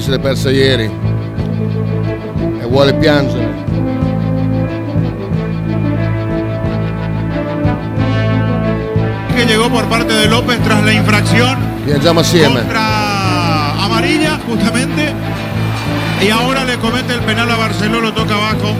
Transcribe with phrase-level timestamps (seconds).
[0.00, 0.90] se l'è persa ieri
[2.60, 3.48] e vuole piangere.
[9.36, 12.60] que llegó por parte de López tras la infracción Piangiamo assieme.
[12.60, 15.12] contra amarilla, justamente.
[16.20, 18.74] Y ahora le comete el penal a Barceló, lo toca abajo.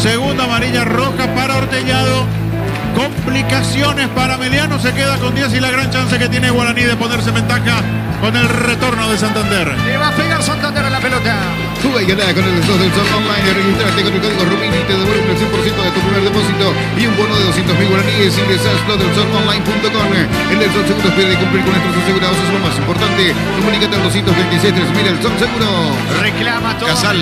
[0.00, 2.24] Segunda amarilla roja para Ortellado.
[2.94, 6.94] Complicaciones para Meliano, se queda con 10 y la gran chance que tiene Guaraní de
[6.94, 7.82] ponerse en ventaja
[8.24, 9.68] con el retorno de Santander.
[9.84, 11.36] Le va a pegar Santander a la pelota.
[11.82, 13.52] Juega y gana con el slot del Sol Online.
[13.52, 17.04] Registrate con el código Rumini y te devuelven el 100% de tu primer depósito y
[17.04, 18.38] un bono de 200 mil guaraníes.
[18.38, 20.08] Ingresa a slotdelsolonline.com.
[20.16, 22.36] El del Sol Seguro espera de cumplir con nuestros asegurados.
[22.38, 23.22] Eso es lo más importante.
[23.60, 25.68] Comunícate al 226 3000 el Sol Seguro.
[26.24, 26.88] Reclama todo.
[26.88, 27.20] Casal.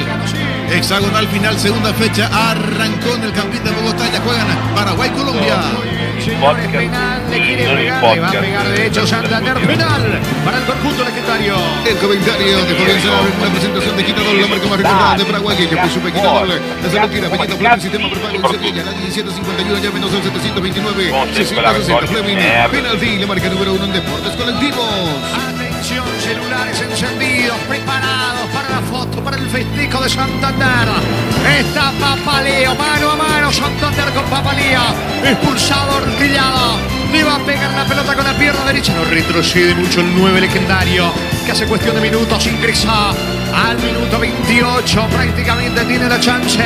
[0.71, 2.31] Hexagonal final, segunda fecha.
[2.31, 4.07] Arrancó en el Campín de Bogotá.
[4.07, 4.47] Ya juegan
[4.79, 5.67] Paraguay-Colombia.
[6.25, 10.65] Señores, penal, le quiere pegar, le va a pegar de hecho Santander, penal para el
[10.65, 11.57] conjunto legendario.
[11.85, 15.77] El comentario de en la presentación de Quitador, la marca más recordada de Paraguay, que
[15.77, 16.49] fue su Quitador.
[16.49, 22.07] La Salvatira, Peñita, Fleming, sistema prepago en Sevilla, la 1751, ya menos el 729, 660,
[22.07, 22.39] Fleming,
[22.71, 24.87] penalti, la marca número uno en deportes colectivos.
[25.35, 30.89] Atención, celulares encendidos, preparados para la foto, para el festejo de Santander.
[31.59, 34.95] Está Papaleo, mano a mano, Santander con Papalea.
[35.25, 36.79] Expulsado, horquillado.
[37.11, 38.95] Le va a pegar la pelota con la pierna derecha.
[38.95, 41.13] No retrocede mucho el 9 legendario,
[41.45, 45.07] que hace cuestión de minutos ingresa al minuto 28.
[45.11, 46.63] Prácticamente tiene la chance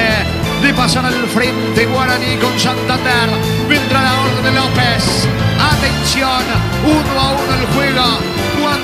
[0.63, 3.31] de pasar al frente Guaraní con Santander.
[3.69, 5.27] Vendrá la orden de López.
[5.59, 6.45] Atención,
[6.85, 8.26] uno a uno el juego.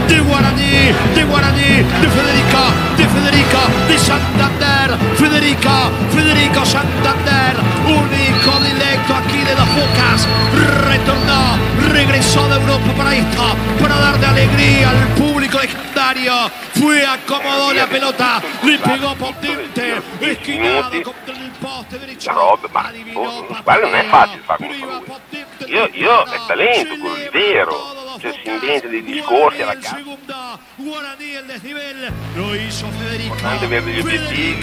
[0.08, 0.76] de Guaraní,
[1.16, 1.72] de Guaraní,
[2.02, 2.64] de Federica,
[2.98, 4.75] de Federica, de Santander,
[5.16, 10.28] Federica, Federico Santander, único directo aquí de las bocas,
[10.88, 11.58] retornó,
[11.92, 13.44] regresó de Europa para esto,
[13.82, 16.34] para darle alegría al público legendario,
[16.74, 23.48] fue, acomodó la pelota, le pegó potente, esquinado contra il poste derecho, roba, ma oh,
[23.64, 24.68] guarda, non è facile fare
[25.06, 29.98] potente, Io- io è talento, quello vero prescindiente dei discorsi alla casa.
[33.24, 34.59] Importante avere degli obiettivi.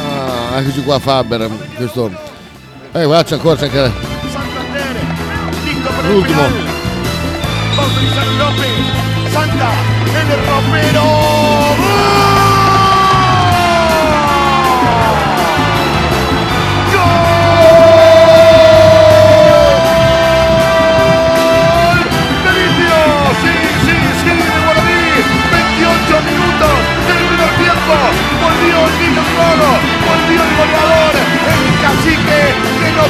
[0.00, 2.10] Ah, eccoci qua Faber, questo...
[2.92, 3.92] Eh, guarda c'è ancora, c'è anche...
[6.06, 6.42] L'ultimo.
[8.38, 9.70] López, Santa,
[10.06, 11.57] en.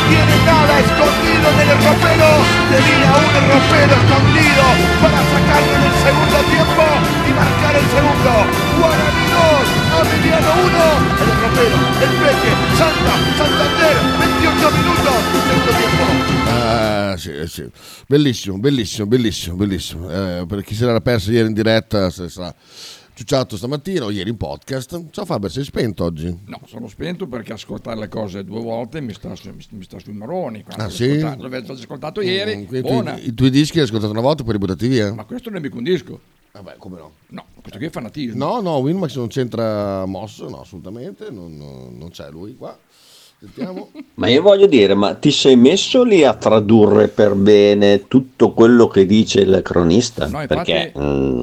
[0.09, 2.31] Tiene nada escondido en el ropero.
[2.71, 4.65] Tenía un ropero escondido
[5.03, 6.85] para sacarlo en el segundo tiempo
[7.27, 8.33] y marcar el segundo.
[8.79, 11.19] Guaraní 2, Ameliano 1.
[11.19, 16.05] El ropero, el Peque, Santa, Santander, 28 minutos, segundo tiempo.
[16.51, 17.65] Ah, sì, sì.
[18.07, 20.11] Bellissimo, bellissimo, bellissimo, bellissimo.
[20.11, 22.55] Eh, per chi se l'era persa ieri in diretta, se sarà
[23.19, 25.07] ciucciato stamattina o ieri in podcast.
[25.11, 26.39] Ciao Faber, sei spento oggi?
[26.47, 29.99] No, sono spento perché ascoltare le cose due volte mi sta, su- mi, mi sta
[29.99, 30.65] sui maroni.
[30.77, 31.19] Ah, l'ho sì?
[31.19, 33.15] L'avevo già ascoltato ieri, Mm, buona.
[33.15, 35.13] tu- I tuoi dischi li hai ascoltati una volta e poi li buttati via?
[35.13, 36.21] Ma questo non è mica un disco.
[36.53, 37.11] Vabbè, come no?
[37.31, 38.45] No, questo qui è fanatismo.
[38.45, 42.79] No, no, Winmax non c'entra mosso, no, assolutamente, non, non- c'è lui qua.
[43.41, 43.91] Sentiamo.
[44.15, 48.87] Ma io voglio dire, ma ti sei messo lì a tradurre per bene tutto quello
[48.87, 50.29] che dice il cronista?
[50.29, 51.41] No, infatti- Perché mm,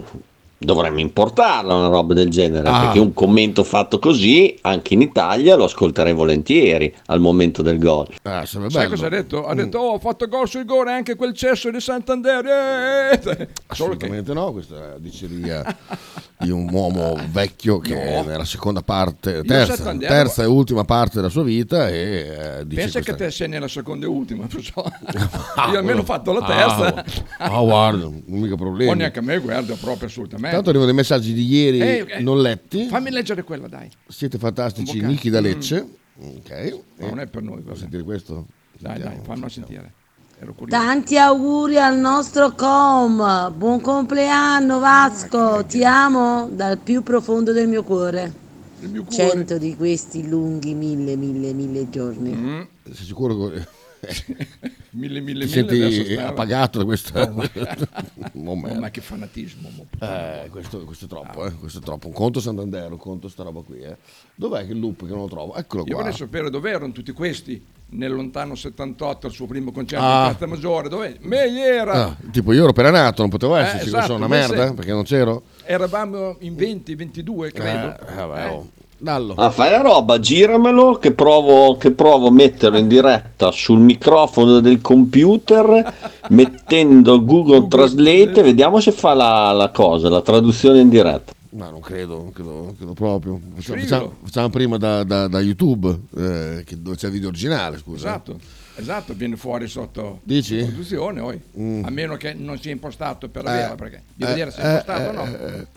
[0.58, 2.82] dovremmo importarla una roba del genere, Ah.
[2.82, 8.08] perché un commento fatto così, anche in Italia, lo ascolterei volentieri al momento del gol.
[8.24, 8.90] Ah, Sai bello.
[8.90, 9.46] cosa ha detto?
[9.46, 9.58] Ha Mm.
[9.58, 12.46] detto, oh, ho fatto gol sul gol anche quel cesso di Santander.
[12.46, 15.64] eh!" Solo che Assolutamente no, questa diceria
[16.38, 18.24] di un uomo vecchio che No.
[18.24, 23.16] nella seconda parte, terza, terza e ultima parte della sua vita e eh, pensa che
[23.16, 27.06] te sei nella seconda e ultima, perciò Ah, io almeno ho quello- fatto la terza.
[27.38, 28.92] Ah, guarda, non mica problemi.
[28.92, 30.52] O neanche a me, guarda, proprio assolutamente.
[30.56, 32.88] Tanto arrivano dei messaggi di ieri Eh, eh, non letti.
[32.88, 33.90] Fammi leggere quella, dai.
[34.08, 35.00] Siete fantastici.
[35.02, 35.44] Niki da Mm.
[35.44, 35.88] Lecce.
[36.20, 36.80] Ok.
[37.00, 38.46] Ma non è per noi, Vuoi sentire questo?
[38.78, 39.94] Dai, Sentiamo, dai, fammi sentire.
[40.40, 40.84] Ero curioso.
[40.84, 43.52] Tanti auguri al nostro com.
[43.56, 48.44] Buon compleanno Vasco, ti amo dal più profondo del mio cuore.
[48.82, 49.30] Il mio cuore.
[49.30, 52.32] Cento di questi lunghi mille, mille, mille giorni.
[52.36, 52.62] Mm.
[52.92, 53.68] Sei sicuro che
[54.92, 55.92] Mille, mille, ti mille.
[55.92, 56.28] senti stava.
[56.30, 57.22] appagato da questa...
[57.24, 57.50] Oh, ma-
[58.36, 59.70] Oh, Oh, ma che fanatismo.
[59.76, 59.86] mo.
[60.00, 62.08] Eh, questo, questo è troppo, eh, questo è troppo.
[62.08, 63.98] Un conto Santander, un conto sta roba qui, eh.
[64.36, 65.56] Dov'è che il loop che non lo trovo?
[65.56, 66.04] Eccolo Io qua.
[66.04, 70.22] vorrei sapere dove erano tutti questi nel lontano 78 al suo primo concerto Ah.
[70.28, 70.90] in Piazza Maggiore.
[70.90, 71.18] Dove?
[71.22, 71.94] Me era.
[72.08, 74.74] Ah, tipo io ero appena nato, non potevo Eh, esserci, esatto, sono una merda, sei.
[74.74, 75.44] perché non c'ero.
[75.64, 77.96] Eravamo in 20, 22 credo.
[78.08, 78.68] Eh, vabbè, oh.
[78.98, 79.34] Dallo.
[79.36, 84.62] Ah, fai la roba, giramelo che provo, che provo a metterlo in diretta sul microfono
[84.62, 85.94] del computer
[86.30, 91.34] mettendo Google Translate vediamo se fa la, la cosa, la traduzione in diretta.
[91.56, 93.40] No, non credo, non credo, non credo proprio.
[93.56, 97.78] Facciamo, facciamo- facciamo prima da, da- da YouTube, eh, che- dove c'è il video originale,
[97.78, 98.08] scusa.
[98.10, 98.40] Esatto,
[98.76, 100.58] esatto, viene fuori sotto Dici?
[100.58, 101.42] produzione poi.
[101.58, 101.86] Mm.
[101.86, 104.66] A meno che non sia impostato per Eh, averla, perché devi eh, vedere se è
[104.66, 105.24] eh, impostato o no.
[105.26, 105.68] eh, eh.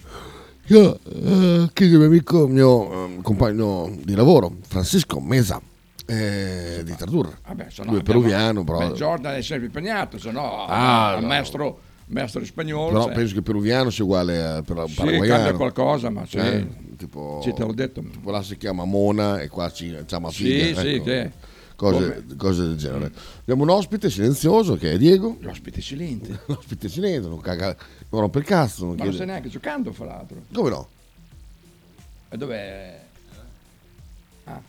[0.71, 5.61] Io eh, chiedo al mio amico, mio eh, compagno di lavoro, Francisco Mesa,
[6.07, 7.39] eh, di Tradurra.
[7.47, 11.27] Vabbè, Lui è peruviano, però, Jordan è sempre impegnato, se no Ah, ah, no.
[11.29, 12.91] maestro, maestro spagnolo.
[12.91, 13.15] però sai.
[13.15, 15.27] penso che peruviano sia uguale a per- Sì, paraguayano.
[15.43, 16.37] cambia qualcosa, ma sì.
[16.39, 16.67] Eh,
[16.97, 18.01] tipo, Sì, te l'ho detto.
[18.03, 20.81] tipo là si chiama Mona e qua ci chiama Sì, figlia.
[20.81, 21.05] sì, ecco.
[21.05, 21.31] che-
[21.79, 23.13] Cose, cose del genere.
[23.43, 25.37] Abbiamo un ospite silenzioso che è Diego.
[25.39, 26.41] L'ospite silente.
[26.47, 27.77] L'ospite silente, non, caga,
[28.09, 28.81] non rompe il cazzo.
[28.87, 30.43] Non Ma non chiede- stai neanche giocando, fra l'altro.
[30.53, 30.89] Come no?
[32.31, 33.01] E dov'è?
[34.47, 34.61] Ah,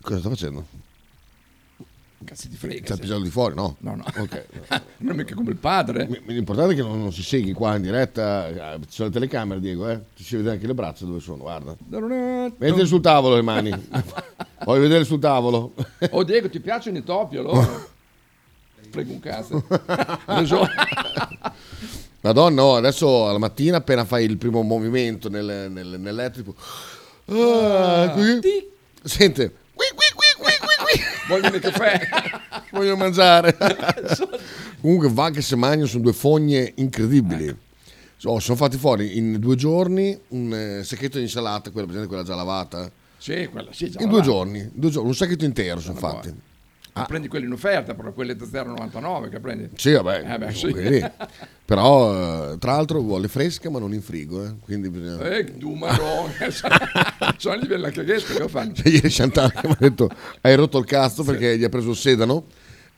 [0.00, 0.66] Cosa sta facendo?
[2.24, 2.84] Cazzo di frega.
[2.84, 3.00] Sta sì.
[3.00, 3.76] pisando di fuori, no?
[3.80, 4.04] No, no.
[4.16, 4.46] Ok.
[4.98, 6.08] non è mica come il padre.
[6.26, 8.48] L'importante è che non, non si segui qua in diretta.
[8.48, 10.00] eh, Ci sono le telecamere, Diego, eh?
[10.14, 11.76] Ci si vede anche le braccia dove sono, guarda.
[12.58, 13.70] Mettile sul tavolo le mani.
[14.64, 15.74] Voglio vedere sul tavolo.
[16.10, 17.66] Oh Diego, ti piacciono i topi allora?
[18.90, 19.64] Frega un cazzo.
[22.20, 26.54] Madonna, oh, adesso alla mattina appena fai il primo movimento nel, nel, nel letto, tipo...
[27.28, 28.74] Ah, qui.
[29.02, 29.52] Sente,
[31.28, 32.00] Voglio il caffè.
[32.72, 33.56] voglio mangiare.
[34.80, 37.46] Comunque va che se mangiano sono due fogne incredibili.
[37.46, 37.58] Ecco.
[38.18, 42.22] So, sono fatti fuori in due giorni un eh, sacchetto di insalata, quella, presente, quella
[42.22, 42.90] già lavata.
[43.18, 44.22] Sì, quella sì, già In due lavata.
[44.22, 46.34] giorni, in due giorni, un sacchetto intero sono Sono fatti.
[46.96, 49.68] Ma prendi quelli in offerta, però quelle da 0,99 che prendi.
[49.76, 50.72] Sì, vabbè, Eh beh, sì.
[50.72, 51.04] lì.
[51.64, 55.22] però eh, tra l'altro vuole fresca ma non in frigo, eh, quindi bisogna...
[55.28, 56.32] Eh, tu marone.
[57.36, 58.72] Sono a livello caghetta che fanno.
[58.72, 60.08] Cioè, ieri Chantal mi ha detto
[60.40, 62.44] hai rotto il cazzo perché gli ha preso il sedano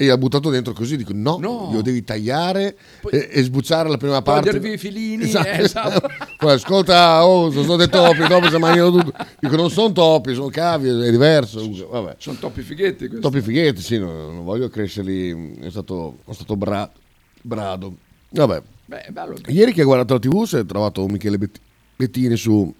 [0.01, 1.67] e ha buttato dentro così dico no, No.
[1.71, 2.77] glielo devi tagliare
[3.11, 5.25] e, e sbucciare la prima parte Togliere via i filini.
[5.25, 5.49] Esatto.
[5.49, 6.09] eh, esatto.
[6.39, 10.35] Poi, ascolta oh sono dei topi i topi si mangiano tutto dico non sono topi
[10.35, 11.61] sono cavi è diverso
[11.91, 13.21] vabbè Sono topi fighetti questi.
[13.21, 16.89] topi fighetti sì non, non voglio crescerli è stato, è stato bra-
[17.43, 17.97] brado
[18.31, 19.05] vabbè Beh,
[19.49, 21.59] ieri che ha guardato la tv si è trovato Michele Bet-
[21.97, 22.73] Bettini su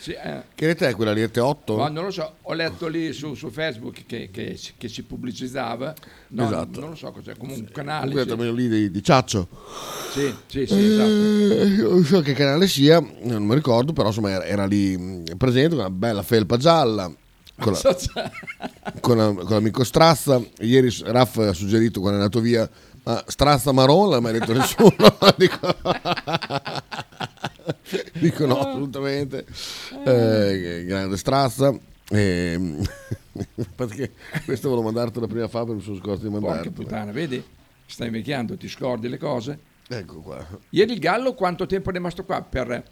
[0.00, 0.44] Sì, eh.
[0.54, 1.76] che rete è quella rete 8?
[1.76, 5.94] Ma non lo so, ho letto lì su, su Facebook che, che che si pubblicizzava.
[6.28, 6.80] No, Esatto.
[6.80, 8.22] Non lo so cos'è, comunque un canale.
[8.22, 8.30] Sì.
[8.30, 9.46] almeno lì di, di Ciaccio
[10.12, 11.10] Sì, sì, sì, esatto.
[11.10, 15.36] Eh, non so che canale sia, non mi ricordo, però insomma era, era lì mh,
[15.36, 17.12] presente con una bella felpa gialla,
[17.58, 17.96] con, la,
[19.00, 20.42] con, la- con l'amico Strazza.
[20.60, 22.66] Ieri Raff ha suggerito quando è andato via,
[23.02, 25.18] ma Strazza Maron, non l'ha mai detto nessuno.
[28.18, 29.44] dico, no, assolutamente.
[30.04, 31.76] Eh, grande Strazza.
[32.12, 32.58] E,
[33.76, 34.12] perché
[34.44, 36.70] questo volevo mandarti la prima fa perché mi sono scordato di Porca mandarti.
[36.70, 37.42] puttana, vedi?
[37.86, 39.58] Stai invecchiando, ti scordi le cose.
[39.88, 40.46] Ecco qua.
[40.70, 42.84] Ieri il gallo quanto tempo è rimasto qua per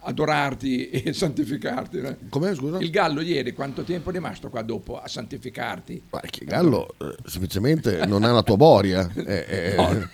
[0.00, 2.00] adorarti e santificarti?
[2.30, 2.78] Com'è, scusa?
[2.78, 6.02] Il gallo ieri quanto tempo è rimasto qua dopo a santificarti?
[6.10, 9.08] Ma che Gallo eh, semplicemente non ha la tua boria.
[9.14, 10.08] eh, eh, No.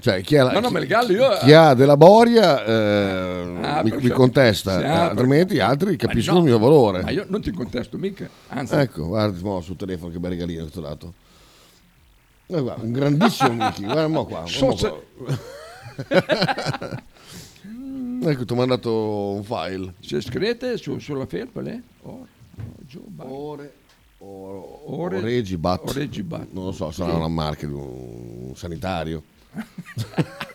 [0.00, 3.82] cioè, chi, ha la- No, no, il Gallo io- chi ha della boria eh, Ah,
[3.82, 6.58] mi, per- mi contesta, Sì, eh, ah, altrimenti gli per- altri capiscono no, il mio
[6.60, 7.02] valore.
[7.02, 8.74] Ma io non ti contesto mica, anzi.
[8.74, 11.12] Ecco, guarda mo, sul telefono che bel regalino che ti ho dato.
[12.46, 14.44] Eh, guarda, un grandissimo Mickey, guarda qua.
[14.58, 15.38] guarda qua.
[18.22, 18.92] ecco, ti ho mandato
[19.32, 19.94] un file.
[20.00, 21.82] Se scrivete su- sulla felpa lì?
[22.02, 22.26] Oh,
[23.18, 23.72] Ore,
[24.18, 25.88] Ore- Oregibat.
[25.88, 26.48] Oregibat.
[26.52, 27.16] Non lo so, sarà Sì.
[27.16, 29.22] una marca di un sanitario.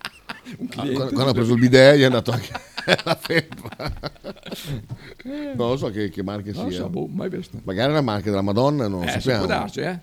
[0.58, 2.52] Un Ah, quando, quando ha preso il bidet gli è andato anche
[3.04, 3.92] la felpa.
[5.56, 6.82] non lo so che, che marca Non sia.
[6.82, 7.60] so, boh, mai visto.
[7.64, 9.40] Magari è una marca della Madonna, non Eh, sappiamo.
[9.40, 10.00] può darsi, eh?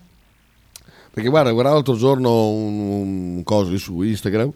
[1.12, 4.52] Perché guarda, guardavo l'altro giorno un, un coso lì su Instagram.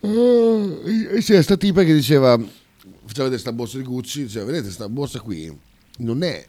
[0.00, 4.88] Eh, c'era sta tipa che diceva, faceva vedere sta borsa di Gucci, diceva, vedete sta
[4.88, 5.56] borsa qui
[5.98, 6.46] non è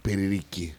[0.00, 0.72] per i ricchi,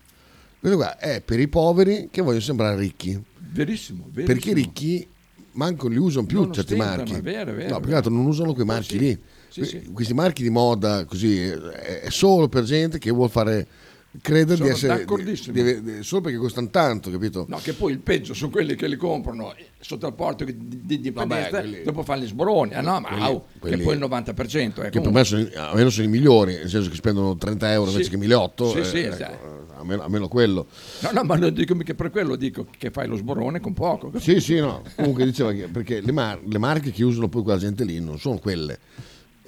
[0.59, 3.11] Questo qua è per i poveri che vogliono sembrare ricchi.
[3.51, 4.25] Verissimo, verissimo.
[4.25, 5.07] Perché i ricchi
[5.53, 7.13] manco li usano più Non certi ostentano, marchi.
[7.13, 9.19] è vero, vero, no, più che altro non usano quei marchi lì.
[9.49, 9.81] Sì, Que- sì.
[9.91, 11.53] Questi marchi di moda così è
[12.01, 13.67] è solo per gente che vuole fare
[14.11, 14.21] di
[14.55, 15.53] Sono essere di- d'accordissimo.
[15.53, 17.45] di- di- solo perché costano tanto, capito?
[17.47, 20.99] No, che poi il peggio sono quelli che li comprano sotto il porto di, di
[20.99, 22.73] dipendenza, quelli- dopo fanno gli sboroni.
[22.73, 24.81] Ah no, ma Quelli- au, quelli- che poi il 90%.
[24.81, 25.11] Eh, Che per comunque.
[25.11, 28.17] me sono, almeno sono i migliori, nel senso che spendono 30 euro invece Sì.
[28.17, 28.83] che 1.800.
[28.83, 29.73] Sì, eh, sì, ecco, sì.
[29.77, 30.65] almeno, almeno quello.
[31.01, 34.11] No, no, ma non dico mica per quello, dico che fai lo sborone con poco.
[34.19, 34.81] Sì, sì, no.
[34.95, 38.17] Comunque diceva che perché le, mar- le marche che usano poi quella gente lì non
[38.17, 38.79] sono quelle.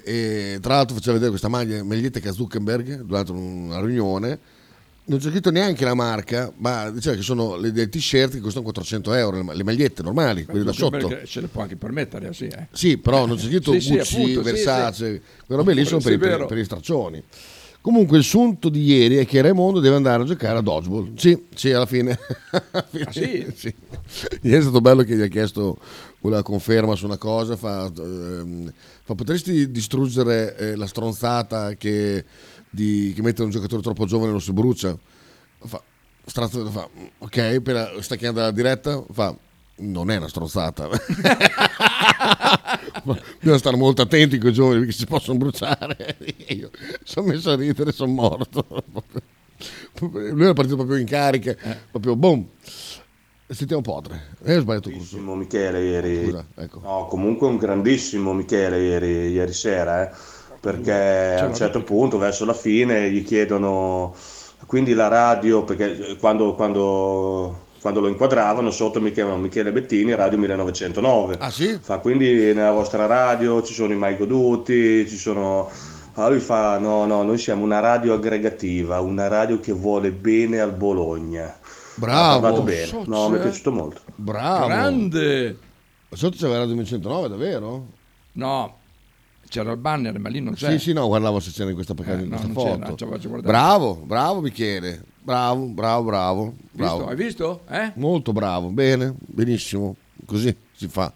[0.04, 4.38] E tra l'altro faceva vedere questa maglia, maglietta che ha Zuckerberg durante una riunione.
[5.04, 8.62] Non c'è scritto neanche la marca, ma diceva che sono le, dei t-shirt che costano
[8.64, 11.18] 400 euro, le, ma- le magliette normali, quelle da sotto.
[11.24, 12.44] Se le può anche permettere, sì.
[12.46, 12.68] Eh.
[12.70, 15.20] Sì, però non c'è scritto Sì, sì, Gucci, appunto, sì, Versace, sì.
[15.44, 17.22] quelle robe lì sono Sì, per, i- per- per gli straccioni.
[17.82, 21.16] Comunque il sunto di ieri è che Raimondo deve andare a giocare a dodgeball.
[21.16, 22.16] Sì, sì, alla fine.
[22.70, 23.74] Alla fine, sì?
[24.42, 25.78] Ieri è stato bello che gli ha chiesto
[26.20, 28.72] una conferma su una cosa, fa, ehm,
[29.02, 32.24] fa, potresti distruggere eh, la stronzata che,
[32.70, 34.96] di, che mette un giocatore troppo giovane e lo si brucia?
[35.64, 35.82] Fa,
[36.24, 39.36] strazzo- fa, ok, per, sta chiamando la diretta, fa,
[39.78, 40.88] non è una stronzata.
[43.38, 46.16] Bisogna stare molto attenti con i giovani perché si possono bruciare.
[46.48, 46.70] Io
[47.04, 48.66] sono messo a ridere, sono morto.
[50.00, 51.56] Lui è partito proprio in carica,
[51.90, 52.46] proprio boom.
[53.48, 54.36] Sentiamo Potre.
[54.44, 54.88] Eh, ho sbagliato.
[54.88, 56.24] Grandissimo Michele ieri.
[56.24, 56.80] Scusa, ecco.
[56.80, 60.14] No, comunque un grandissimo Michele ieri, ieri sera, eh,
[60.58, 64.14] perché a un certo punto, verso la fine, gli chiedono
[64.66, 70.38] quindi la radio, perché quando, quando, quando lo inquadravano sotto mi chiamavano Michele Bettini, Radio
[70.38, 71.36] 1909.
[71.40, 71.76] Ah sì?
[71.80, 75.68] Fa, quindi nella vostra radio ci sono i mai goduti, ci sono...
[76.14, 80.60] Allora lui fa, no, no, noi siamo una radio aggregativa, una radio che vuole bene
[80.60, 81.58] al Bologna.
[81.96, 82.62] Bravo.
[82.62, 84.00] Bene, So no, mi è piaciuto molto.
[84.14, 84.66] Bravo.
[84.66, 85.58] Grande!
[86.10, 87.86] Sotto c'era Radio 209, davvero?
[88.32, 88.76] No,
[89.48, 90.70] c'era il banner, ma lì non c'è.
[90.72, 93.06] Sì, sì, no, guardavo se c'era in questa, Eh, in no, questa c'era, foto.
[93.06, 93.40] guardato.
[93.42, 95.02] Bravo, bravo Michele.
[95.24, 96.54] Bravo, bravo, bravo.
[96.72, 96.96] bravo.
[96.96, 97.08] Visto?
[97.08, 97.62] Hai visto?
[97.68, 97.92] Eh?
[97.94, 99.94] Molto bravo, bene, benissimo,
[100.26, 101.12] così si fa.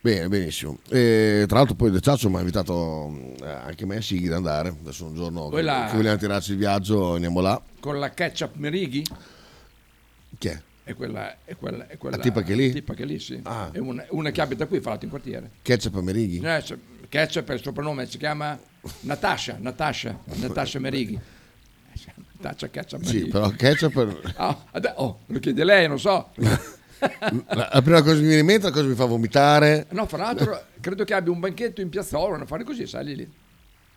[0.00, 0.78] Bene, benissimo.
[0.88, 3.08] E, tra l'altro poi De Ciaccio mi ha invitato
[3.40, 4.70] eh, anche me a Sighi ad andare.
[4.70, 7.62] Adesso un giorno Quella- che vogliamo tirarci il viaggio andiamo là.
[7.78, 9.04] Con la ketchup Merighi?
[10.38, 10.60] Chi è?
[10.82, 12.66] È quella, è quella, è quella La tipa che lì?
[12.66, 13.38] la tipa che lì, sì.
[13.44, 13.68] Ah.
[13.70, 15.50] È una, una che abita qui, fa l'altro in quartiere.
[15.62, 16.40] Ketchup Merighi?
[16.40, 16.76] C'è-
[17.08, 18.58] ketchup è il soprannome, si chiama
[19.02, 21.16] Natasha, Natasha, Natasha Merighi.
[22.42, 24.32] Natasha Ketchup Sì, però ketchup...
[24.72, 26.30] Ade- oh, lo chiede lei, non so.
[27.48, 29.86] la, prima cosa che mi viene in mente è la cosa che mi fa vomitare.
[29.90, 33.32] No, fra l'altro, credo che abbia un banchetto in piazzola, un affare così, sai lì.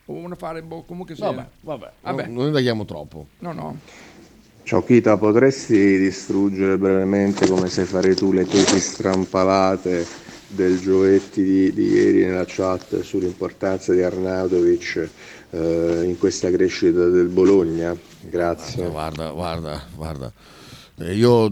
[0.05, 1.25] O un affare, boh, comunque sia.
[1.25, 2.25] Vabbè, vabbè, Vabbè.
[2.25, 3.27] Non, non indaghiamo troppo.
[3.39, 3.79] No, no.
[4.63, 10.05] Ciao Kita, potresti distruggere brevemente come sai fare tu le tesi strampalate
[10.47, 15.09] del Giovetti di, di ieri nella chat sull'importanza di Arnautovic
[15.55, 17.95] eh, in questa crescita del Bologna?
[18.21, 18.89] Grazie.
[18.89, 20.31] Guarda, guarda, guarda.
[20.97, 21.49] Eh, Io,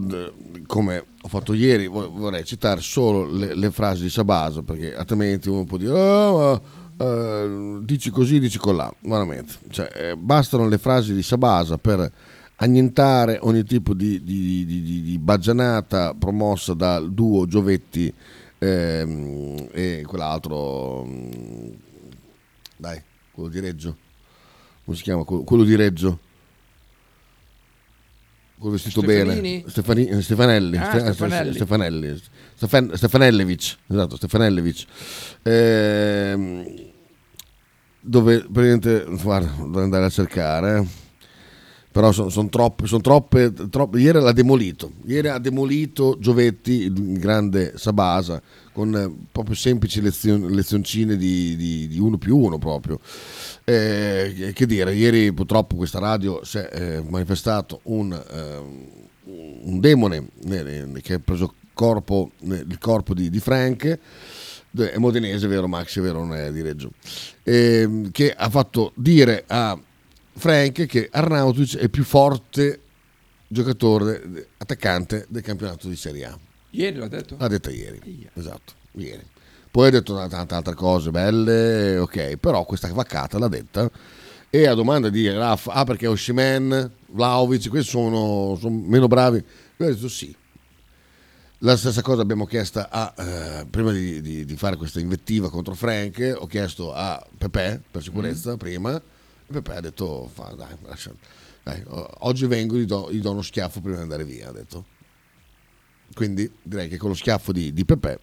[0.66, 5.48] come ho fatto ieri, vo- vorrei citare solo le, le frasi di Sabasa, perché altrimenti
[5.48, 6.60] uno può dire, "Ah, ma,
[7.06, 8.92] eh, dici così, dici colà.
[9.00, 9.54] Veramente.
[9.70, 12.10] Cioè, eh, bastano le frasi di Sabasa per
[12.56, 18.12] annientare ogni tipo di, di- di- di- di baggianata promossa dal duo Giovetti
[18.58, 21.70] ehm, e quell'altro, mm,
[22.76, 23.02] dai,
[23.34, 23.96] quello di Reggio.
[24.84, 25.24] Come si chiama?
[25.24, 26.18] Quello di Reggio
[28.56, 29.58] quello vestito Stefanini?
[29.58, 31.54] bene Stefani- Stefanelli Ah, Ste- Stefanelli.
[31.54, 32.22] Stefanelli
[32.54, 34.84] Stefan- Stefanellevic esatto Stefanellevic
[35.42, 36.64] Ehm,
[38.00, 40.86] dove praticamente guarda andare a cercare eh.
[41.94, 44.94] Però sono troppe, son troppe, troppe ieri l'ha demolito.
[45.04, 51.86] Ieri ha demolito Giovetti il grande Sabasa con eh, proprio semplici lezion- lezioncine di, di,
[51.86, 52.98] di uno più uno proprio.
[53.62, 58.86] Eh, che dire, ieri purtroppo questa radio si è eh, manifestato un, ehm,
[59.62, 64.98] un demone eh, che ha preso corpo, eh, il corpo di, di Frank, eh, è
[64.98, 66.90] modenese, vero Max, è vero, non è di Reggio,
[67.44, 69.78] ehm, che ha fatto dire a
[70.36, 72.80] Frank che Arnautovic è il più forte
[73.46, 76.38] giocatore, attaccante del campionato di Serie A.
[76.70, 77.36] Ieri l'ha detto?
[77.38, 79.24] L'ha detta ieri, esatto, ieri.
[79.70, 83.90] Poi ha detto tante altre cose belle, ok, però questa vaccata l'ha detta.
[84.50, 89.38] E a domanda di Raff, ah perché Oshimen, Vlaovic, questi sono, sono meno bravi?
[89.38, 90.34] Io ho detto sì.
[91.58, 95.74] La stessa cosa abbiamo chiesto a, eh, prima di, di- di fare questa invettiva contro
[95.74, 99.02] Frank, ho chiesto a Pepe per sicurezza prima, e
[99.46, 101.12] Pepe ha detto, dai, lascia.
[101.62, 104.84] Dai, oggi vengo, gli do, gli do uno schiaffo prima di andare via, ha detto.
[106.12, 108.20] Quindi direi che con lo schiaffo di, di Pepe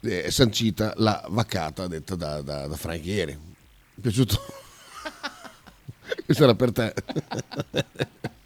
[0.00, 3.32] eh, è sancita la vaccata detta da, da, da Frank ieri.
[3.32, 3.54] Mi
[3.96, 4.38] è piaciuto?
[6.24, 6.94] Questo era per te.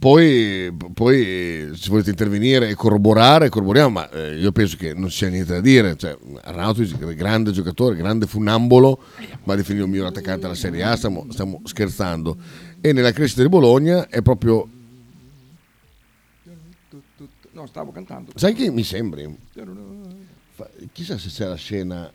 [0.00, 5.28] Poi, poi, se volete intervenire e corroborare, corroboriamo, ma eh, io penso che non sia
[5.28, 5.94] niente da dire.
[5.94, 8.98] Cioè, Arnautovic, grande giocatore, grande funambolo,
[9.44, 12.34] va definito il miglior attaccante della Serie A, stiamo, stiamo scherzando.
[12.80, 14.66] E nella crescita di Bologna è proprio...
[17.50, 18.32] No, stavo cantando.
[18.36, 19.36] Sai che mi sembri?
[20.92, 22.10] Chissà se c'è la scena...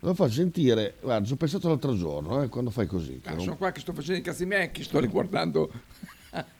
[0.00, 3.18] Lo faccio sentire, guarda, ci ho pensato l'altro giorno, eh, quando fai così.
[3.24, 5.72] Ah, non- sono qua che sto facendo i cazzi miei, che sto riguardando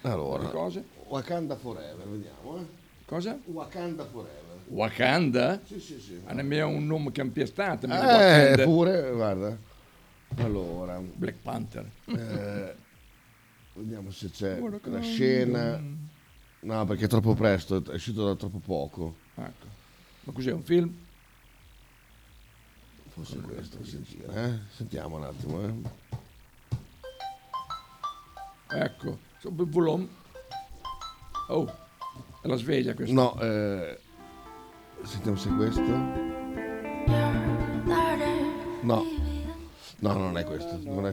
[0.03, 0.85] Allora, le cose.
[1.09, 2.59] Wakanda Forever, vediamo.
[2.59, 2.67] Eh.
[3.05, 3.39] Cosa?
[3.45, 4.61] Wakanda Forever.
[4.69, 5.61] Wakanda?
[5.65, 6.21] Sì, sì, sì.
[6.25, 7.87] Ah, nemmeno un nome che ampiestato.
[7.87, 9.57] Eh, pure, guarda.
[10.39, 10.99] Allora.
[10.99, 11.89] Black Panther.
[12.07, 12.75] eh,
[13.75, 15.81] vediamo se c'è Guarda la scena.
[16.61, 19.15] No, perché è troppo presto, è uscito da troppo poco.
[19.37, 19.67] Ecco.
[20.25, 20.93] Ma cos'è, un film?
[23.09, 24.59] Forse questo, sentire, eh?
[24.75, 25.73] Sentiamo un attimo, eh.
[28.69, 29.19] Ecco,
[29.53, 30.07] volume.
[31.49, 31.65] Oh,
[32.43, 33.15] è la sveglia questa.
[33.15, 33.99] No, eh,
[35.05, 35.83] sentiamo se è questo.
[38.83, 39.05] No.
[39.99, 41.13] No, non è questo, non è,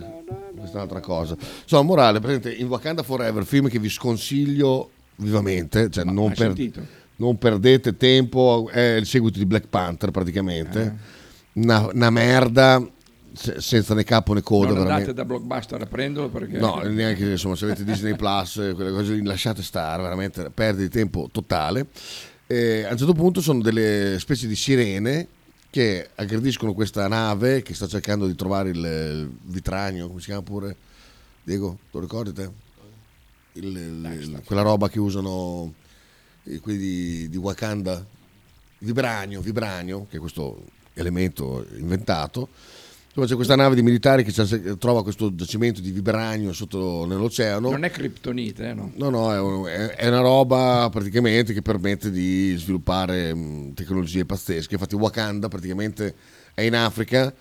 [0.56, 1.36] questa è un'altra cosa.
[1.62, 6.54] Insomma, morale, presente in Wakanda Forever, film che vi sconsiglio vivamente, cioè non, per-
[7.18, 10.82] non perdete tempo, è il seguito di Black Panther praticamente,
[11.54, 11.62] Eh.
[11.62, 12.86] una, una merda
[13.34, 15.10] se- senza né capo né coda, non veramente.
[15.10, 16.58] andate da Blockbuster a prenderlo perché...
[16.58, 20.84] No, neanche insomma, se avete Disney Plus, eh, quelle cose lì lasciate stare, veramente perde
[20.84, 21.88] di tempo totale.
[22.48, 25.28] E a un certo punto sono delle specie di sirene
[25.70, 30.44] che aggrediscono questa nave che sta cercando di trovare il, il vitranio, come si chiama
[30.44, 30.76] pure?
[31.44, 32.50] Diego, lo ricordi te?
[33.54, 35.74] Il- il- il- quella roba che usano
[36.44, 38.06] eh, quelli di, di Wakanda,
[38.80, 42.50] vibranio, vibranio, che è questo elemento inventato.
[43.16, 47.70] Insomma, c'è questa nave di militari che trova questo giacimento di vibranio sotto nell'oceano.
[47.70, 48.92] Non è criptonite, eh, no?
[48.96, 54.74] No, no, è, è- una roba praticamente che permette di sviluppare mh, tecnologie pazzesche.
[54.74, 56.16] Infatti Wakanda praticamente
[56.56, 57.32] è in Africa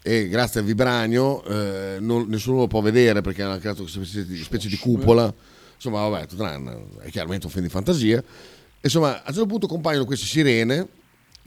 [0.00, 4.24] e grazie al vibranio eh, non- nessuno lo può vedere perché hanno creato questa specie
[4.24, 5.30] di, specie di cupola.
[5.74, 6.44] Insomma, vabbè, tutto
[7.00, 8.24] è chiaramente un film di fantasia.
[8.80, 10.88] Insomma, a un certo punto compaiono queste sirene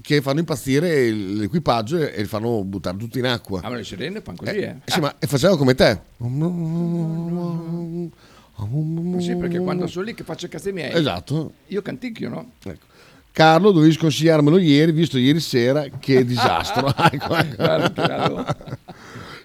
[0.02, 3.62] che fanno impazzire il- l'equipaggio e, e li fanno buttare tutti in acqua.
[3.64, 4.76] Ah, ma le sirene fanno così, eh?
[4.86, 6.00] Sì, ma e facevano come te.
[9.20, 10.94] Sì, perché quando sono lì che faccio i cazzi miei...
[10.94, 11.54] Esatto.
[11.68, 12.52] Io canticchio, no?
[12.64, 12.86] Ecco.
[13.32, 16.88] Carlo, dovevi sconsigliarmelo ieri, visto ieri sera che disastro.
[17.12, 17.56] Ecco, ecco.
[17.56, 18.46] Guarda, chiaro.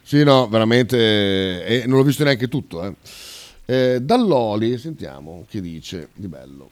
[0.02, 1.64] sì, no, veramente.
[1.64, 2.84] E non l'ho visto neanche tutto.
[2.84, 2.94] Eh.
[3.68, 6.70] Eh, Dall'Oli, sentiamo che dice di bello.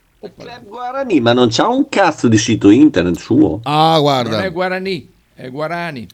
[0.66, 3.60] Guarani, ma non c'ha un cazzo di sito internet suo?
[3.64, 4.37] Ah, guarda.
[4.37, 6.06] Non è Guarani, è Guarani.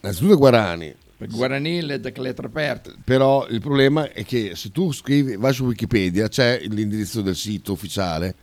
[0.00, 0.94] Innanzitutto è Guarani.
[1.16, 2.94] Per Guarani le le lettere aperte.
[3.02, 7.72] Però il problema è che se tu scrivi, vai su Wikipedia, c'è l'indirizzo del sito
[7.72, 8.34] ufficiale,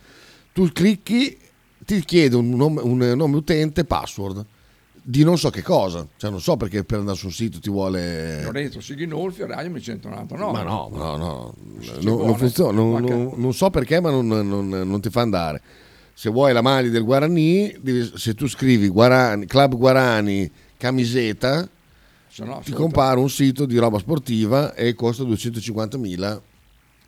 [0.52, 1.38] tu clicchi,
[1.84, 4.44] ti chiede un nome, un nome utente, password
[5.06, 8.42] di non so che cosa, cioè non so perché per andare sul sito ti vuole...
[8.42, 10.52] Lorenzo Sighinolfi, Radio 1199.
[10.52, 11.54] Ma no, no, no,
[12.00, 15.60] non, non funziona, non, non- non so perché, ma non, non- non ti fa andare.
[16.14, 21.68] Se vuoi la maglia del Guarani, devi- se tu scrivi Guarani, Club Guarani camiseta,
[22.28, 26.40] Se no, ti compare un sito di roba sportiva e costa 250.000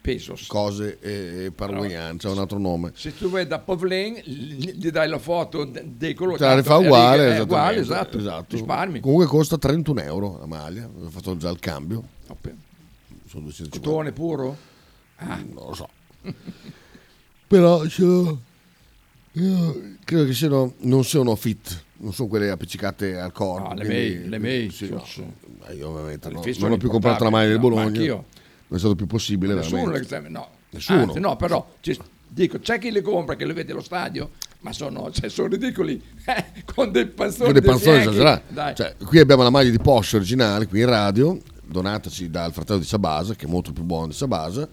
[0.06, 0.46] Pesos.
[0.46, 2.92] cose e, e Paraguayan, c'è un altro nome.
[2.94, 6.38] Se tu vai da Povlen, gli dai la foto de- dei colori.
[6.38, 8.18] Te la rifà uguale, eh, esattamente, uguale, esatto.
[8.18, 8.56] esatto.
[8.56, 9.00] Risparmi.
[9.00, 12.02] Comunque costa 31 euro la maglia, ho fatto già il cambio.
[13.28, 13.78] Sono 250.
[13.78, 14.56] Cotone puro?
[15.16, 15.36] Ah.
[15.36, 15.88] Non lo so.
[17.48, 18.40] Però io
[20.04, 23.68] credo che siano, non siano fit, non sono quelle appiccicate al corpo.
[23.68, 25.04] No, le quindi- May, le May, sì, no.
[25.76, 27.82] Io ovviamente Le no, non sono ho più comprato la maglia del Bologna.
[27.82, 28.24] no, anch'io.
[28.68, 30.28] Non è stato più possibile Nessuno, veramente.
[30.28, 30.48] no.
[30.70, 31.02] Nessuno.
[31.02, 31.98] Anzi, no, però ci-
[32.28, 36.02] dico, c'è chi le compra che le vede allo stadio, ma sono, cioè, sono ridicoli
[36.26, 37.52] eh, con dei panzoni.
[37.52, 38.74] Con dei panzoni esagerati.
[38.74, 42.84] Cioè, qui abbiamo la maglia di Porsche originale, qui in radio, donataci dal fratello di
[42.84, 44.68] Sabasa, che è molto più buono di Sabasa.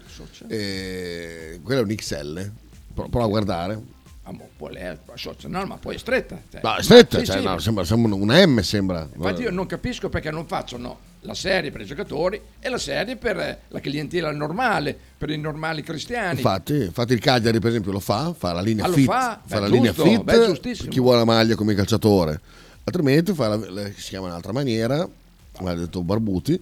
[0.47, 2.51] E quella è un XL.
[2.93, 3.81] Pro- Prova a guardare.
[4.23, 6.41] Ah, mo, lei- socio- no, ma poi è stretta.
[6.49, 6.61] cioè.
[6.63, 7.43] No, è stretta, Sì, cioè, sì.
[7.43, 9.07] no, sembra, sembra una M, sembra.
[9.15, 13.15] Infatti io non capisco perché non facciano la serie per i giocatori e la serie
[13.15, 16.35] per eh, la clientela normale, per i normali cristiani.
[16.37, 19.41] Infatti, infatti il Cagliari per esempio lo fa, fa la linea Ah, fit, fa?
[19.45, 22.39] Beh, la giusto, linea fit per chi vuole la maglia come calciatore.
[22.85, 25.07] Altrimenti fa la- si chiama in un'altra maniera,
[25.53, 26.61] come ha detto Barbuti,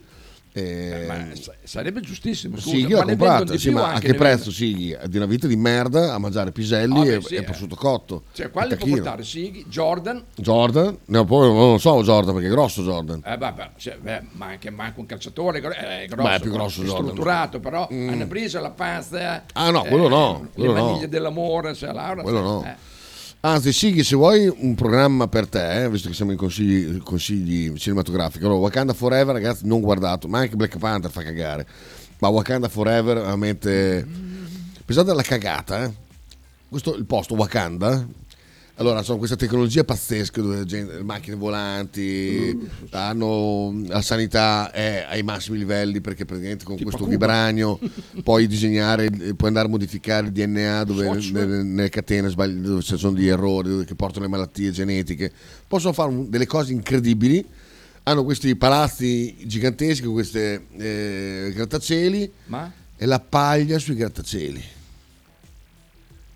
[0.53, 2.57] E- Ma sa- sarebbe giustissimo.
[2.57, 4.95] Scusa, Sighi l'ha di sì, ma a che prezzo Sighi?
[5.07, 7.43] Di una vita di merda a mangiare piselli Ah, e, sì, e eh.
[7.43, 8.23] prosciutto cotto.
[8.33, 9.23] Cioè, quale Il può portare?
[9.23, 10.97] Sighi, Jordan, Jordan?
[11.05, 13.21] No, poi non lo so Jordan perché è grosso Jordan.
[13.25, 16.51] eh, vabbè, cioè, beh, ma anche manco un calciatore gro- è grosso, Beh, è più
[16.51, 17.03] grosso Jordan.
[17.05, 18.09] strutturato, però Mm.
[18.09, 19.43] hanno preso la pasta.
[19.53, 20.85] Ah, no, quello no, quello le no.
[20.87, 22.75] maniglie dell'amore, cioè, Laura, Quello no.
[23.43, 27.75] Anzi, Sighi, se vuoi un programma per te, eh, visto che siamo in consigli, consigli
[27.75, 31.65] cinematografici, allora Wakanda Forever, ragazzi, non guardato, ma anche Black Panther fa cagare.
[32.19, 34.07] Ma Wakanda Forever, veramente.
[34.85, 35.91] Pensate alla cagata, eh.
[36.69, 38.05] Questo il posto, Wakanda.
[38.81, 42.57] Allora, sono questa tecnologia pazzesca dove gente- macchine volanti,
[42.89, 47.11] hanno la sanità è ai massimi livelli perché praticamente con questo Cuba.
[47.11, 47.79] vibranio
[48.23, 52.97] puoi disegnare, puoi andare a modificare il DNA dove nelle, nelle catene sbagli- dove ci
[52.97, 55.31] sono degli errori, dove- che portano le malattie genetiche.
[55.67, 57.45] Possono fare un- delle cose incredibili.
[58.03, 64.63] Hanno questi palazzi giganteschi, con queste eh, grattacieli Ma e la paglia sui grattacieli.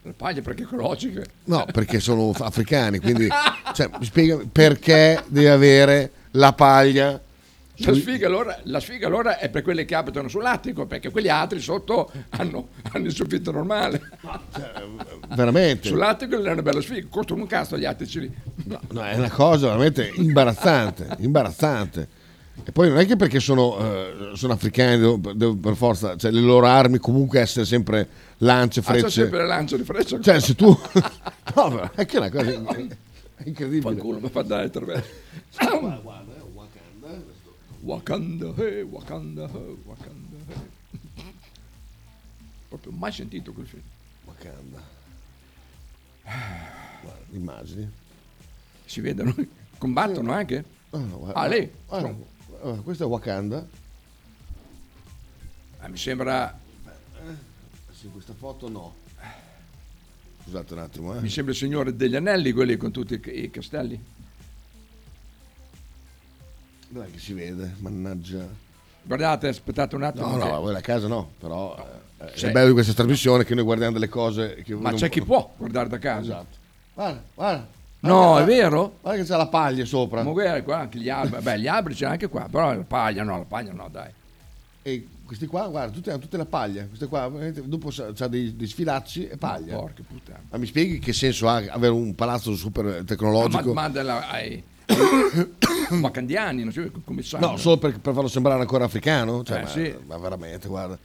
[0.05, 1.23] La paglia perché è ecologica.
[1.45, 3.27] No, perché sono africani, quindi
[3.73, 7.19] cioè, mi spiega perché devi avere la paglia.
[7.79, 11.59] La sfiga, allora, la sfiga allora è per quelli che abitano sull'attico, perché quegli altri
[11.59, 14.01] sotto hanno, hanno il soffitto normale.
[15.35, 15.89] veramente.
[15.89, 18.31] Sull'attico è una bella sfiga, costano un cazzo gli attici lì.
[18.65, 22.07] No, è una cosa veramente imbarazzante, imbarazzante.
[22.63, 26.31] E poi non è che perché sono, eh, sono africani, devo, devo per forza, cioè
[26.31, 28.07] le loro armi comunque essere sempre
[28.39, 29.09] lance, Ah, c'è frecce.
[29.09, 30.19] sempre lance di freccia.
[30.19, 30.67] Cioè, se tu.
[31.55, 32.95] no, però è che è una cosa in-
[33.43, 33.81] incredibile.
[33.93, 35.09] Fanculo, mi fa dare attraverso.
[35.57, 37.33] Guarda, è Wakanda.
[37.81, 40.37] Wakanda, hey, Wakanda, hey, Wakanda.
[40.47, 41.23] hey.
[42.67, 43.83] Proprio mai sentito quel film.
[44.25, 44.81] Wakanda.
[46.23, 47.89] Guarda, immagini.
[48.85, 49.33] Si vedono,
[49.77, 50.63] combattono anche?
[50.91, 51.71] Ah, no, guarda, Ah, lì?
[51.87, 52.15] guarda,
[52.59, 53.65] guarda, questo è Wakanda.
[55.79, 56.57] Ah, mi sembra,
[58.05, 58.93] Sì, questa foto no.
[60.43, 61.21] Scusate un attimo, eh.
[61.21, 63.99] mi sembra il Signore degli Anelli, quelli con tutti i, castelli.
[66.87, 67.73] Dov'è che si vede?
[67.79, 68.47] Mannaggia.
[69.01, 70.27] Guardate, aspettate un attimo.
[70.27, 71.75] No, che- no, voi a casa no, però
[72.19, 75.09] eh, C'è- è bello di questa trasmissione che noi guardiamo delle cose che Ma c'è
[75.09, 76.21] chi può guardare da casa.
[76.21, 76.57] Esatto.
[76.93, 77.67] Guarda, guarda.
[78.01, 78.97] No, Guarda, è vero?
[79.01, 80.21] Guarda che c'è la paglia sopra.
[80.21, 83.23] Ma guarda qua anche gli alberi, beh gli alberi c'è anche qua, però la paglia
[83.23, 84.11] no, la paglia no dai.
[84.83, 86.85] E questi qua, guarda, tutte hanno tutte la paglia.
[86.87, 87.31] Queste qua,
[87.63, 89.75] dopo c'ha dei, dei sfilacci e paglia.
[89.77, 90.41] Porca puttana.
[90.51, 93.73] Ma mi spieghi che senso ha avere un palazzo super Ma, tecnologico?
[93.73, 97.51] ma della- ai, ai wakandiani, non so come sanno.
[97.51, 99.43] No, solo per, per farlo sembrare ancora africano?
[99.43, 99.95] Cioè, Eh, ma, sì.
[100.07, 100.97] ma veramente, guarda.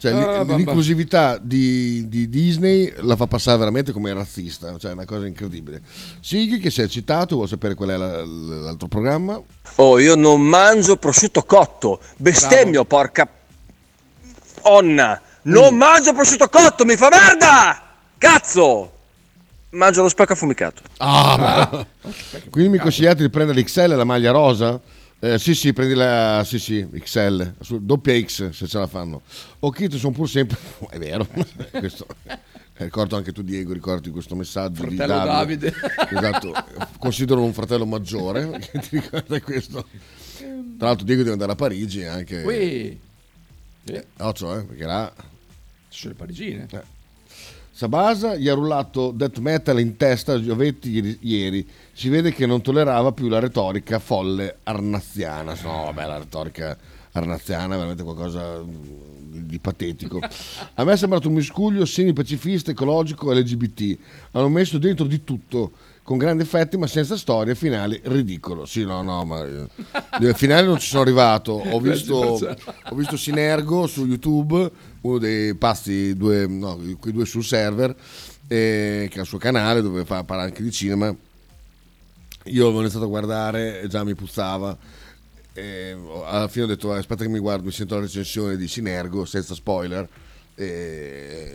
[0.00, 5.04] Cioè, Ah, l'inclusività di, di Disney la fa passare veramente come razzista, cioè è una
[5.04, 5.82] cosa incredibile.
[6.20, 9.42] Sighi che si è citato, vuole sapere qual è la- l'altro programma?
[9.74, 12.00] Oh, io non mangio prosciutto cotto.
[12.16, 13.28] Bestemmio, porca
[14.62, 15.20] onna.
[15.42, 17.82] Non mangio prosciutto cotto, mi fa merda!
[18.18, 18.92] Cazzo!
[19.70, 20.82] Mangio lo specco affumicato.
[20.98, 21.36] Ah,
[21.70, 21.86] ma-
[22.50, 24.80] Quindi mi consigliate di prendere l'XL, la maglia rosa?
[25.20, 29.22] Eh, sì, sì, prendi la sì, sì, XL, su, doppia X se ce la fanno.
[29.60, 30.56] Occhito, sono pur sempre.
[30.88, 31.26] È vero,
[31.72, 32.06] questo.
[32.24, 32.38] eh,
[32.74, 35.70] Ricordo anche tu, Diego, ricordi questo messaggio di Fratello Davide.
[35.72, 36.08] Davide.
[36.16, 36.54] Esatto,
[36.98, 39.86] considero un fratello maggiore che ti ricorda questo.
[40.36, 42.42] Tra l'altro, Diego deve andare a Parigi anche.
[42.42, 43.00] Qui,
[43.94, 45.12] Eh, occhio, eh, perché là.
[45.88, 46.66] ci sono le parigine.
[46.70, 46.96] Eh.
[47.78, 51.64] Sabasa gli ha rullato death metal in testa a Giovetti ieri.
[51.92, 55.56] Si vede che non tollerava più la retorica folle arnaziana.
[55.62, 56.76] No, vabbè, la retorica
[57.12, 60.18] arnaziana è veramente qualcosa di, di patetico.
[60.74, 63.98] A me è sembrato un miscuglio semi-pacifista, ecologico e LGBT.
[64.32, 65.70] Hanno messo dentro di tutto,
[66.08, 68.64] con grandi effetti, ma senza storia, finali ridicolo.
[68.64, 69.66] Sì, no, no, ma eh,
[70.26, 71.52] al finale non ci sono arrivato.
[71.52, 74.70] Ho visto, ho visto Sinergo su YouTube,
[75.02, 77.94] uno dei pasti, due, no, quei due sul server,
[78.46, 81.14] eh, che ha il suo canale dove fa, parla anche di cinema.
[82.44, 84.78] Io avevo iniziato a guardare e già mi puzzava.
[85.52, 85.94] E
[86.24, 89.26] alla fine ho detto "Eh, aspetta che mi guardo, mi sento la recensione di Sinergo
[89.26, 90.08] senza spoiler.
[90.54, 91.47] E,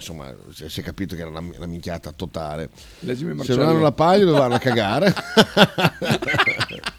[0.00, 2.70] insomma, si è capito che era una, una minchiata totale.
[3.00, 5.14] Se non hanno la paglia dove vanno a cagare.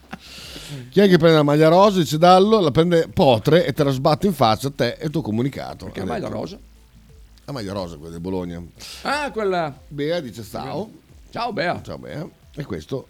[0.90, 2.00] Chi è che prende la maglia rosa?
[2.00, 5.12] Dice Dallo, la prende Potre e te la sbatte in faccia a te e il
[5.12, 5.86] tuo comunicato.
[5.86, 6.58] Perché la maglia rosa?
[7.46, 8.64] La maglia rosa, quella di Bologna.
[9.02, 9.78] Ah, quella.
[9.88, 10.90] Bea dice ciao.
[11.30, 11.82] Ciao Bea.
[11.84, 12.28] Ciao Bea.
[12.56, 13.08] E questo,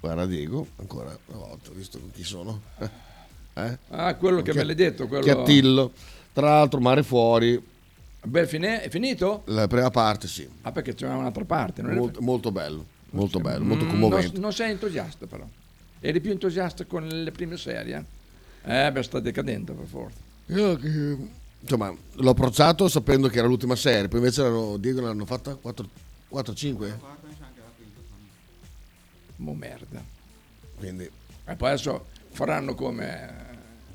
[0.00, 2.60] guarda Diego, ancora una volta, visto chi sono.
[3.54, 3.78] Eh?
[3.90, 5.06] Ah, quello che Chi- me l'hai detto.
[5.06, 5.22] Quello...
[5.22, 5.92] Chiattillo.
[6.32, 7.62] Tra l'altro, mare fuori,
[8.24, 9.42] Beh, fine- è finito?
[9.46, 10.48] la prima parte sì.
[10.62, 11.82] Ah, perché c'era un'altra parte.
[11.82, 14.32] Non, è- Molto, molto bello, molto bello, molto Mm, commovente.
[14.34, 15.44] Non, non sei entusiasta però.
[16.00, 18.04] Eri più entusiasta con le prime serie?
[18.64, 20.18] Eh, beh, sta decadendo per forza.
[20.46, 21.16] Io che-
[21.60, 26.98] insomma, l'ho approcciato sapendo che era l'ultima serie, poi invece l'hanno, Diego l'hanno fatta 4-5.
[29.36, 30.00] Mo merda.
[30.76, 31.10] Quindi
[31.44, 33.51] E poi adesso faranno come,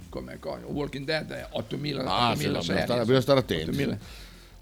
[0.09, 2.61] come cosa, Walking Dead è 8000, Ah, 8000 sì, no, serie.
[2.61, 3.69] bisogna stare, bisogna stare attenti.
[3.69, 3.97] 8000.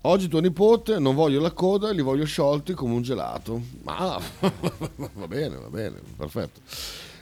[0.02, 3.60] Oggi tuo nipote non voglio la coda, li voglio sciolti come un gelato.
[3.84, 6.60] Ma va bene, va bene, perfetto.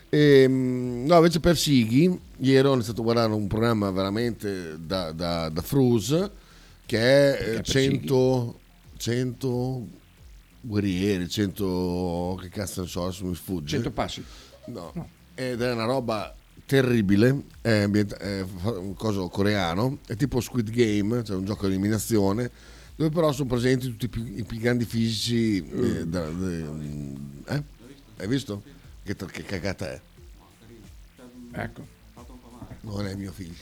[0.10, 5.50] Ehm, no, invece per Sighi, ieri ho iniziato a guardare un programma veramente da, da,
[5.50, 6.30] da Frus
[6.86, 8.60] che è eh, Perché per 100,
[8.98, 9.88] 100
[10.62, 13.70] guerrieri, 100 che cazzo ne so, adesso mi sfugge.
[13.78, 14.24] 100 passi.
[14.66, 14.92] No.
[15.36, 16.34] Ed è una roba
[16.74, 21.74] terribile, è, ambient- è un coso coreano, è tipo Squid Game, cioè un gioco di
[21.74, 22.50] eliminazione,
[22.96, 25.64] dove però sono presenti tutti i più, i più grandi fisici.
[25.70, 26.66] eh, da- de-
[27.46, 27.64] eh?
[28.18, 28.64] Hai visto?
[29.04, 30.02] Che, che cagata è?
[31.52, 31.86] Ecco.
[32.82, 33.54] Non è mio figlio.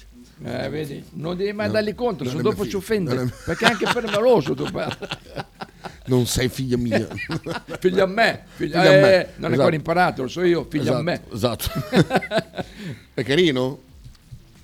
[0.43, 3.21] Eh, vedi, non devi mai No, dargli contro, se è dopo mio ci figlio, offende.
[3.21, 5.07] è- Perché anche per maloso tu parli.
[6.05, 7.07] Non sei figlia mia.
[7.79, 9.45] Figlia a me, figlia, Figlia a me, eh, non è esatto.
[9.47, 11.21] ancora imparato, lo so io, figlia a me.
[11.31, 11.69] Esatto.
[13.13, 13.79] è carino?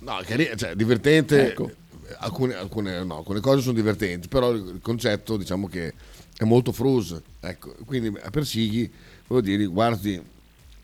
[0.00, 1.48] No, è carino, cioè divertente.
[1.50, 1.70] Ecco.
[2.18, 5.94] Alcune, alcune- no, alcune cose sono divertenti, però il concetto diciamo che
[6.36, 7.18] è molto frus.
[7.40, 8.90] Ecco, quindi per Sighi,
[9.26, 10.20] volevo dire, guardi,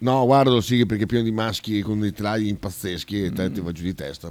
[0.05, 3.61] no, guardalo Sighi perché è pieno di maschi con dei telai pazzeschi e te ti
[3.61, 4.31] va giù di testa.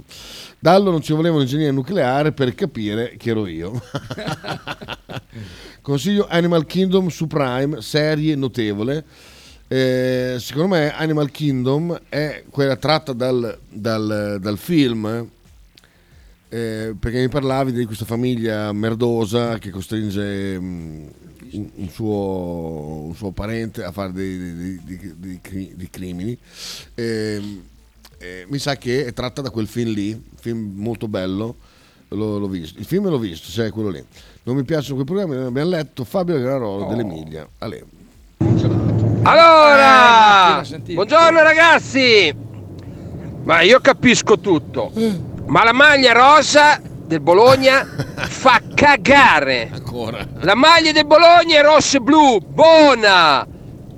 [0.58, 3.82] Dallo non ci voleva un ingegnere nucleare per capire chi ero io.
[5.82, 9.04] Consiglio Animal Kingdom su Prime, serie notevole.
[9.66, 15.28] Eh, secondo me Animal Kingdom è quella tratta dal, dal- dal film
[16.48, 21.06] eh, perché mi parlavi di questa famiglia merdosa che costringe mm,
[21.52, 26.36] un, un suo, un suo parente a fare dei, dei- dei- dei cri- dei crimini.
[26.94, 27.62] Ehm,
[28.18, 31.56] eh, mi sa che è tratta da quel film lì, film molto bello.
[32.08, 32.78] L'ho, l'ho visto.
[32.78, 34.04] Il film l'ho visto, cioè quello lì.
[34.44, 37.46] Non mi piacciono quei programmi, abbiamo letto Fabio Granarolo dell'Emilia.
[37.58, 37.84] Ale.
[39.22, 42.34] Allora, buongiorno ragazzi.
[43.42, 44.92] Ma io capisco tutto.
[45.46, 49.70] Ma la maglia rosa del Bologna fa cagare.
[49.72, 50.26] Ancora.
[50.40, 53.46] La maglia del Bologna è rossa e blu, buona.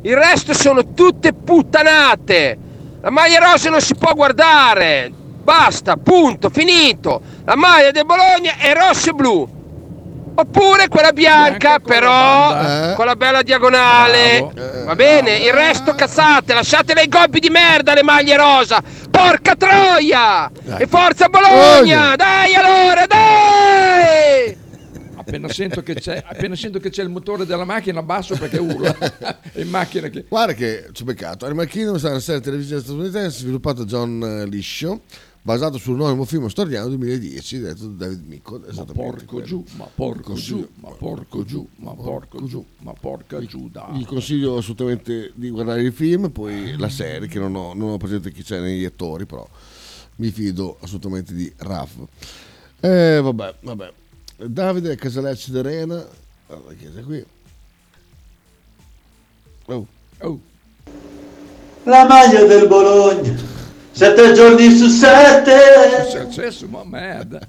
[0.02, 2.58] Il resto sono tutte puttanate.
[3.00, 5.12] La maglia rosa non si può guardare.
[5.42, 7.20] Basta, punto, finito.
[7.44, 9.55] La maglia del Bologna è rossa e blu.
[10.38, 14.50] Oppure quella bianca, però con la bella diagonale.
[14.84, 15.38] Va bene?
[15.38, 18.82] Il resto cazzate, lasciatele i gobbi di merda le maglie rosa.
[19.10, 20.50] Porca troia!
[20.76, 22.16] E forza Bologna!
[22.16, 24.64] Dai allora, dai!
[25.26, 28.96] Appena sento, che c'è, appena sento che c'è il motore della macchina basso perché urla.
[29.52, 30.24] È in macchina che...
[30.28, 31.46] Guarda che ci ho beccato.
[31.46, 35.00] Animal Kingdom è stata una serie televisiva statunitense sviluppata da John eh, Liscio,
[35.46, 38.60] basato sul anonimo film storiano 2010, diretto da David Micco.
[38.74, 43.70] Ma porco giù, ma porco giù, ma porco giù, ma porco giù, ma porca giù.
[43.92, 47.96] Vi consiglio assolutamente di guardare il film, poi la serie, che non ho, non ho
[47.96, 49.48] presente chi c'è negli attori, però
[50.16, 51.92] mi fido assolutamente di Raf.
[52.80, 53.92] Eh, vabbè, vabbè.
[54.38, 56.04] Davide Casalecci d'Arena,
[56.48, 57.24] guarda chi è qui.
[59.66, 59.86] Oh.
[60.18, 60.40] Oh.
[61.84, 63.32] La maglia del Bologna,
[63.96, 66.10] sette giorni su sette.
[66.10, 67.38] Successo, ma merda.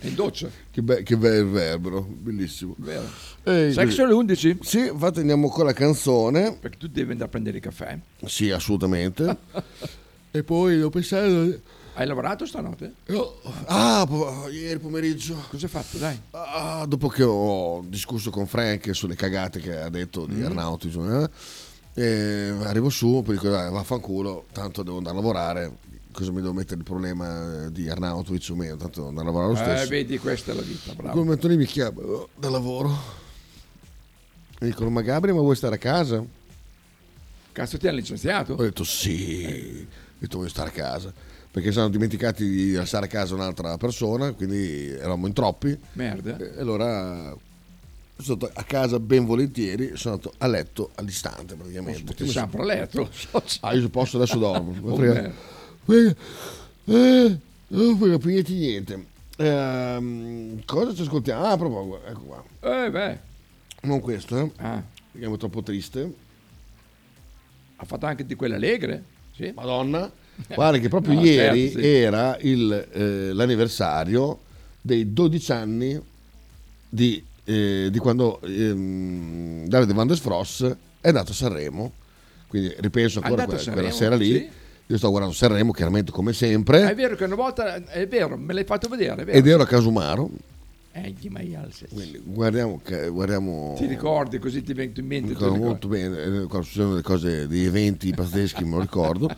[0.00, 0.48] È in doccia.
[0.70, 2.74] Che, be- che bel verbero, bellissimo.
[2.78, 3.06] Vero.
[3.44, 4.58] Eh, Sai che sono le 11?
[4.62, 6.56] Sì, infatti andiamo con la canzone.
[6.58, 7.98] Perché tu devi andare a prendere il caffè.
[8.24, 9.36] Sì, assolutamente.
[10.30, 11.60] e poi devo pensare...
[11.94, 12.94] Hai lavorato stanotte?
[13.66, 15.34] Ah, po- ieri pomeriggio.
[15.50, 16.18] Cosa hai fatto, dai?
[16.30, 20.44] Ah, dopo che ho discusso con Frank sulle cagate che ha detto di Mm.
[20.46, 21.28] Arnauti, eh,
[21.94, 25.72] e arrivo su, poi dico dai, vaffanculo, tanto devo andare a lavorare.
[26.12, 28.76] Cosa mi devo mettere il problema di Arnautovic o meno?
[28.76, 29.88] Tanto andare a lavorare lo Eh, stesso.
[29.90, 31.22] vedi, questa è la vita, In quel bravo.
[31.22, 32.88] momento lì mi chiamano da lavoro.
[34.60, 36.22] Mi dicono, ma Gabri, ma vuoi stare a casa?
[37.52, 38.54] Cazzo, ti hanno licenziato?
[38.54, 41.12] Ho detto sì, ho detto voglio stare a casa.
[41.50, 45.76] Perché si erano dimenticati di lasciare a casa un'altra persona, quindi eravamo in troppi.
[45.94, 46.36] Merda.
[46.38, 47.34] E allora
[48.20, 52.14] sono stato a casa ben volentieri, sono andato a letto all'istante praticamente.
[52.14, 53.08] Ti sempre a letto.
[53.60, 54.74] Ah, io posso adesso dormo.
[54.82, 55.32] Oh, Frega-
[55.84, 56.14] frega-
[56.86, 59.06] eh, non frega più niente niente.
[59.36, 61.44] Ehm, cosa ci ascoltiamo?
[61.44, 62.44] Ah, proprio, ecco qua.
[62.60, 63.18] Eh, beh.
[63.82, 64.50] Non questo, eh?
[64.56, 64.82] Ah.
[65.12, 66.12] Perché è troppo triste.
[67.76, 69.02] Ha fatto anche di quelle allegre?
[69.34, 69.52] Sì.
[69.54, 70.10] Madonna.
[70.54, 71.86] Guarda che proprio No, ieri certo, sì.
[71.86, 74.38] era il, eh, l'anniversario
[74.80, 75.52] dei 12
[76.88, 81.92] di, eh, di quando ehm, Davide Van der Sfross è andato a Sanremo.
[82.46, 84.32] Quindi ripenso ancora quella, quella Sanremo, sera lì.
[84.32, 84.48] sì.
[84.86, 88.36] Io sto guardando Sanremo, chiaramente come Ah, È sempre, vero che una volta, è vero,
[88.36, 90.30] me l'hai fatto vedere, ed ero a Casumaro.
[90.92, 91.86] Eh, chi mai alza?
[92.24, 95.48] Guardiamo, guardiamo Ti ricordi, così ti vengono in mente.
[95.48, 99.30] Mi molto bene, eh, quando succedono delle cose, degli eventi pazzeschi, me lo ricordo.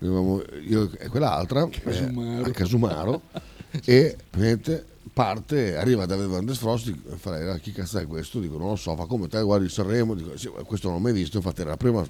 [0.00, 2.44] Io e quell'altra eh, Casumaro.
[2.44, 3.22] a Casumaro
[3.86, 4.84] e praticamente
[5.18, 8.38] parte, arriva Davide Van der Frost, dico, farei, "Ah, chi cazzo è questo?
[8.38, 11.12] Dico, non lo so, fa come te, guardi Sanremo, dico, "Sì, questo non l'ho mai
[11.12, 12.04] visto, infatti era la prima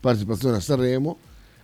[0.00, 1.18] partecipazione a Sanremo,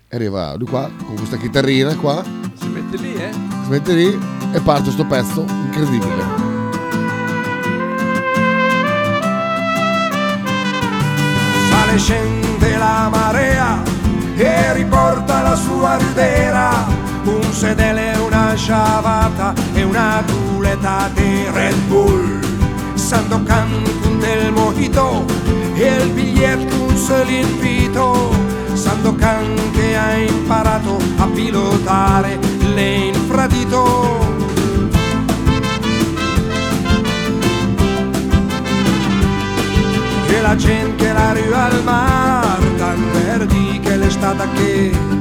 [0.06, 2.22] e arriva lui qua, con questa chitarrina qua,
[2.60, 3.32] Si mette lì, eh?
[3.32, 4.18] si mette lì
[4.52, 6.24] e parte sto pezzo incredibile.
[11.70, 13.82] Sale scende la marea
[14.36, 16.86] e riporta la sua ridera,
[17.26, 22.40] un sedele, una sciavata e una culetta di Red Bull.
[22.94, 25.24] Sandokan con del mojito
[25.74, 28.34] e il biglietto un limpito.
[28.72, 32.38] Sandokan che ha imparato a pilotare
[32.74, 34.34] l'infradito.
[40.28, 45.15] E la gente la rua al mar Dan verdi che l'estate che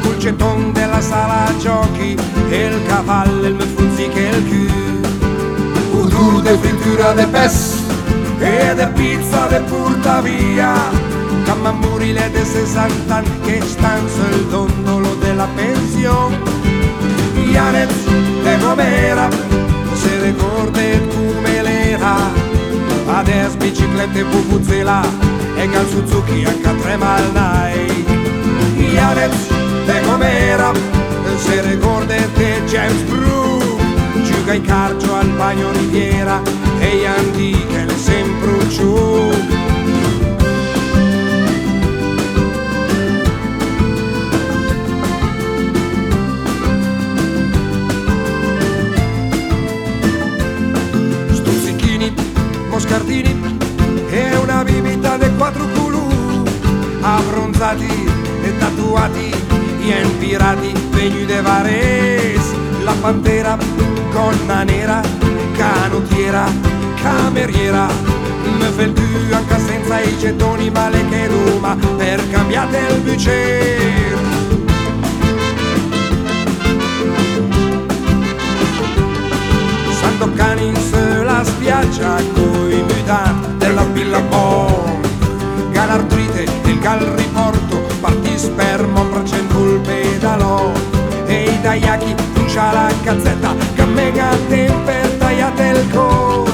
[0.00, 2.16] col centon della sala giochi
[2.48, 6.00] E il cavallo, il mefuzzi che il cul.
[6.00, 7.82] Udur de frittura de pes
[8.40, 10.74] E de pizza de porta via.
[11.44, 16.38] Camamburile de 60 anni Che stan sul dondolo della pensione.
[17.50, 17.92] Janez
[18.42, 19.28] de Gomera
[19.94, 22.48] Se ricorda come l'era.
[23.06, 25.02] Adesso biciclette Vuvuzela
[25.56, 28.04] e cal Suzuki H3 Malnai
[28.92, 30.72] Janez de Gomera
[31.36, 33.78] se ricorda te James Brew.
[34.22, 36.40] Giuga in carcio al bagno Riviera
[36.78, 39.30] e gli antiche le sempre giù.
[51.32, 52.14] Stuzzichini,
[52.68, 53.58] moscardini
[54.10, 56.08] e una bibita de quattro culù
[57.00, 58.08] abbronzati
[58.42, 59.40] e tatuati
[59.88, 62.52] e pirati vegni de Vares
[62.84, 63.56] la pantera
[64.12, 65.00] gonna nera
[65.56, 66.44] canottiera
[67.02, 67.88] cameriera.
[68.58, 74.18] Me fel tu anche senza i gettoni male che ruma per cambiate il bucer
[80.00, 85.00] Sandokan in sulla spiaggia coi mutant della Billabong
[85.72, 87.29] Galartrite, il gal
[91.70, 96.44] E i daiaki, puncia la cazzetta, cammega temper tagliate il co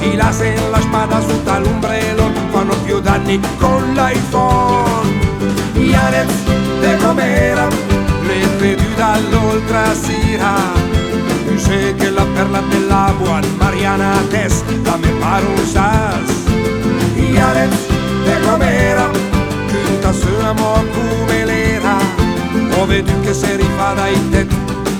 [0.00, 5.10] I laser, la spada su l'ombrello fanno più danni con l'iPhone.
[5.74, 6.32] Janez
[6.80, 7.66] de Gomera,
[8.26, 10.54] le vedi dall'oltre sera
[11.56, 16.30] sé che la perla della buona Mariana Tess la me pare un sas.
[17.16, 17.86] Janez
[18.24, 19.10] de Gomera
[19.66, 21.57] Cunta sua mo come l'era
[22.78, 24.48] Ho veduto che se rifà dai tet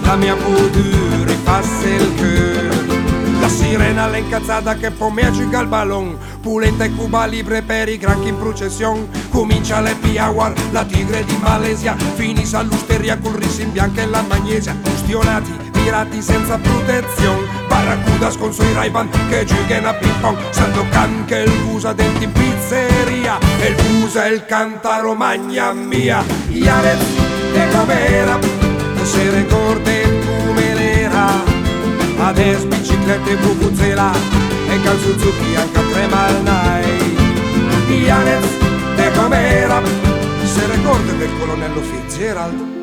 [0.02, 6.18] La mia voodoo rifasse il cœur La sirena l'incazzata che poi mi aggiunga il ballon
[6.40, 11.36] Pulenta e Cuba libre per i granchi in procession Comincia le Piawar, la tigre di
[11.40, 14.76] Malesia Finis all'usteria col riso in bianca e la magnesia.
[14.84, 17.46] Ustionati, pirati senza protezione.
[17.68, 22.32] Barracudas con suoi Ray-Ban che giocano a ping pong Sandokan che il usa dentro in
[22.32, 23.38] pizzeria.
[23.60, 26.24] E il usa il canta Romagna mia.
[26.48, 28.38] Janez e Gomera
[29.02, 29.90] Se ricorda
[30.44, 31.26] come l'era.
[32.18, 34.12] Adesso biciclette Vuvuzela
[34.68, 37.16] e cal Suzuki anche a tre malnai
[38.04, 38.46] Janez
[38.96, 39.82] de Gomera
[40.44, 42.76] Se ricorda del colonnello Fitzgerald.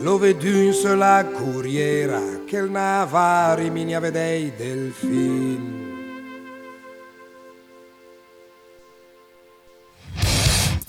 [0.00, 5.83] Lo vedo in sola corriera che il navari mi ne vedei del film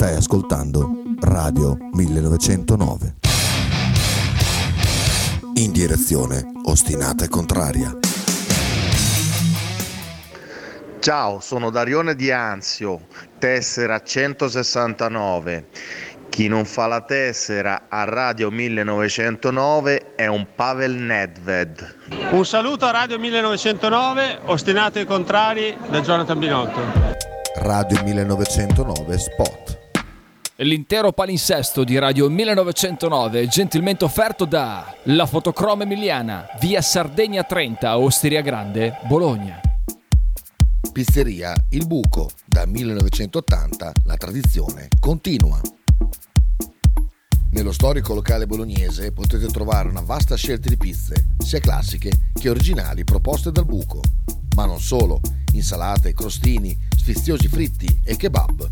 [0.05, 3.15] Stai ascoltando Radio 1909.
[5.55, 7.97] In direzione ostinata e contraria.
[10.99, 13.07] Ciao, sono Darione Di Anzio,
[13.39, 15.69] tessera 169.
[16.29, 21.95] Chi non fa la tessera a Radio 1909 è un Pavel Nedved.
[22.29, 26.79] Un saluto a Radio 1909, ostinati e contrari da Jonathan Binotto.
[27.55, 29.83] Radio 1909 Spot.
[30.59, 37.97] L'intero palinsesto di Radio 1909 è gentilmente offerto da La Fotocroma Emiliana, via Sardegna 30,
[37.97, 39.59] Osteria Grande, Bologna.
[40.93, 45.59] Pizzeria Il Buco, da 1980 la tradizione continua.
[47.51, 53.03] Nello storico locale bolognese potete trovare una vasta scelta di pizze, sia classiche che originali
[53.03, 53.99] proposte dal buco.
[54.55, 55.19] Ma non solo,
[55.51, 58.71] insalate, crostini, sfiziosi fritti e kebab.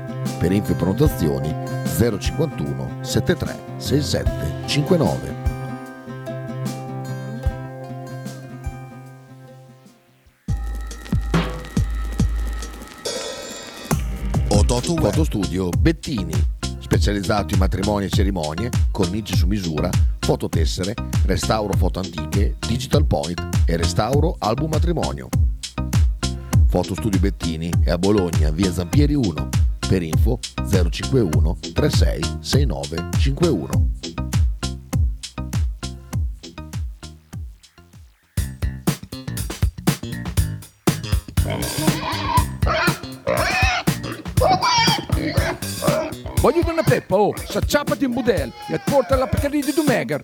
[0.39, 1.53] Per info e prenotazioni
[2.19, 5.49] 051 73 67 59.
[14.47, 16.33] Ototo Foto Studio Bettini,
[16.79, 20.93] specializzato in matrimoni e cerimonie, cornici su misura, fototessere,
[21.25, 25.29] restauro foto antiche, digital point e restauro album matrimonio.
[26.67, 29.49] Foto Studio Bettini è a Bologna, via Zampieri 1.
[29.91, 30.39] Per info
[30.69, 33.89] 051 36 69 51.
[46.39, 50.23] Voglio una peppa, oh, s'acciappati in budel e porta la Pcaridi di Dumegar.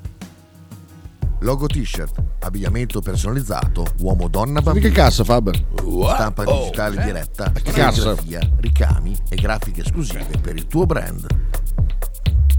[1.43, 4.87] Logo t-shirt, abbigliamento personalizzato, uomo, donna, bambino.
[4.87, 5.55] che cassa, Faber?
[6.13, 7.05] Stampa Oh, digitale eh?
[7.05, 8.15] diretta, Che cassa?
[8.15, 11.25] serigrafia, ricami e grafiche esclusive per il tuo brand.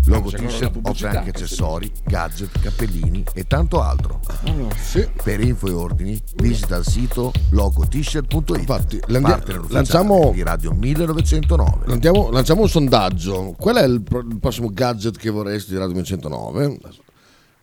[0.07, 4.18] Logo t-shirt offre anche accessori, gadget, cappellini e tanto altro.
[4.47, 5.09] Allora, sì.
[5.22, 8.59] Per info e ordini visita il sito logotshirt.it.
[8.59, 11.87] Infatti, landia- lanciamo di Radio 1909.
[11.87, 13.55] Lanciamo, lanciamo un sondaggio.
[13.57, 16.78] Qual è il, pro- il prossimo gadget che vorresti di Radio 1909?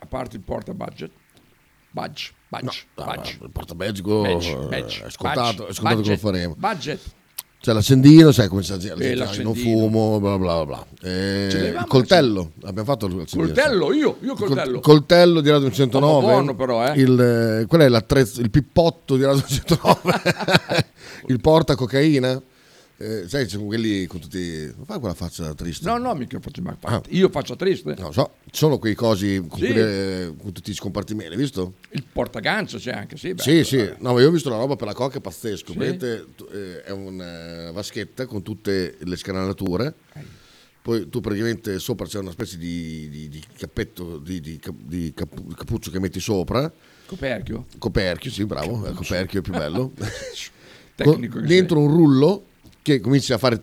[0.01, 1.11] A parte il porta budget.
[1.91, 3.37] Budge, budge, budge.
[3.41, 6.55] Il portabelgico Badge, eh, badge, è scontato, badge, è scontato che lo faremo.
[6.57, 6.99] Budget.
[7.61, 10.85] C'è l'accendino, sai come si gente, Eh, non fumo, bla bla bla.
[11.01, 14.79] Eh, il coltello, abbiamo fatto il Coltello, io, io Il col- coltello.
[14.79, 16.13] coltello di Radio 109.
[16.15, 16.97] Oh, buono però, eh.
[16.97, 20.21] Il, eh, qual è l'attrezzo, il pippotto di Radio 109?
[21.27, 22.41] il porta cocaina?
[23.01, 24.65] Eh, sai, c'è quelli con tutti...
[24.75, 25.85] Non fai quella faccia triste.
[25.87, 27.01] No, no, mica faccio mai Ah.
[27.11, 27.95] Io faccio triste.
[27.97, 29.67] Lo so, ci sono quei cosi con, Sì.
[29.67, 31.75] quelle- con tutti i scompartimenti, hai visto?
[31.91, 33.33] Il portagancio c'è anche, sì.
[33.33, 33.95] beh, sì, sì, eh.
[33.99, 35.71] no, ma io ho visto la roba per la coca è pazzesco.
[35.71, 35.97] Sì.
[36.35, 39.93] Tu- eh, è una vaschetta con tutte le scanalature.
[40.81, 45.13] Poi tu praticamente sopra c'è una specie di, di- di cappetto, di, di cap- di
[45.15, 46.69] capu- cappuccio che metti sopra.
[47.05, 47.65] Coperchio.
[47.77, 49.93] Coperchio, sì, bravo, coperchio è più bello.
[50.95, 52.43] Tecnico Con- dentro un rullo
[52.93, 53.59] che comincia a fare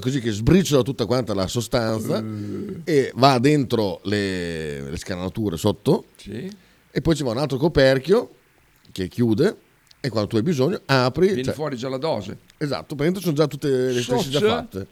[0.00, 2.22] così che sbriciola tutta quanta la sostanza
[2.84, 6.50] e va dentro le, le scanalature sotto Sì.
[6.90, 8.30] e poi ci va un altro coperchio
[8.92, 9.56] che chiude
[10.00, 12.38] e quando tu hai bisogno apri Viene cioè- fuori già la dose.
[12.56, 14.86] esatto per dentro sono già tutte le stesse già fatte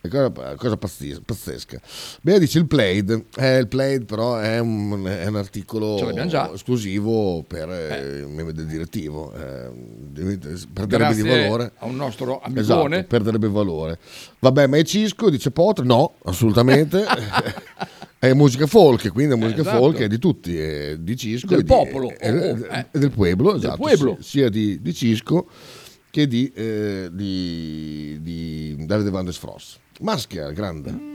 [0.00, 1.80] È una cosa, cosa pazzesca.
[2.22, 3.24] Beh, dice il Plaid.
[3.36, 5.98] Eh, il Plaid però è un, è un articolo
[6.54, 9.32] esclusivo per eh, il membro del direttivo.
[9.34, 10.38] Eh, deve-
[10.72, 11.72] perderebbe Grazie di valore.
[11.78, 12.96] a un nostro amicone.
[12.96, 13.98] Esatto, perderebbe valore.
[14.38, 15.84] Vabbè, ma è Cisco, dice Potre?
[15.84, 17.04] No, assolutamente.
[18.20, 19.78] è musica folk, quindi è musica esatto.
[19.78, 21.48] folk, è di tutti, è di Cisco.
[21.48, 22.86] Del di- popolo, è- è- eh.
[22.92, 24.16] è del pueblo, Del esatto, pueblo.
[24.20, 25.48] sia di, di Cisco
[26.10, 29.78] che di, eh, di, di Davide Van der Frost.
[30.00, 31.06] Maschera, grande.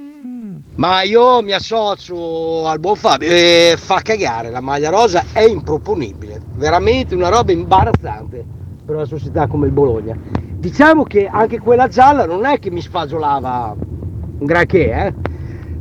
[0.75, 6.41] Ma io mi associo al buon Fabio e fa cagare, la maglia rosa è improponibile,
[6.55, 8.43] veramente una roba imbarazzante
[8.85, 10.17] per una società come il Bologna.
[10.57, 15.13] Diciamo che anche quella gialla non è che mi sfagiolava un granché, eh?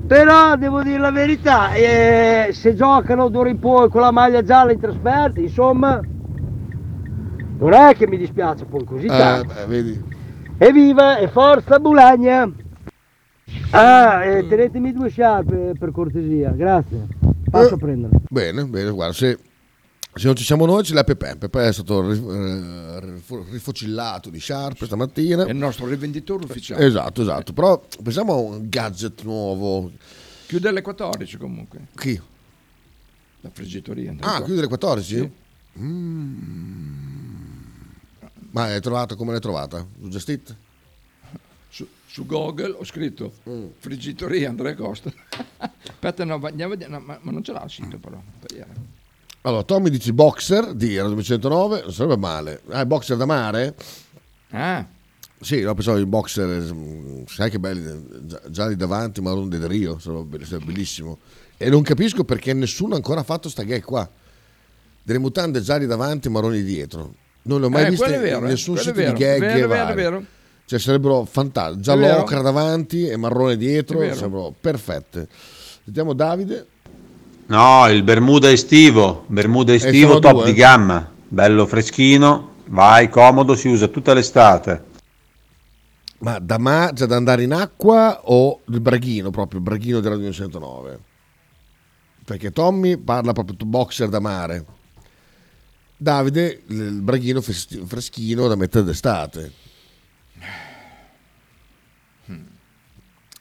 [0.06, 4.72] Però devo dire la verità, eh, se giocano d'ora in poi con la maglia gialla
[4.72, 6.00] in trasferta, insomma,
[7.58, 9.54] non è che mi dispiace poi così Eh, tanto.
[9.54, 10.04] beh, vedi.
[10.58, 12.52] Evviva e forza Bulagna!
[13.72, 17.06] Ah, eh, tenetemi due sciarpe per cortesia, grazie.
[17.50, 18.18] Passo a prendere.
[18.28, 19.38] Bene, bene, guarda, se,
[20.14, 21.36] se non ci siamo noi, c'è la Pepe.
[21.36, 25.46] Pepe è stato eh, rifo- rifocillato di Sharp stamattina.
[25.46, 26.84] È il nostro rivenditore ufficiale.
[26.84, 27.52] Esatto, esatto.
[27.54, 29.90] Però pensiamo a un gadget nuovo.
[30.46, 31.86] Chiude alle 14 comunque.
[31.96, 32.20] Chi?
[33.40, 34.14] La friggitoria.
[34.20, 35.32] Ah, chiude alle 14?
[35.78, 36.60] Mm.
[38.50, 39.86] Ma hai trovato come l'hai trovata?
[39.98, 40.56] Su Just Eat?
[42.12, 43.66] Su, Google ho scritto Mm.
[43.78, 45.10] friggitoria Andrea Costa.
[45.88, 48.20] Aspetta, no, andiamo a vedere, no, ma, ma non ce l'ha il sito però.
[48.38, 48.72] speriamo.
[49.42, 52.60] Allora, Tommy dice boxer di Radio 209, non sarebbe male.
[52.68, 53.74] Ah, boxer da mare?
[54.50, 54.86] Ah.
[55.40, 59.66] Sì, no, pensavo i boxer, mm, sai che belli, già, già lì davanti, Marron del
[59.66, 61.18] Rio, sarebbe, be- sarebbe bellissimo.
[61.56, 64.08] E non capisco perché nessuno ancora ha fatto sta gag qua.
[65.02, 67.14] Delle mutande gialli davanti, marroni dietro.
[67.44, 69.40] Non le ho mai Eh, è vero, in eh, nessun è sito di vero, gag.
[69.40, 70.24] vero, e vero, vero.
[70.64, 71.82] Cioè sarebbero fantastiche.
[71.82, 75.28] Giallo ocra davanti e marrone dietro, sarebbero perfette.
[75.84, 76.66] Sentiamo Davide.
[77.46, 80.44] No, il Bermuda estivo, Bermuda estivo top due?
[80.44, 84.90] di gamma, bello freschino, vai comodo, si usa tutta l'estate.
[86.18, 90.16] Ma da, ma- cioè da andare in acqua o il braghino proprio, il braghino della
[90.16, 91.00] 209?
[92.24, 94.64] Perché Tommy parla proprio boxer da mare.
[95.96, 99.52] Davide, il braghino freschino da mettere d'estate.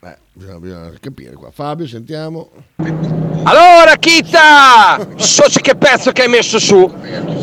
[0.01, 1.49] Eh, bisogna, bisogna capire qua.
[1.51, 2.49] Fabio, sentiamo.
[3.43, 5.07] Allora, Kita!
[5.15, 6.87] Soci che pezzo che hai messo su!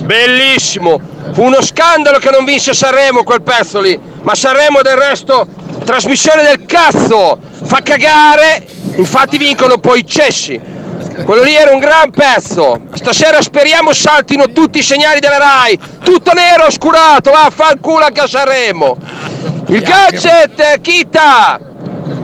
[0.04, 1.00] Bellissimo!
[1.32, 5.46] Fu uno scandalo che non vinse Sanremo quel pezzo lì, ma Sanremo del resto,
[5.84, 7.38] trasmissione del cazzo!
[7.62, 8.66] Fa cagare,
[8.96, 10.76] infatti vincono poi i cessi.
[11.24, 12.80] Quello lì era un gran pezzo.
[12.94, 15.78] Stasera speriamo saltino tutti i segnali della Rai.
[16.02, 18.96] Tutto nero oscurato, va a fanculo anche a Sanremo.
[19.66, 21.60] Il gadget, Kita!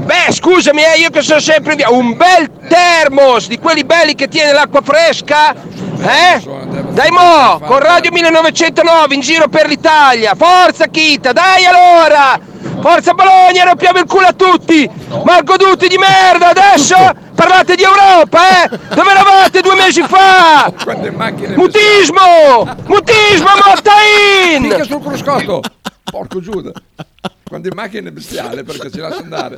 [0.04, 1.90] Beh, scusami, eh, io che sono sempre in via.
[1.90, 5.54] Un bel termos di quelli belli che tiene l'acqua fresca.
[5.54, 6.42] Eh?
[6.90, 10.34] Dai mo, con Radio 1909 in giro per l'Italia.
[10.34, 12.38] Forza Kita, dai allora!
[12.80, 14.88] Forza Bologna, rompiamo il culo a tutti!
[15.24, 16.96] Malgoduti di merda, adesso
[17.34, 18.68] parlate di Europa, eh?
[18.94, 20.70] Dove eravate due mesi fa?
[21.56, 22.76] Mutismo!
[22.84, 23.92] Mutismo, morta
[24.58, 25.62] Mica sul cruscotto!
[26.04, 26.72] Porco Giuda!
[27.44, 29.56] Quando in macchina è bestiale perché ci lascia andare.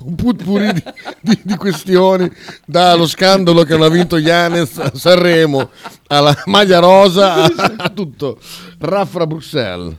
[0.00, 0.82] Un putpuri di,
[1.20, 2.30] di- di questioni,
[2.64, 5.68] dallo scandalo che hanno vinto Yanez a Sanremo,
[6.06, 8.38] alla maglia rosa, a, tutto.
[8.78, 9.94] Raffra Bruxelles.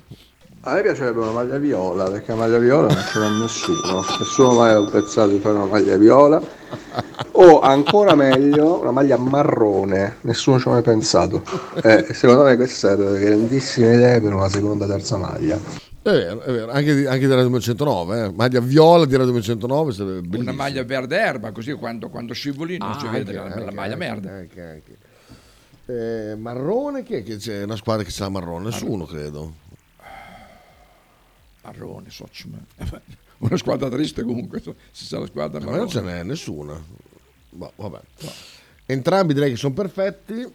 [0.62, 4.54] A me piacerebbe una maglia viola, perché la maglia viola non ce l'ha nessuno, nessuno
[4.54, 6.42] mai ha pensato di fare una maglia viola.
[7.34, 11.42] O ancora meglio, una maglia marrone, nessuno ci ha mai pensato.
[11.84, 15.58] Eh, secondo me queste sarebbero delle grandissime idee per una seconda terza maglia.
[16.08, 18.32] È vero, è vero, anche di, anche Radio 209, eh.
[18.32, 22.92] maglia viola di Radio 209 sarebbe Una maglia verde erba, così quando, quando scivoli non
[22.92, 24.32] Ah, si vede anche, la, la maglia merda.
[24.32, 24.98] anche, anche.
[25.86, 28.70] Eh, marrone, chi è che c'è una squadra che sa marrone?
[28.70, 29.54] Nessuno, credo.
[31.64, 32.66] Marrone, Sochman.
[33.40, 35.90] Una squadra triste comunque, se sa la squadra Ma non marrone.
[35.92, 36.82] ce n'è nessuna.
[37.50, 38.00] Boh, vabbè.
[38.86, 40.48] Entrambi direi che sono perfetti.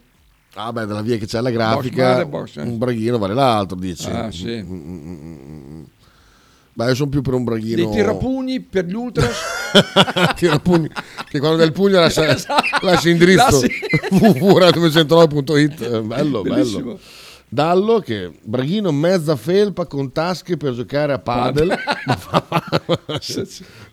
[0.54, 2.62] Ah, beh, dalla via che c'è la grafica, box, eh.
[2.62, 4.08] un braghino vale l'altro, dici.
[4.10, 4.62] Ah, sì.
[4.62, 5.16] Mm, mm,
[5.78, 5.82] mm.
[6.74, 7.76] Beh, io sono più per un braghino.
[7.76, 9.34] Dei tirapugni per gli ultras.
[10.36, 10.88] Tirapugni,
[11.28, 12.84] che quando il pugno lascia, Esatto.
[12.86, 13.80] lascia indirizzo Lasci-
[14.10, 16.82] www.909.it bello, Bellissimo.
[16.82, 16.98] bello
[17.52, 21.68] Dallo che braghino mezza felpa con tasche per giocare a padel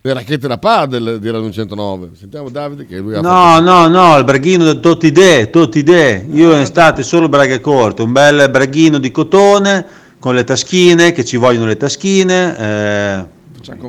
[0.01, 4.17] le racchette da padel di Radio 109 sentiamo Davide che lui ha No, no, no,
[4.17, 6.25] il braghino da tutti idee, tutti idee.
[6.31, 9.85] Io in estate solo braghe corte, un bel braghino di cotone
[10.19, 13.25] con le taschine, che ci vogliono le taschine, eh,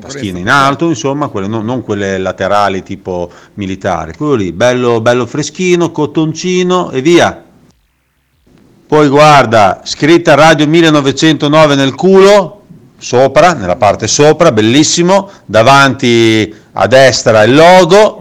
[0.01, 4.15] taschine in alto, insomma, quelle, non, non quelle laterali tipo militari.
[4.17, 7.45] Quello lì, bello, bello freschino, cottoncino e via.
[8.91, 12.63] Poi guarda, scritta Radio 1909 nel culo,
[12.99, 18.21] sopra, nella parte sopra, bellissimo, davanti a destra il logo,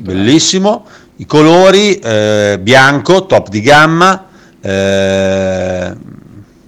[0.00, 0.84] bellissimo,
[1.16, 4.26] i colori, eh, bianco, top di gamma,
[4.60, 5.94] eh,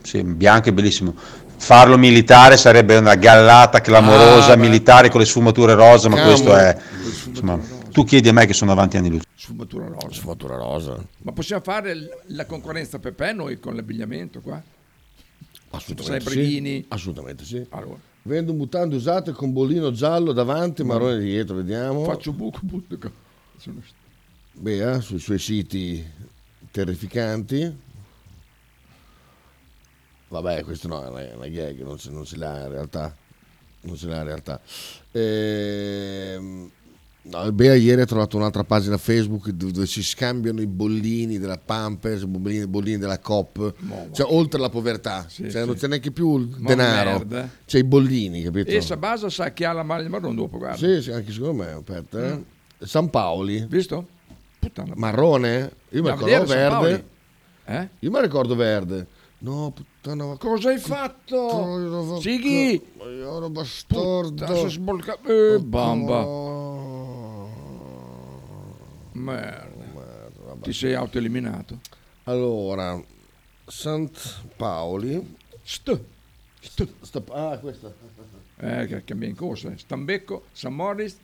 [0.03, 1.13] sì, bianco è bellissimo.
[1.59, 6.33] Farlo militare sarebbe una gallata clamorosa Ah, militare con le sfumature rosa, ma Cavolo.
[6.33, 6.75] questo è...
[7.29, 7.59] insomma,
[7.93, 9.27] tu chiedi a me che sono avanti anni luce.
[9.35, 10.11] Sfumatura rosa.
[10.11, 11.05] Sfumatura rosa.
[11.23, 14.63] Ma possiamo fare la concorrenza Pepe noi con l'abbigliamento qua?
[15.71, 16.39] Assolutamente Sai, sì.
[16.39, 16.85] Breghini.
[16.89, 17.65] Assolutamente sì.
[17.71, 17.99] Allora.
[18.25, 22.05] Vendo mutande usate con bollino giallo davanti, marrone dietro, vediamo.
[22.05, 22.61] Faccio buco.
[23.57, 23.83] Sono-
[24.53, 26.05] Beh, eh, sui suoi siti
[26.71, 27.91] terrificanti.
[30.29, 33.15] Vabbè, questo no, è una, gag, non, si- non si l'ha in realtà.
[33.83, 34.61] Non si l'ha in realtà.
[35.11, 36.71] Ehm,
[37.25, 42.23] no, Bea ieri ha trovato un'altra pagina Facebook dove, si scambiano i bollini della Pampers,
[42.23, 43.75] i bollini, della Coop.
[44.13, 45.27] Cioè, oltre la povertà.
[45.29, 45.67] Sì, Cioè, sì.
[45.67, 47.11] non c'è neanche più il Ma denaro.
[47.19, 47.49] merda.
[47.65, 48.71] C'è i bollini, capito?
[48.71, 50.77] E Sabasa sa chi ha la maglia marrone dopo, guarda.
[50.77, 51.71] Sì, sì, anche secondo me.
[51.71, 52.43] Aspetta, eh.
[52.85, 53.65] San Paoli.
[53.69, 54.07] Visto?
[54.59, 54.93] Puttana.
[54.97, 55.73] Marrone?
[55.91, 57.05] Io mi a ricordo verde.
[57.65, 57.89] Eh?
[58.01, 59.07] Io mi ricordo verde.
[59.39, 60.37] No, puttana.
[60.39, 62.21] Cosa hai fatto?
[62.21, 62.81] Sighi!
[62.99, 64.29] Io ero bastardo.
[64.31, 66.23] Puttana, si è sbolca- Eh, bamba.
[69.13, 70.57] Merda.
[70.61, 71.81] Ti sei autoeliminato.
[72.25, 73.03] Allora,
[73.67, 75.37] Sant Paoli.
[75.63, 76.01] St.
[76.61, 76.89] St.
[77.01, 77.93] Sta- ah, questa.
[78.65, 79.73] Eh, che cambia in corsa.
[79.73, 79.77] eh.
[79.79, 81.19] Stambecco, San Morris,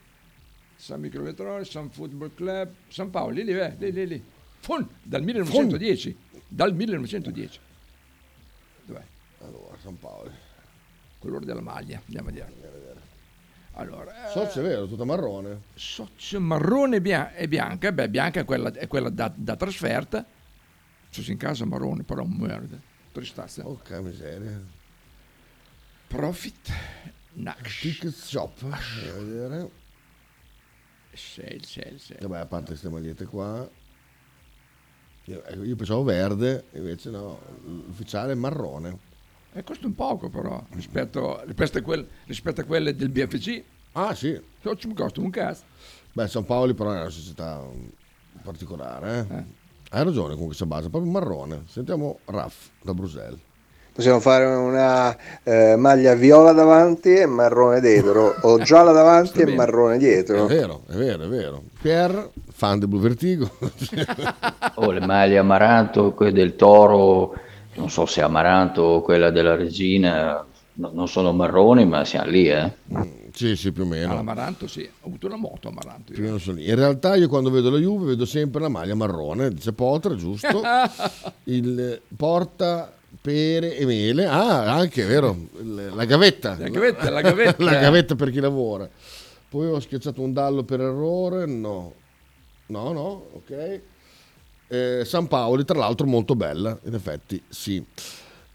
[0.74, 4.24] San Microelettronico, San Football Club, San Paolo, lì, lì, eh, lì, lì, lì.
[4.58, 6.16] Fon, dal 1910.
[6.48, 7.60] Dal 1910.
[8.86, 9.02] Dov'è?
[9.42, 10.32] Allora, San Paoli.
[11.20, 12.52] Colore della maglia, andiamo a vedere.
[13.78, 15.62] Allora, eh, Socio è vero, tutta marrone.
[15.74, 20.24] Socio marrone e bia- e bianca, beh, bianca è quella, è quella da, da trasferta.
[21.08, 22.76] Socio in casa marrone, però merda.
[23.12, 23.62] Tristazza.
[23.62, 24.60] Porca miseria.
[26.08, 26.72] Profit
[27.34, 27.80] Nax.
[27.80, 28.62] Ticket shop.
[28.62, 29.70] Andiamo a vedere.
[31.12, 32.20] Sale, sale, sale.
[32.20, 33.68] Vabbè, a parte queste magliette qua.
[35.24, 38.98] Io, ecco, io pensavo verde, invece no, l'ufficiale è marrone.
[39.52, 43.62] E costa un poco però rispetto, rispetto, a, quel- rispetto a quelle del BFC.
[43.92, 44.38] Ah sì.
[44.76, 45.62] Ci costa un cazzo.
[46.12, 47.86] Beh, San Paoli però è una società mm,
[48.42, 49.26] particolare.
[49.30, 49.44] Eh?
[49.90, 51.62] Hai ragione con questa base, proprio marrone.
[51.66, 53.40] Sentiamo Raff da Bruxelles.
[53.98, 59.98] Possiamo fare una eh, maglia viola davanti e marrone dietro, o gialla davanti e marrone
[59.98, 60.44] dietro.
[60.44, 61.62] È vero, è vero, è vero.
[61.82, 63.50] Pier, fan del Blue Vertigo.
[64.80, 67.34] Oh, le maglie Amaranto, quelle del Toro,
[67.78, 72.48] non so se Amaranto o quella della Regina, no- non sono marroni, ma siamo lì,
[72.50, 72.72] eh.
[73.32, 74.12] sì, sì, più o meno.
[74.12, 76.12] All'Amaranto sì, ho avuto una moto Amaranto.
[76.12, 76.68] Lì.
[76.68, 80.60] In realtà io quando vedo la Juve vedo sempre la maglia marrone, dice Potter, giusto?
[81.44, 84.26] Il porta pere e mele.
[84.26, 85.36] Ah, anche, vero,
[85.94, 86.56] la gavetta.
[86.58, 87.62] La gavetta, la gavetta.
[87.64, 88.88] La gavetta per chi lavora.
[89.48, 91.94] Poi ho schiacciato un dallo per errore, no.
[92.66, 93.80] No, no, ok.
[94.68, 97.82] Eh, San Paoli, tra l'altro, molto bella, in effetti, sì.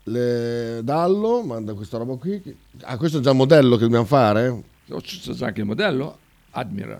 [0.03, 2.41] Le- Dallo manda questa roba qui.
[2.81, 4.63] Ah, questo è già il modello che dobbiamo fare?
[5.01, 6.17] C'è già anche il modello?
[6.51, 6.99] Admiral.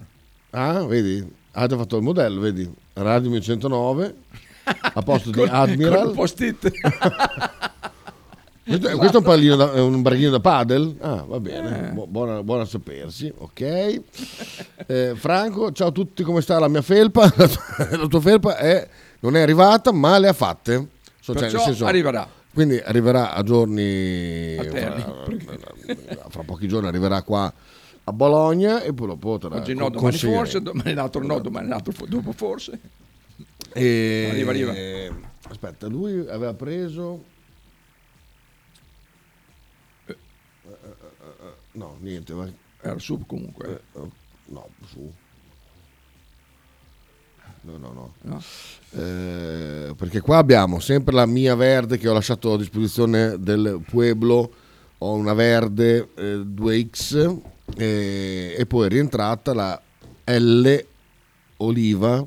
[0.52, 1.26] Ah, vedi?
[1.52, 2.72] Ha già fatto il modello, vedi?
[2.94, 4.16] Radio 1109
[4.64, 6.06] a posto di Admiral.
[6.06, 6.72] con post-it.
[8.66, 10.96] Questo, questo è un, pallino da, un braghino da padel?
[11.02, 11.92] Ah, va bene, Eh.
[11.92, 13.62] Bu- buona, buona a sapersi, ok.
[14.88, 17.24] Eh, Franco, ciao a tutti, come sta la mia felpa?
[17.36, 18.88] La tua, la tua felpa è-
[19.20, 20.88] non è arrivata, ma le ha fatte.
[21.20, 22.26] So, cioè, Perciò arriverà.
[22.54, 24.56] Quindi arriverà a giorni...
[24.58, 27.52] Alterni, Fra, fra pochi giorni arriverà qua
[28.06, 30.38] a Bologna e poi lo potrà Oggi no, domani consegnare.
[30.38, 32.80] forse, domani l'altro no, domani l'altro dopo forse.
[33.74, 34.28] E...
[34.30, 34.74] Arriva, arriva.
[35.50, 37.32] Aspetta, lui aveva preso...
[41.74, 42.34] No, niente.
[42.34, 42.52] va-
[42.82, 43.68] Era su comunque.
[43.68, 44.10] Eh, eh,
[44.46, 45.12] no, su.
[47.62, 48.14] No, no, no.
[48.22, 48.44] No?
[48.92, 54.52] Eh, perché qua abbiamo sempre la mia verde che ho lasciato a disposizione del Pueblo.
[55.00, 57.38] Ho una verde eh, 2X
[57.78, 59.82] eh, e poi è rientrata la
[60.26, 60.86] L
[61.58, 62.26] Oliva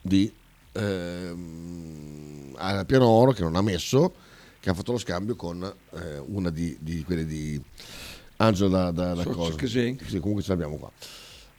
[0.00, 0.30] di
[0.72, 4.14] ehm, a Pianoro che non ha messo,
[4.60, 7.60] che ha fatto lo scambio con eh, una di, di quelle di
[8.38, 9.54] Angelo da, da, da So- cosa.
[9.56, 9.98] che sì.
[10.06, 10.90] Sì, comunque ce l'abbiamo qua.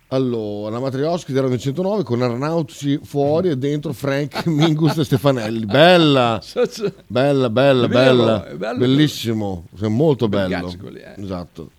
[0.09, 5.65] Allora, la Matrioschi era nel 109 con Arnauci fuori e dentro Frank Mingus e Stefanelli.
[5.65, 6.41] Bella,
[7.07, 8.77] bella, bella, bella, bello.
[8.79, 10.69] bellissimo, è molto bello.
[10.69, 11.13] eh.
[11.21, 11.71] Esatto.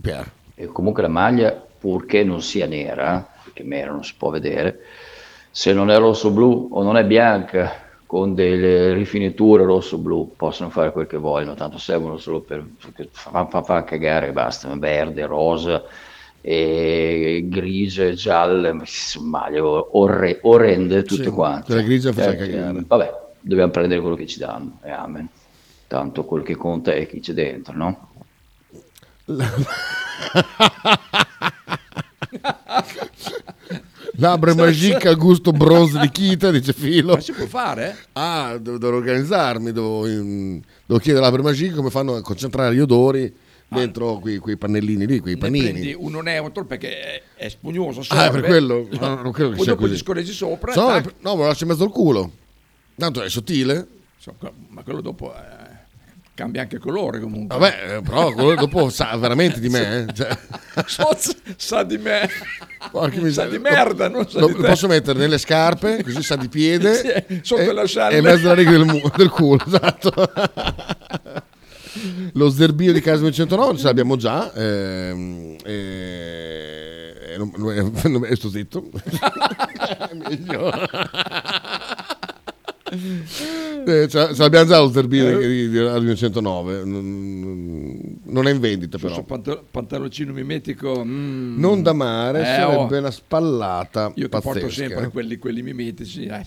[0.00, 0.30] Pier.
[0.54, 4.80] E comunque la maglia, purché non sia nera, perché nera non si può vedere,
[5.50, 11.06] se non è rosso-blu o non è bianca con delle rifiniture rosso-blu, possono fare quel
[11.06, 12.68] che vogliono, tanto servono solo per
[13.12, 15.80] fa, fa, fa cagare e basta, verde, rosa,
[16.40, 21.66] e grigie, gialle, ma insomma, maglie orre- orrende tutte Sì, quante.
[21.66, 22.84] quella grigia faceva Eh, cagare.
[22.84, 25.28] Vabbè, dobbiamo prendere quello che ci danno, e amen.
[25.86, 28.08] Tanto quello che conta è chi c'è dentro, no?
[34.16, 37.14] Labbra magica al gusto bronzo di Kita, dice Filo.
[37.14, 37.96] Ma si può fare?
[38.12, 42.80] Ah, devo, devo organizzarmi, devo, mm, devo chiedere Labbra magica come fanno a concentrare gli
[42.80, 43.32] odori
[43.68, 45.94] dentro quei, quei pannellini lì, quei Ne prendi panini.
[45.96, 48.02] uno neutro perché è, è spugnoso.
[48.08, 48.88] Ah, è per quello?
[48.98, 49.94] No, non credo che Poi sia dopo così.
[49.94, 50.74] gli scorreggi sopra.
[50.74, 50.88] No,
[51.20, 52.30] no, me lo lascio in mezzo al culo.
[52.96, 53.86] Tanto è sottile.
[54.18, 54.34] So,
[54.68, 55.59] ma quello dopo eh,
[56.40, 57.58] cambia anche colore comunque.
[57.58, 60.06] Vabbè, eh, però quello dopo sa veramente di me.
[60.08, 60.12] eh.
[60.14, 60.38] Cioè,
[60.86, 61.16] So-
[61.56, 62.28] sa di me.
[62.90, 66.36] porca sa di merda, non sa lo, di lo posso mettere nelle scarpe, così sa
[66.36, 66.88] di piede.
[67.28, 68.14] Sì, sotto e, le ascialle.
[68.14, 70.12] E in mezzo alla riga del, mu- del culo, esatto.
[72.34, 74.50] Lo zerbio di casa 909 ce l'abbiamo già.
[74.54, 78.88] ehm, e, e non, non- non- sto zitto.
[80.14, 80.72] Meglio.
[82.92, 86.84] Eh, ce, l'abbiamo già lo zerbino di, di, di Radio 109.
[86.84, 89.14] Non, è in vendita, però.
[89.14, 91.02] Questo pantal- pantaloncino mimetico.
[91.04, 91.58] mm.
[91.58, 92.98] Non da mare, Eh, sarebbe oh.
[92.98, 94.86] una spallata Io che porto pazzesca.
[94.88, 96.24] sempre quelli, quelli mimetici.
[96.24, 96.44] eh,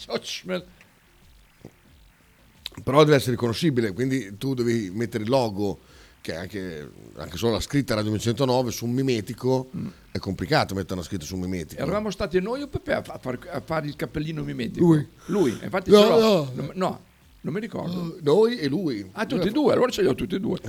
[2.83, 5.79] Però deve essere riconoscibile, quindi tu devi mettere il logo,
[6.23, 9.69] che anche, anche solo la scritta Radio 109 su un mimetico,
[10.09, 11.81] è complicato mettere una scritta su un mimetico.
[11.81, 14.85] Eravamo stati noi o Pepe a, fa- a far- a fare il cappellino mimetico?
[14.85, 15.05] Lui.
[15.25, 16.51] Lui, infatti No, no.
[16.55, 17.01] No, no,
[17.41, 18.17] non mi ricordo.
[18.21, 19.05] Noi e lui.
[19.11, 20.59] Ah, tutti e due, allora ce li ho tutti e due.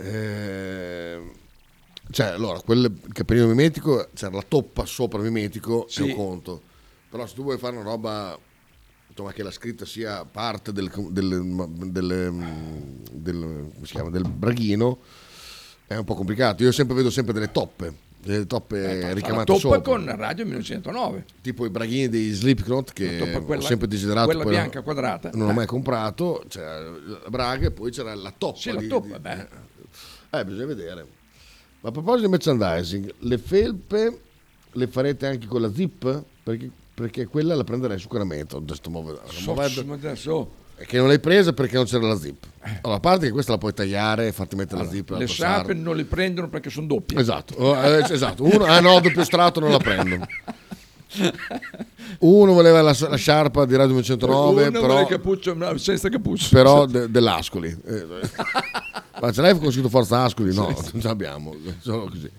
[0.00, 1.20] Eh,
[2.10, 6.00] cioè, allora, quel cappellino mimetico, c'era la toppa sopra il mimetico, Sì.
[6.00, 6.62] è un conto.
[7.10, 8.38] Però se tu vuoi fare una roba,
[9.14, 12.34] insomma, che la scritta sia parte del, del, del,
[13.12, 14.98] del- come si chiama, del braghino,
[15.86, 16.62] è un po' complicato.
[16.64, 19.80] Io sempre vedo sempre delle toppe, delle toppe la ricamate toppa sopra.
[19.80, 21.24] con Radio 1909.
[21.42, 24.26] Tipo i braghini dei Slipknot che quella- ho sempre desiderato.
[24.26, 25.30] quella bianca non- quadrata.
[25.32, 28.58] Non ho mai comprato, c'era la braga e poi c'era la toppa.
[28.58, 29.48] Sì, la di- toppa, di- beh.
[30.40, 31.06] eh, bisogna vedere.
[31.80, 34.18] Ma a proposito di merchandising, le felpe
[34.72, 36.24] le farete anche con la zip?
[36.42, 38.56] Perché, perché quella la prenderei sicuramente.
[40.76, 42.46] È che non l'hai presa perché non c'era la zip.
[42.82, 45.10] Allora, a parte che questa la puoi tagliare e farti mettere la zip.
[45.12, 47.18] e Le sciarpe non le prendono perché sono doppie.
[47.18, 48.44] Esatto, eh, esatto.
[48.44, 50.26] Uno, ah no, doppio strato non la prendo.
[52.20, 56.48] Uno voleva la, la sciarpa di Radio 109, Uno però, cappuccio, no, senza cappuccio.
[56.50, 57.68] però de- dell'Ascoli.
[57.86, 58.06] Eh,
[59.20, 60.54] ma ce l'hai con scritto Forza Ascoli?
[60.54, 61.54] No, non ce l'abbiamo.
[61.78, 62.30] Solo così.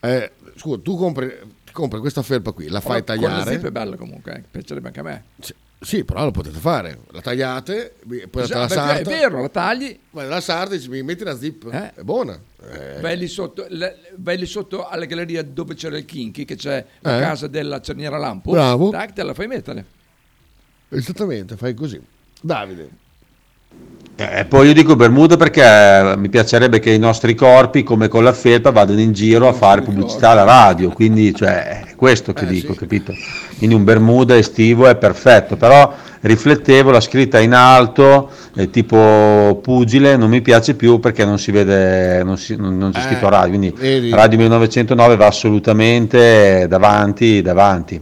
[0.00, 1.32] Eh, scusa, tu compri,
[1.78, 3.68] ti compri questa felpa qui, la fai Però Con la zip tagliare.
[3.68, 5.24] è bella comunque, eh, piacerebbe anche a me.
[5.80, 6.98] Sì, però lo potete fare.
[7.12, 8.98] La tagliate, poi la Esatto, perché sarta.
[8.98, 11.68] è vero, la tagli, Vai nella sarda e dici, mi metti la zip.
[11.70, 12.36] È buona.
[12.68, 16.56] Eh, vai, lì sotto, le- vai lì sotto alla galleria dove c'era il Kinky, che
[16.56, 17.20] c'è la Eh.
[17.20, 18.50] casa della cerniera Lampo.
[18.50, 18.90] Bravo.
[18.90, 19.84] Tac, te la fai mettere.
[20.88, 22.00] Esattamente, fai così.
[22.40, 22.88] Davide.
[24.20, 28.32] E poi io dico Bermuda perché mi piacerebbe che i nostri corpi, come con la
[28.32, 30.90] felpa, vadano in giro a fare pubblicità alla radio.
[30.90, 33.12] Quindi, cioè, è questo che dico, capito?
[33.58, 40.16] Quindi un Bermuda estivo è perfetto, però riflettevo la scritta in alto, eh, tipo pugile,
[40.16, 43.28] non mi piace più perché non si vede, non, si- non- non c'è Eh, scritto
[43.28, 43.50] radio.
[43.56, 44.10] Quindi vedi.
[44.10, 48.00] Radio 1909 va assolutamente davanti, davanti.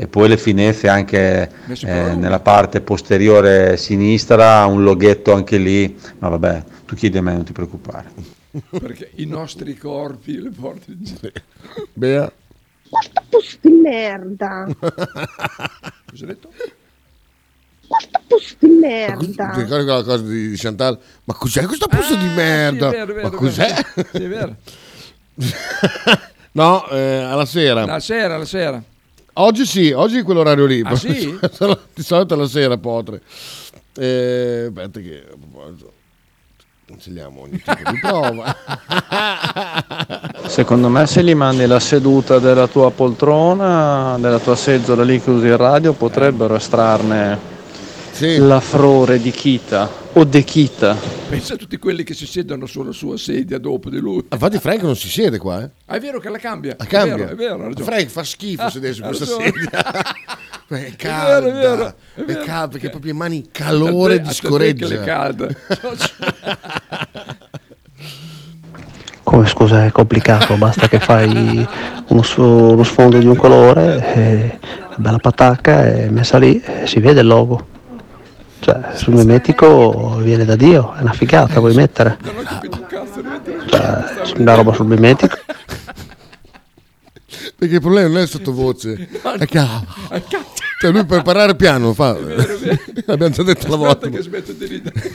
[0.00, 1.50] E poi le finestre anche
[1.82, 7.34] eh, nella parte posteriore sinistra, un loghetto anche lì, ma vabbè, tu chiedi a me,
[7.34, 8.10] non ti preoccupare.
[8.70, 11.30] Perché i nostri corpi le porti in giro.
[11.92, 12.32] Bea.
[13.28, 14.66] Pus di merda.
[14.72, 16.50] Cosa hai detto?
[18.26, 19.52] Pus di Ti merda.
[19.54, 20.98] ricordi quella cosa di di Chantal?
[21.24, 22.88] Ma cos'è questa puzza di Ah, merda?
[22.88, 23.74] Sì, è vero, è vero, Ma cos'è?
[24.12, 24.56] Sì, è vero.
[26.52, 27.84] no, eh, alla sera.
[27.84, 28.82] La sera, la sera.
[29.40, 30.82] Oggi sì, oggi è quell'orario lì.
[30.84, 31.38] Ah, sì?
[31.94, 33.22] Di solito alla sera, Potre.
[33.96, 35.92] Eh, aspetta che a proposito,
[36.86, 38.56] cancelliamo ogni tipo di prova.
[40.46, 45.30] Secondo me se gli mandi la seduta della tua poltrona, della tua seggiola lì che
[45.30, 47.49] usi il radio, potrebbero estrarne
[48.38, 50.96] l'affrore di Kita o de Kita.
[51.28, 54.24] Pensa a tutti quelli che si siedono sulla sua sedia dopo di lui.
[54.30, 55.70] Infatti Frank non si siede qua, eh.
[55.86, 56.74] Ah, è vero che la cambia.
[56.78, 57.14] La cambia.
[57.14, 57.84] È vero, è vero, ragione.
[57.84, 59.44] Frank fa schifo Ah, sedere su questa ragione.
[59.44, 59.70] sedia.
[60.70, 62.44] È vero, calda, è vero, è è vero.
[62.44, 65.00] calda perché proprio in mani calore te- di scoreggia.
[65.02, 65.48] calda.
[69.24, 71.66] Come scusa è complicato, basta che fai
[72.08, 74.58] uno, uno sfondo di un colore, e
[74.96, 77.66] bella patacca e messa lì e si vede il logo.
[78.60, 82.18] Cioè, sul mimetico viene da Dio, è una figata, vuoi mettere?
[83.66, 85.36] Cioè, una roba sul mimetico.
[87.56, 89.08] Perché il problema non è sottovoce,
[89.38, 89.60] è che
[90.80, 92.16] cioè lui per parlare piano fa.
[93.04, 94.08] L'abbiamo già detto la volta.
[94.08, 95.12] Che smetto di ridere.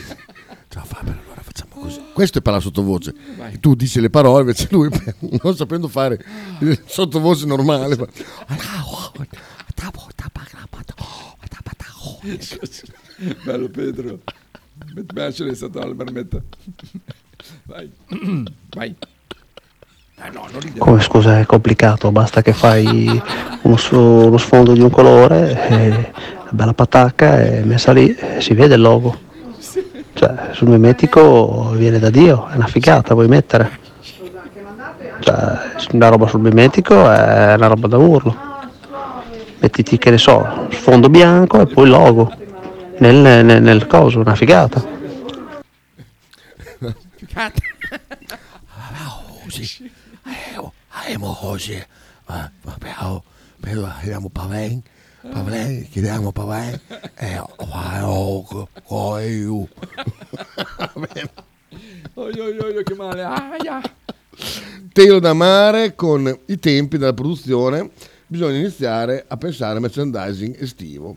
[2.12, 3.12] Questo è parlare sottovoce.
[3.58, 4.88] Tu dici le parole, invece lui
[5.42, 6.24] non sapendo fare
[6.60, 7.96] il sottovoce normale.
[7.96, 8.06] fa-
[13.44, 14.18] Bello Pedro.
[14.94, 16.38] Mettimi è stato alla marmetta.
[17.64, 17.90] Vai.
[18.74, 18.94] Vai.
[20.18, 20.46] Ah no.
[20.78, 23.20] Come scusa è complicato, basta che fai
[23.62, 26.12] uno, uno sfondo di un colore, e
[26.50, 29.24] bella patacca e messa lì e si vede il logo.
[30.12, 33.78] Cioè, sul mimetico viene da Dio, è una figata, vuoi mettere?
[35.20, 35.58] Cioè,
[35.92, 38.36] una roba sul mimetico è una roba da urlo.
[39.58, 42.32] Mettiti, che ne so, sfondo bianco e poi il logo.
[42.98, 44.94] Nel, nel, nel coso, una figata.
[49.42, 49.90] Così.
[50.88, 51.80] Abbiamo così.
[52.26, 53.22] Abbiamo,
[53.62, 54.82] abbiamo Paven.
[55.30, 56.80] Paven, chiediamo Paven.
[57.14, 59.68] E oh, oh, io.
[62.14, 63.22] Oi, oi, oi, che male.
[63.22, 63.80] Aia.
[64.92, 67.90] Telo da mare con i tempi della produzione
[68.26, 71.16] bisogna iniziare a pensare a merchandising estivo.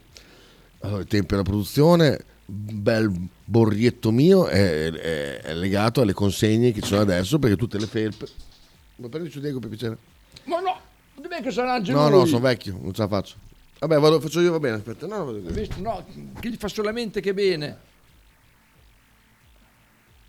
[0.82, 3.12] Allora, i tempi della produzione, bel
[3.44, 7.88] borrietto mio è, è- è legato alle consegne che ci sono adesso perché tutte le
[7.88, 8.28] felpe...
[8.96, 9.98] Ma prendi su Diego per piacere?
[10.46, 10.78] Ma no,
[11.16, 12.20] dov'è che sarà anche No, lui?
[12.20, 13.36] no, sono vecchio, non ce la faccio.
[13.80, 15.08] Vabbè, vado, faccio io, va bene, aspetta.
[15.08, 15.80] No, vado Hai visto?
[15.80, 16.06] No,
[16.40, 17.78] che gli fa solamente che bene.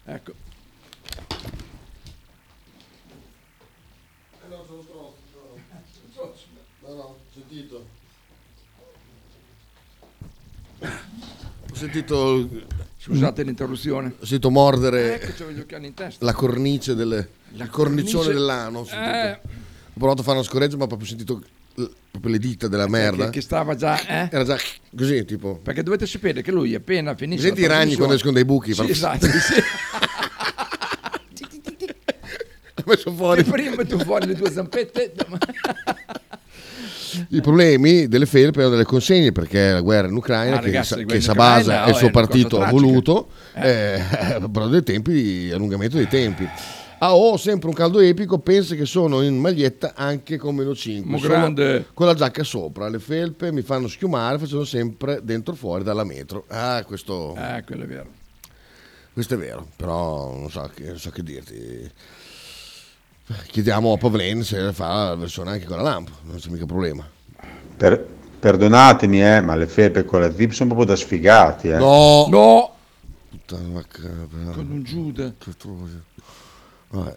[0.05, 0.33] Ecco.
[6.83, 7.90] No, no, ho sentito.
[11.81, 12.49] Sentito...
[12.99, 14.09] Scusate l'interruzione.
[14.21, 16.25] Ho sentito mordere Ecco, in testa.
[16.25, 17.09] la cornice del...
[17.55, 18.79] La il cornicione cornice- dell'ano.
[18.81, 18.87] ho.
[18.91, 19.31] Eh.
[19.33, 21.43] Ho provato a fare una scoreggia, ma ho proprio sentito
[22.11, 23.25] proprio le dita della merda.
[23.27, 24.29] Che, che stava già, eh?
[24.31, 24.59] Era già
[24.95, 25.59] così, tipo...
[25.63, 28.75] Perché dovete sapere che lui appena finisce Senti i ragni quando escono dai buchi?
[28.75, 29.55] Sì, fa- esatto, sì.
[32.75, 33.41] Ha messo fuori.
[33.41, 35.13] E prima tu fuori le tue zampette.
[37.33, 41.05] I problemi delle felpe erano delle consegne perché la guerra in Ucraina, Ah, che, ragazzi,
[41.05, 44.03] che in Sabasa Ucraina, e il oh, suo partito ha voluto, eh,
[44.51, 46.49] però dei tempi di allungamento dei tempi.
[46.99, 51.09] Ah, ho sempre un caldo epico, pensa che sono in maglietta anche con meno 5.
[51.09, 51.87] Mo Sono grande.
[51.95, 56.45] Con la giacca sopra, le felpe mi fanno schiumare, facendo sempre dentro fuori dalla metro.
[56.49, 58.07] Ah, questo, Eh, quello è vero.
[59.13, 61.91] questo è vero, però non so, che, non so che dirti.
[63.47, 67.09] Chiediamo a Pavlen se fa la versione anche con la lampo, non c'è mica problema.
[67.81, 68.07] Per-
[68.39, 71.69] perdonatemi, eh, ma le felpe con la zip sono proprio da sfigati.
[71.71, 71.79] Eh.
[71.79, 72.27] No!
[72.29, 72.75] No!
[73.31, 73.83] Puttana.
[74.53, 75.33] Con un Giuda.
[76.91, 77.17] Vabbè.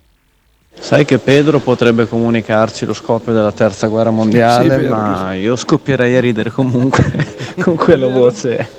[0.80, 5.58] Sai che Pedro potrebbe comunicarci lo scoppio della terza guerra mondiale, Sì, vero, ma io
[5.58, 7.04] scoppierei a ridere comunque
[7.60, 8.70] con quella voce.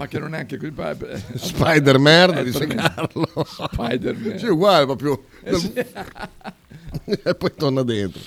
[0.00, 0.58] Ma che non è anche
[1.36, 2.82] Spider merda, Eh, dice tremendo.
[2.94, 3.46] Carlo.
[3.70, 4.38] Spider-Man.
[4.38, 5.24] Sì, uguale proprio.
[5.42, 5.72] Eh, sì.
[7.22, 8.18] e poi torna dentro.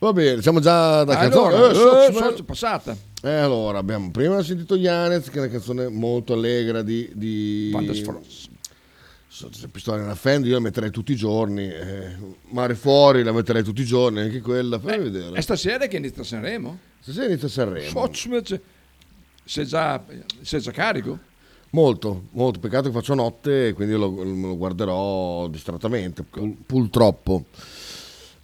[0.00, 1.54] Va bene, siamo già da canzone.
[1.54, 2.94] Allora, Eh, so- so- so- passata.
[3.22, 7.10] E allora, abbiamo prima sentito Yanez, che è una canzone molto allegra di...
[7.14, 7.70] di...
[7.72, 8.48] Van der Sfros.
[9.28, 11.66] So- se Pistola nella Fend io la metterei tutti i giorni.
[11.72, 12.16] eh,
[12.50, 14.78] Mare fuori la metterei tutti i giorni, anche quella.
[14.78, 15.38] Fai vedere.
[15.38, 16.78] E stasera che inizia Sanremo?
[17.00, 17.88] Stasera inizia Sanremo.
[17.88, 18.60] Fotsmec.
[19.48, 20.04] Sei già,
[20.42, 21.18] sei già carico?
[21.70, 22.58] Molto, molto.
[22.58, 27.46] Peccato che faccio notte, quindi lo, lo guarderò distrattamente, pul- pultroppo.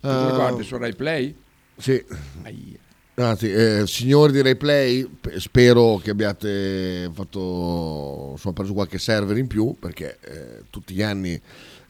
[0.01, 1.37] Cosa Eh, guardi su Rai Play?
[1.77, 2.03] Sì.
[2.43, 2.79] Aia.
[3.17, 9.77] Anzi, eh, signori di Replay, spero che abbiate fatto, insomma, preso qualche server in più,
[9.79, 11.41] perché eh, tutti gli anni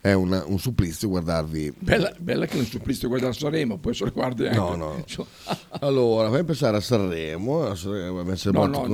[0.05, 1.73] è una- un supplizio guardarvi.
[1.79, 4.57] Bella, bella che non supplizio guardare Sanremo, poi se lo guardi anche.
[4.57, 5.03] No, no.
[5.81, 8.81] Allora, fai pensare a Sanremo, a Sanremo abbiamo No, no.
[8.81, 8.91] con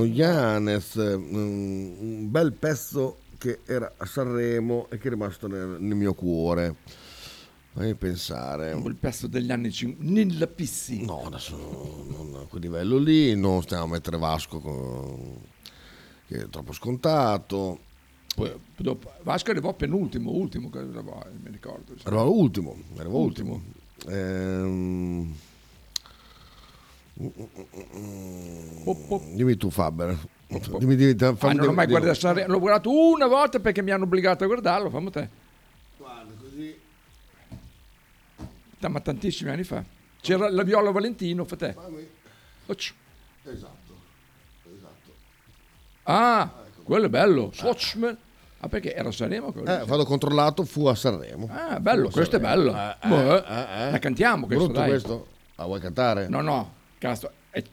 [1.17, 6.13] mm, un bel pezzo che era a Sanremo e che è rimasto nel, nel mio
[6.13, 6.75] cuore.
[7.73, 8.71] Fammi pensare.
[8.71, 11.03] Il pezzo degli anni 50, Nilla Pissi.
[11.05, 11.55] No, adesso
[12.09, 15.35] non a quel livello lì, non stiamo a mettere Vasco con-
[16.27, 17.79] che è troppo scontato.
[18.49, 21.93] Poi, dopo, Vasco arrivò penultimo, ultimo, arrivò, mi ricordo.
[22.03, 23.53] Arrivò ultimo, arrivò Ultimo.
[23.53, 24.15] ultimo.
[24.15, 25.35] Ehm,
[29.35, 30.17] Dimmi tu Faber.
[30.79, 33.91] Dimmi, dimmi, fammi- Ah, non ho mai guardato Sanremo, l'ho guardato una volta perché mi
[33.91, 35.29] hanno obbligato a guardarlo, fammi te.
[38.79, 39.83] Da- ma tantissimi anni fa.
[40.19, 41.75] C'era la Viola Valentino, fa te.
[42.65, 42.93] Occ.
[43.43, 43.93] Esatto.
[44.65, 45.11] esatto.
[46.03, 46.51] Ah,
[46.83, 47.51] quello è bello.
[47.53, 48.17] Swatchman.
[48.63, 49.51] Ah, perché era a Sanremo?
[49.65, 51.49] Eh, vado controllato, fu a Sanremo.
[51.51, 52.75] Ah, bello, Fu questo è bello.
[52.75, 53.91] Eh, eh, Boh, eh, eh.
[53.91, 54.89] La cantiamo questo, Brutto dai.
[54.89, 55.27] questo?
[55.55, 56.27] La vuoi cantare?
[56.27, 57.63] No, no, cazzo, è,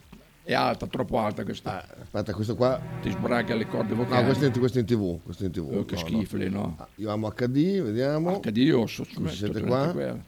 [0.45, 1.85] è alta, troppo alta questa.
[2.03, 2.81] Aspetta, questo qua.
[3.03, 4.21] Ti sbraghi alle corde vocali.
[4.21, 5.21] No, questo è, in- questo è in tv.
[5.23, 5.71] Questo è in TV.
[5.77, 6.75] Oh, che No, schifo lì, no.
[6.79, 8.41] Ah, Io amo HD, vediamo.
[8.41, 9.93] HD, io so, Come siete qua?
[9.93, 10.23] Charlie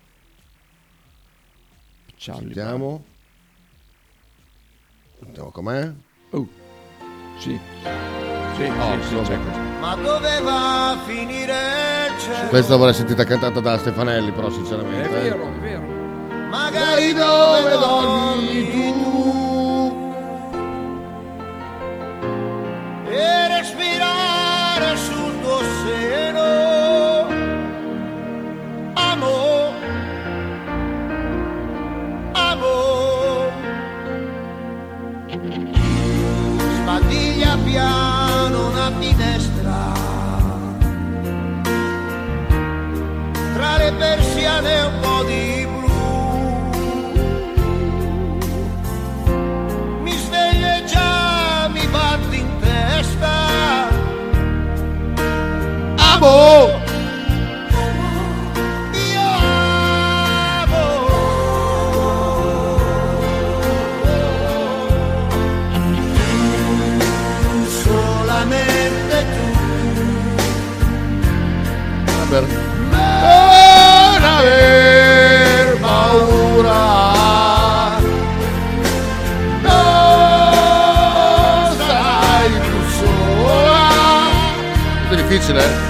[2.52, 3.04] Sentiamo.
[5.20, 5.90] Sentiamo com'è.
[6.32, 6.46] Oh.
[7.38, 7.58] Sì.
[8.56, 9.26] Sì, Oh, sì, sì, vabbè.
[9.26, 9.58] c'è questo.
[9.58, 12.48] Ma dove va a finire il cielo?
[12.48, 15.08] Questa vorrei sentita cantata da Stefanelli, però sinceramente.
[15.08, 15.22] È eh.
[15.22, 15.98] vero, è vero.
[16.50, 19.08] Magari dove dormi tu
[23.08, 27.26] E respirare sul tuo seno
[28.94, 29.72] Amo
[32.32, 33.52] Amo
[36.82, 39.59] Sbadiglia piano una finestra
[43.80, 45.66] le persiane un po' di
[50.02, 53.88] mi sveglio e già mi batti in testa.
[56.12, 56.68] Amo!
[58.92, 59.28] Io
[60.60, 60.86] amo!
[67.82, 69.44] Solamente tu.
[72.28, 72.59] Per...
[74.40, 76.80] Non aver paura.
[79.62, 79.76] Non
[81.86, 83.88] sarai più sola.
[85.26, 85.89] Questo è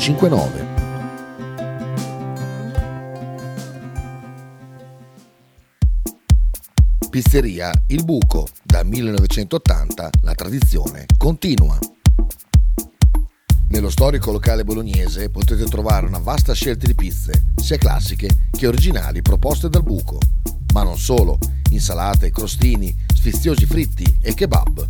[0.00, 0.66] 59.
[7.10, 8.48] Pizzeria Il Buco.
[8.64, 11.78] Da 1980 la tradizione continua.
[13.68, 19.20] Nello storico locale bolognese potete trovare una vasta scelta di pizze, sia classiche che originali
[19.20, 20.18] proposte dal buco.
[20.72, 21.36] Ma non solo,
[21.72, 24.89] insalate, crostini, sfiziosi fritti e kebab.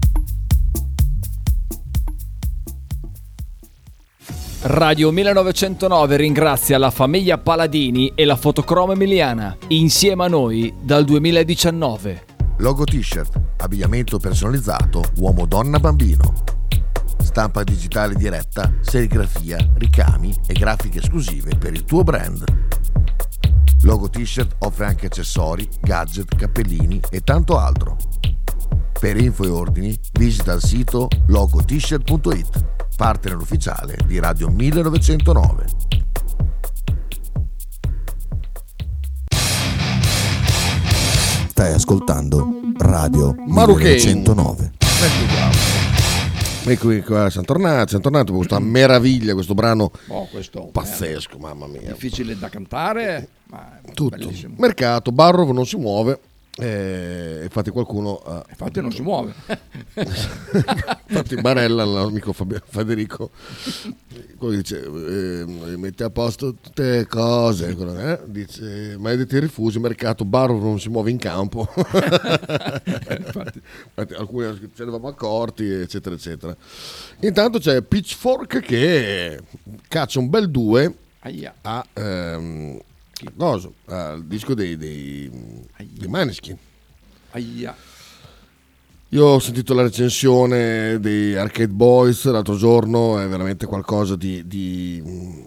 [4.63, 12.25] Radio 1909 ringrazia la famiglia Paladini e la fotocromo emiliana, insieme a noi dal 2019.
[12.57, 16.43] Logo t-shirt, abbigliamento personalizzato uomo donna bambino.
[17.17, 22.43] Stampa digitale diretta, serigrafia, ricami e grafiche esclusive per il tuo brand.
[23.81, 27.97] Logo t-shirt offre anche accessori, gadget, cappellini e tanto altro.
[28.99, 35.65] Per info e ordini visita il sito logotshirt.it, partner ufficiale di Radio 1909.
[41.47, 42.47] Stai ascoltando
[42.77, 43.95] Radio Marucchini.
[43.95, 44.71] 1909.
[46.63, 51.65] Ecco qua, siamo tornati, siamo tornati con questa meraviglia, questo brano Oh, questo pazzesco, mamma
[51.65, 51.91] mia.
[51.93, 54.15] difficile da cantare, ma è Tutto.
[54.15, 54.53] bellissimo.
[54.59, 56.19] Mercato, Barrov non si muove,
[56.57, 58.17] eh, infatti qualcuno...
[58.17, 59.33] ha- Infatti non si muove.
[59.95, 63.31] infatti Barella, l'amico Fabio- Federico,
[64.37, 65.45] quello dice, eh,
[65.77, 70.89] mette a posto tutte le cose, quello, eh, dice, maledetti rifusi, mercato, Barrov non si
[70.89, 71.67] muove in campo.
[73.17, 73.61] infatti,
[74.17, 76.55] alcuni ce ne eravamo accorti, eccetera, eccetera.
[77.21, 79.39] Intanto c'è Pitchfork che
[79.87, 81.53] caccia un bel 2 Aia.
[81.61, 82.79] a ehm,
[83.35, 83.69] cosa?
[83.85, 85.29] al disco dei, dei,
[85.77, 86.57] dei Maneskin.
[87.31, 87.75] Aia.
[89.09, 95.03] Io ho sentito la recensione dei Arcade Boys l'altro giorno, è veramente qualcosa di, di
[95.05, 95.41] mm,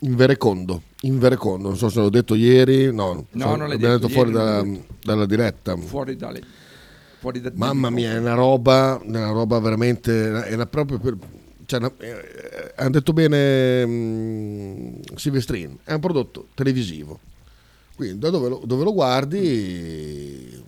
[0.00, 1.68] inverecondo, inverecondo.
[1.68, 4.70] Non so se l'ho detto ieri, no, No, so- non l'abbiamo detto detto fuori l'hai
[4.70, 4.94] detto.
[5.02, 5.76] dalla diretta.
[5.76, 6.40] Fuori dalle...
[7.18, 11.16] Fuori da Mamma mia, è una roba, una roba veramente, è una proprio per-
[11.66, 17.18] cioè, una- eh, hanno detto bene mm, Silvestrin, è un prodotto televisivo.
[17.96, 20.62] Quindi da dove lo, dove lo guardi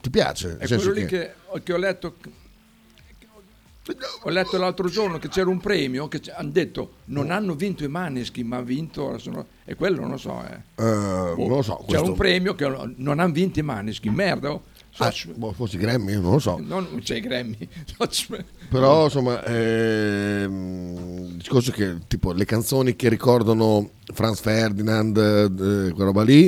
[0.00, 0.56] ti piace.
[0.58, 2.14] È quello lì che, che ho letto.
[4.22, 7.88] Ho letto l'altro giorno che c'era un premio che hanno detto non hanno vinto i
[7.88, 9.10] Maneschi, ma ha vinto.
[9.10, 10.42] adesso no- E quello non lo so.
[10.42, 10.82] Eh.
[10.82, 11.76] Eh, non lo so.
[11.86, 12.66] C'era questo- un premio che
[12.96, 14.52] non hanno vinto i Maneschi, merda.
[14.52, 14.62] oh.
[14.98, 16.60] Ah, boh, forse i Grammy, non lo so.
[16.62, 17.68] Non c'è i Grammy.
[18.70, 25.90] Però insomma, ehm, il discorso è che tipo le canzoni che ricordano Franz Ferdinand, eh,
[25.90, 26.46] quella roba lì,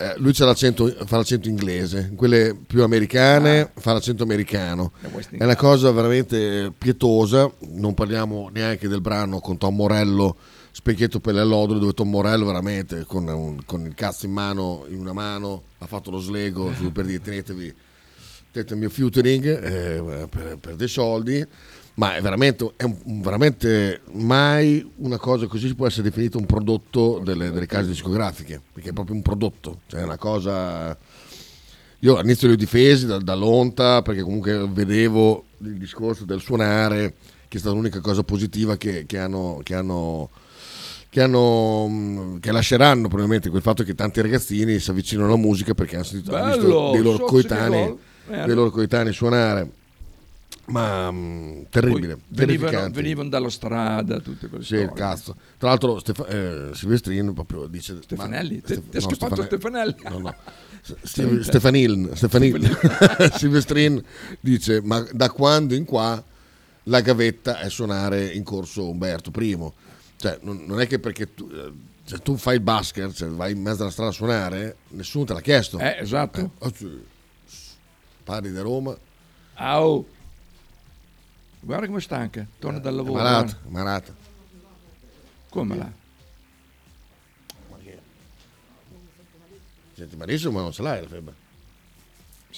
[0.00, 4.92] eh, lui c'ha l'accento, fa l'accento inglese, quelle più americane fa l'accento americano.
[5.30, 10.36] È una cosa veramente pietosa, non parliamo neanche del brano con Tom Morello,
[10.78, 14.84] Specchietto per le allodole, dove Tom Morello veramente con, un- con il cazzo in mano,
[14.88, 17.74] in una mano, ha fatto lo slego per dire tenetevi
[18.52, 21.44] tenete il mio featuring eh, per, per dei soldi,
[21.94, 27.20] ma è veramente, è un- veramente mai una cosa così può essere definita un prodotto
[27.24, 30.96] delle, delle case discografiche, perché è proprio un prodotto, cioè è una cosa...
[32.02, 37.14] Io all'inizio li ho difesi da, dall'onta perché comunque vedevo il discorso del suonare,
[37.48, 39.58] che è stata l'unica cosa positiva che, che hanno...
[39.64, 40.30] Che hanno
[41.10, 45.96] che, hanno, che lasceranno probabilmente quel fatto che tanti ragazzini si avvicinano alla musica perché
[45.96, 47.98] hanno sentito hanno visto Bello, dei loro coetanei, gol.
[48.26, 49.70] dei loro coetanei suonare
[50.66, 54.92] ma mh, terribile venivano, venivano dalla strada, tutte quelle Sì, storie.
[54.92, 55.34] cazzo.
[55.56, 57.98] Tra l'altro Stefa- eh, Silvestrin proprio dice...
[58.02, 58.60] Stefanelli?
[58.60, 59.94] Ti- Stef- ti è scappato Stefanelli?
[60.10, 60.34] No, no.
[61.02, 62.78] Ste- Stefanil, Stefanil.
[63.34, 64.02] Silvestrin
[64.40, 66.22] dice, ma da quando in qua
[66.84, 69.58] la gavetta è suonare in corso Umberto I?
[70.18, 71.72] Cioè, non, non è che perché tu, eh,
[72.04, 75.32] se tu fai il basket, cioè vai in mezzo alla strada a suonare, nessuno te
[75.32, 75.78] l'ha chiesto.
[75.78, 76.50] Eh, esatto.
[76.58, 77.04] oh, sì.
[78.24, 78.96] Parli da Roma,
[79.54, 80.06] Au.
[81.60, 83.14] Guarda come è stanca, torna dal lavoro.
[83.14, 83.70] malata, guarda.
[83.70, 84.14] malata.
[85.48, 85.92] Come là?
[89.94, 91.34] Senti malissimo, ma non ce l'hai la febbre.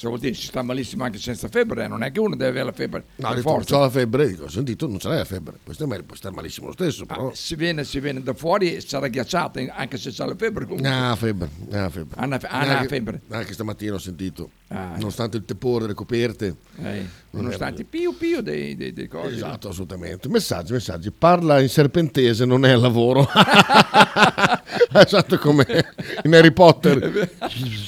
[0.00, 2.64] Se vuol dire si sta malissimo anche senza febbre, non è che uno deve avere
[2.64, 3.04] la febbre.
[3.16, 3.74] No, ho detto, forza.
[3.74, 5.58] c'ho la febbre, dico, ho sentito, non ce l'hai la febbre.
[5.62, 7.30] Questo è mal- può stare malissimo lo stesso, però.
[7.34, 10.64] Se viene, se viene da fuori sarà ghiacciata, anche se c'ha la febbre.
[10.64, 10.88] Comunque.
[10.88, 12.16] Ah, febbre, ah, febbre.
[12.18, 13.20] Ah, ah, una Neanche- febbre.
[13.28, 14.94] Anche stamattina ho sentito, Ah.
[14.96, 16.46] nonostante il tepore delle coperte.
[16.78, 19.34] Eh, non nonostante più più dei, dei, dei cose.
[19.34, 20.30] Esatto, assolutamente.
[20.30, 21.10] Messaggi, messaggi.
[21.10, 23.28] Parla in serpentese, non è al lavoro.
[24.94, 25.66] esatto come
[26.24, 27.30] in Harry Potter.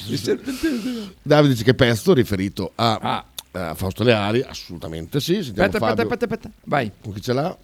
[0.09, 1.15] Il serpentese.
[1.23, 3.25] Davide dice che pezzo riferito a, Ah.
[3.53, 5.43] a Fausto Leari, assolutamente sì.
[5.43, 6.13] Sentiamo Aspetta, aspetta, Fabio.
[6.15, 6.51] aspetta, aspetta.
[6.65, 6.91] Vai.
[7.01, 7.57] Con chi ce l'ha?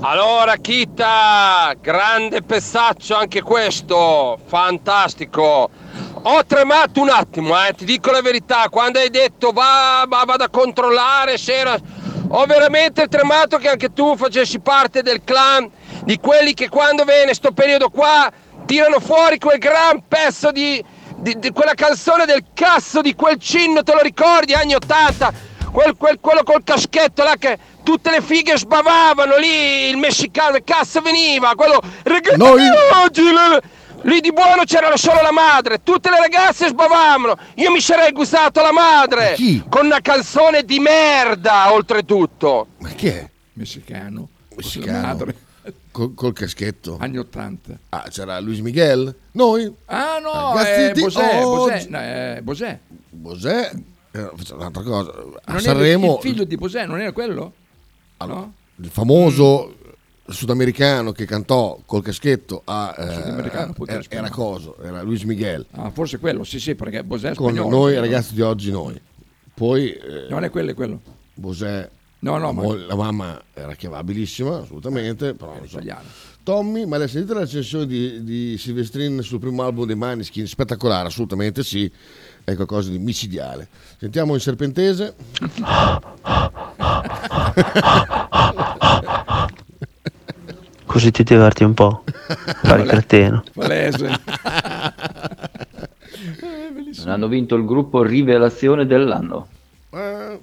[0.00, 5.70] Allora, Kita, grande pezzaccio anche questo, fantastico.
[6.22, 10.44] Ho tremato un attimo, eh, ti dico la verità, quando hai detto va, va vado
[10.44, 11.78] a controllare se era...
[12.30, 15.70] Ho veramente tremato che anche tu facessi parte del clan
[16.04, 18.30] di quelli che quando viene sto periodo qua
[18.66, 20.84] tirano fuori quel gran pezzo di,
[21.18, 25.32] di- di quella canzone del cazzo di quel cinno, te lo ricordi, anni 80?
[25.70, 30.64] Quel- quel- quello col caschetto là che tutte le fighe sbavavano lì, il messicano, che
[30.64, 32.36] cazzo veniva, quello ragazzi
[33.04, 33.60] oggi le-
[34.02, 38.62] lì di buono c'era solo la madre, tutte le ragazze sbavavano, io mi sarei gustato
[38.62, 39.34] la madre
[39.68, 42.68] con una canzone di merda oltretutto.
[42.78, 43.28] Ma chi è?
[43.54, 44.28] Messicano.
[44.54, 45.16] Messicano.
[45.98, 46.96] Col, col caschetto.
[47.00, 47.78] Anni 80.
[47.88, 49.12] Ah, c'era Luis Miguel?
[49.32, 49.74] Noi?
[49.86, 51.88] Ah no, è di Bosè, oggi.
[51.88, 52.78] Bosè, no, Bosè.
[53.10, 53.72] Bosè?
[54.12, 55.10] Eh, facciamo un'altra cosa.
[55.42, 57.52] A Non Sanremo, il figlio di Bosè, non era quello?
[58.18, 58.54] no?
[58.76, 59.74] il famoso
[60.28, 63.74] sudamericano che cantò col caschetto a eh, era,
[64.08, 65.66] era coso, era Luis Miguel.
[65.72, 67.76] Ah, forse quello, sì, sì, perché Bosè è Con spagnolo.
[67.76, 69.00] noi ragazzi di oggi noi.
[69.52, 71.00] Poi eh, Non è quello, è quello.
[71.34, 75.78] Bosè No, no, la ma- la mamma era chiamabilissima, assolutamente, però non so.
[76.42, 80.46] Tommy, ma l'hai sentita la recensione di, di Silvestrin sul primo album dei Maniskin?
[80.46, 81.90] Spettacolare, assolutamente sì,
[82.42, 83.68] è qualcosa di micidiale.
[83.98, 85.14] Sentiamo in serpentese.
[90.86, 92.02] Così ti diverti un po'.
[92.62, 93.44] Fare il cretino.
[93.52, 94.08] Palese.
[96.98, 99.46] Non hanno vinto il gruppo Rivelazione dell'anno.
[99.90, 100.40] Eh,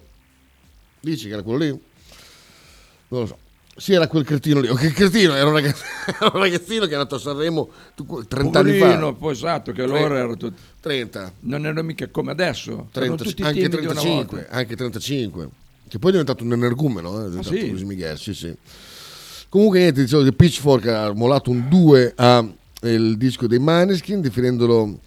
[1.05, 1.67] dici che era quello lì?
[1.69, 3.37] Non lo so.
[3.77, 4.69] Sì, era quel cretino lì.
[4.69, 8.25] Oh, che cretino, era un, ragazz- era un ragazzino che è nato a Sanremo tu-
[8.25, 9.19] 30 anni Poverino, fa.
[9.19, 9.99] poi esatto, che 30.
[9.99, 10.61] loro erano tutti...
[10.79, 11.33] 30.
[11.41, 12.71] Non erano mica come adesso.
[12.71, 14.55] erano 30, tutti anche timidi una 35, volta.
[14.55, 15.49] anche 35.
[15.87, 17.69] Che poi è diventato un energumeno, eh, è diventato sì?
[17.69, 18.55] Luis Miguel, sì, sì.
[19.49, 24.99] Comunque niente, dicevo che Pitchfork ha mollato un 2 al disco dei Maneskin, definendolo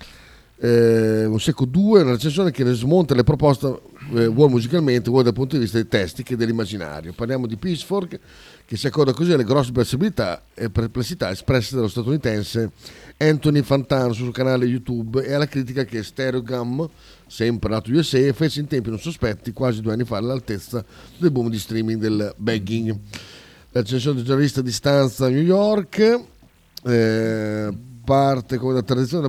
[0.61, 3.81] eh, un secco 2, una recensione che ne smonta le proposte
[4.14, 7.12] eh, vuoi musicalmente, vuoi dal punto di vista dei testi che dell'immaginario.
[7.12, 8.18] Parliamo di Pitchfork
[8.64, 12.70] che si accoda così alle grosse perplessità e perplessità espresse dallo statunitense
[13.18, 16.89] Anthony Fantano sul canale YouTube e alla critica che Stereogum,
[17.26, 20.85] sempre nato USA, fece in tempi non sospetti quasi due anni fa all'altezza
[21.16, 22.97] del boom di streaming del begging.
[23.70, 26.20] La recensione del giornalista di stanza a New York
[26.85, 27.68] eh,
[28.05, 29.28] parte come da tradizione.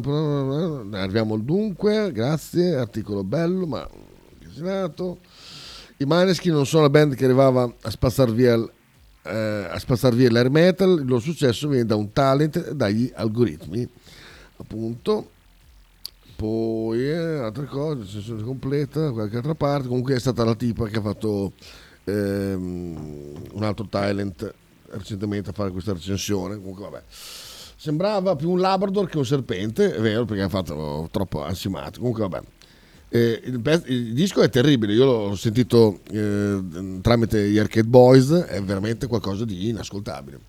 [0.98, 3.88] Arriviamo al dunque, grazie, articolo bello, ma
[4.60, 5.20] casinato.
[5.98, 8.56] I Maneskin non sono la band che arrivava a spazzar via,
[9.24, 13.12] eh, a spazzar via l'air metal, il loro successo viene da un talent e dagli
[13.14, 13.88] algoritmi,
[14.58, 15.32] appunto.
[16.36, 19.90] Poi eh, altre cose, sessione completa, qualche altra parte.
[19.90, 21.52] Comunque è stata la tipa che ha fatto
[22.06, 24.54] ehm, un altro talent
[24.92, 26.56] recentemente a fare questa recensione.
[26.56, 27.04] Comunque vabbè.
[27.76, 32.00] Sembrava più un Labrador che un serpente, è vero, perché ha fatto troppo ansimato.
[32.00, 32.42] Comunque vabbè.
[33.12, 36.60] Eh, il, pezzo- il disco è terribile, io l'ho sentito eh,
[37.02, 40.40] tramite gli Arcade Boys, è veramente qualcosa di inascoltabile.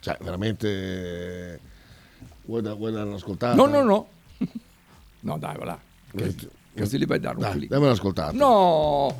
[0.00, 1.58] Cioè, veramente...
[2.44, 3.54] Vuoi, da, vuoi dare un'ascoltata?
[3.56, 4.08] No, no, no.
[5.24, 5.78] No, dai, va là.
[6.12, 6.36] Dai,
[6.76, 7.70] Così li vai a dare un Dai, clic.
[7.70, 8.32] dammi un'ascoltata.
[8.32, 9.16] No!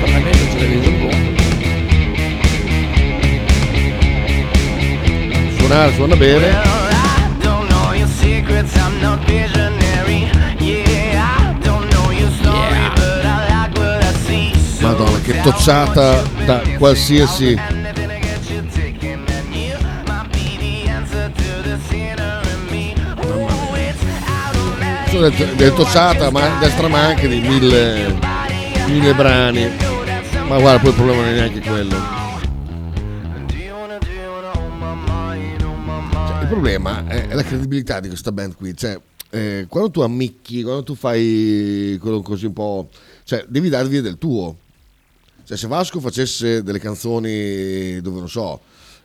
[0.00, 1.14] Parlamento ce l'avevi un po'.
[5.58, 6.85] Suonare, suona bene.
[8.26, 10.26] Secrets, I'm not visionary.
[10.58, 14.52] Yeah, I don't know your story, but I like what I see.
[14.52, 17.56] So Madonna, che tocciata da qualsiasi...
[25.54, 28.12] Del tocciata, ma destra ma anche di mille,
[28.86, 29.70] mille brani.
[30.48, 32.25] Ma guarda, poi il problema non è neanche quello.
[36.46, 38.74] Il problema è, è la credibilità di questa band qui.
[38.76, 38.98] Cioè,
[39.30, 42.88] eh, quando tu ammicchi, quando tu fai quello così un po'...
[43.24, 44.56] Cioè, devi darvi del tuo.
[45.44, 48.60] Cioè, se Vasco facesse delle canzoni dove, non so,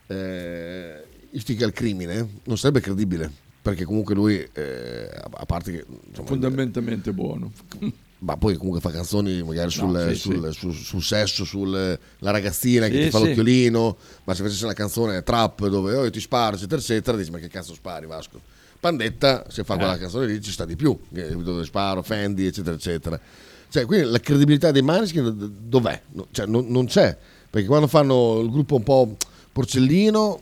[0.05, 3.31] eh, istiga al crimine, non sarebbe credibile.
[3.61, 5.85] perché comunque lui, eh, a a parte che...
[6.09, 7.51] insomma, Fondamentalmente buono.
[8.23, 12.88] ma poi comunque fa canzoni magari sul, No, sì, sul- sul- sul sesso, sulla ragazzina
[12.88, 13.26] che Sì, ti fa sì.
[13.27, 17.31] l'occhiolino, ma se facesse una canzone trap dove oh, io ti sparo, eccetera, eccetera, dici
[17.31, 18.39] ma che cazzo spari Vasco?
[18.80, 19.99] Pandetta, se fa quella Eh.
[19.99, 23.19] canzone lì ci sta di più, dove sparo, Fendi, eccetera, eccetera.
[23.69, 26.02] Cioè, quindi la credibilità dei Maneskin dov'è?
[26.11, 27.18] No, cioè, non, non c'è,
[27.49, 29.15] perché quando fanno il gruppo un po'
[29.52, 30.41] porcellino,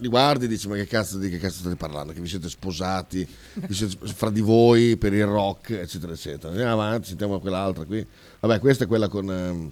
[0.00, 2.12] li guardi e dici ma che cazzo, di che cazzo state parlando?
[2.12, 6.48] Che vi siete sposati, vi siete fra di voi per il rock, eccetera, eccetera.
[6.48, 8.04] Andiamo avanti, sentiamo quell'altra qui.
[8.40, 9.30] Vabbè, questa è quella con...
[9.30, 9.70] ehm,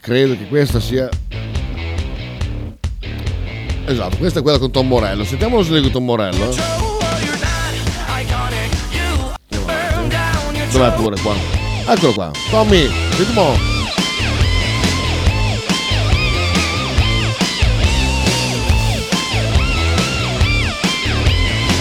[0.00, 1.08] credo che questa sia...
[3.86, 5.24] Esatto, questa è quella con Tom Morello.
[5.24, 6.50] Sentiamo lo slego Tom Morello.
[6.50, 6.56] eh.
[10.72, 11.34] Dov'è pure qua?
[11.86, 12.30] Eccolo qua.
[12.50, 13.73] Tommy, ritmo.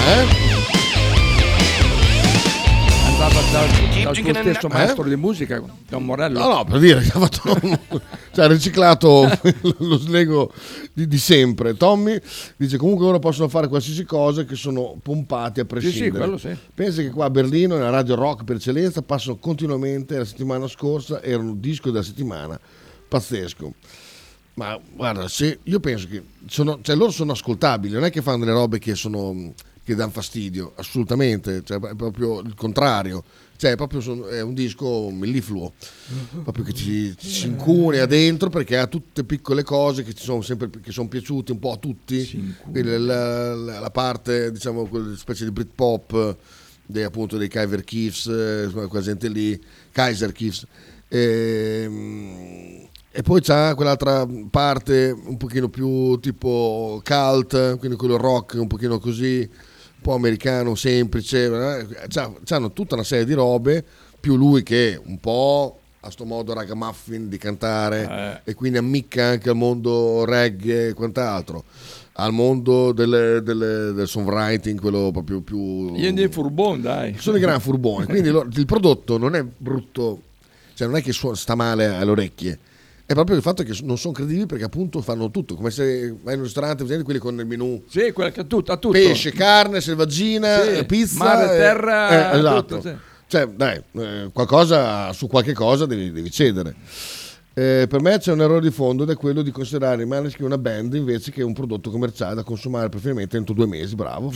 [0.06, 0.26] Eh?
[3.06, 3.70] Andava dal,
[4.04, 6.40] dal tuo stesso maestro di musica, Don Morello.
[6.40, 8.02] No, no, per dire che ha fatto
[8.34, 9.30] cioè, ha riciclato
[9.80, 10.52] lo slego
[10.92, 11.78] di, di sempre.
[11.78, 12.20] Tommy
[12.58, 16.18] dice comunque ora possono fare qualsiasi cosa che sono pompati a prescindere.
[16.18, 16.54] quello sì.
[16.74, 21.22] Pensa che qua a Berlino, nella radio rock per eccellenza, passano continuamente, la settimana scorsa
[21.22, 22.60] erano disco della settimana,
[23.08, 23.74] pazzesco.
[24.56, 28.40] Ma guarda, se io penso che sono, cioè loro sono ascoltabili, non è che fanno
[28.40, 29.54] delle robe che sono
[29.84, 33.24] che danno fastidio, assolutamente, cioè, è proprio il contrario.
[33.56, 35.74] Cioè, è proprio sono- è un disco mellifluo,
[36.44, 40.42] proprio che ci, ci si incunea dentro perché ha tutte piccole cose che ci sono
[40.42, 42.26] sempre che sono piaciute un po' a tutti.
[42.74, 42.98] La,
[43.56, 46.36] la- la parte, diciamo, quella specie di Britpop
[46.86, 49.62] dei, appunto dei Kaiser Chiefs, eh, quella gente lì,
[49.92, 50.66] Kaiser Chiefs.
[51.08, 58.68] Ehm, e poi c'ha quell'altra parte un pochino più tipo cult, quindi quello rock un
[58.68, 59.48] pochino così,
[60.04, 61.46] po' americano, semplice.
[61.46, 61.88] eh.
[62.46, 63.84] C'hanno tutta una serie di robe,
[64.20, 69.50] più lui che un po' a sto modo ragamuffin di cantare e quindi ammicca anche
[69.50, 71.64] al mondo reggae e quant'altro,
[72.14, 75.96] al mondo delle- delle- del songwriting, quello proprio più...
[75.96, 77.16] Io ne furbon, dai.
[77.18, 80.22] Sono i gran furboni, quindi lo- il prodotto non è brutto,
[80.74, 82.60] cioè non è che suo- sta male alle orecchie,
[83.06, 86.34] è proprio il fatto che non sono credibili perché appunto fanno tutto, come se vai
[86.34, 87.84] in un ristorante, vedete quelli con il menù.
[87.88, 88.94] Sì, quella che ha tutto, ha tutto.
[88.98, 92.78] Pesce, carne, selvaggina, Sì, eh, pizza, mare, eh, terra, eh, esatto.
[92.78, 92.96] tutto, sì.
[93.28, 96.76] Cioè, dai, eh, qualcosa su qualche cosa devi, devi cedere.
[97.56, 100.46] Eh, per me c'è un errore di fondo ed è quello di considerare i Maneskin
[100.46, 103.94] una band invece che un prodotto commerciale da consumare preferentemente entro due mesi.
[103.96, 104.32] Bravo.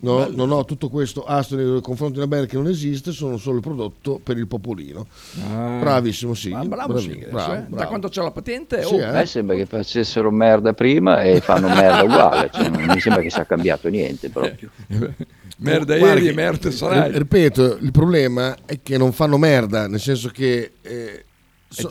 [0.00, 3.36] No, non ho tutto questo astro nei confronti di una band che non esiste, sono
[3.36, 5.06] solo il prodotto per il popolino.
[5.52, 5.78] Ah.
[5.80, 6.48] Bravissimo, sì.
[6.48, 7.56] Ma bravo, Bravi- sì, bravo, eh.
[7.56, 7.88] Da bravo.
[7.88, 8.82] quando c'è la patente?
[8.84, 9.18] Sì, oh.
[9.18, 9.26] eh.
[9.26, 13.44] Sembra che facessero merda prima e fanno merda uguale, cioè, non mi sembra che sia
[13.44, 14.70] cambiato niente proprio.
[15.62, 17.10] Merda ieri, che- merda sarai.
[17.10, 21.24] ri- Ripeto, il problema è che non fanno merda, nel senso che eh,
[21.72, 21.88] so-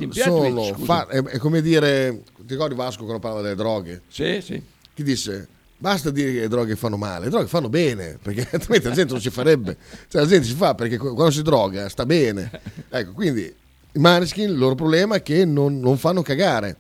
[0.74, 0.86] scusa?
[0.86, 4.02] fa- è, è come dire, ti ricordi Vasco quando parlava delle droghe?
[4.10, 4.62] Sì, sì.
[4.94, 5.48] Chi disse?
[5.78, 9.14] Basta dire che le droghe fanno male, le droghe fanno bene, perché altrimenti la gente
[9.14, 9.78] non si farebbe.
[10.10, 12.52] Cioè la gente si fa perché qu- quando si droga sta bene.
[12.90, 16.76] Ecco, quindi i Maneskin, il loro problema è che non, non fanno cagare,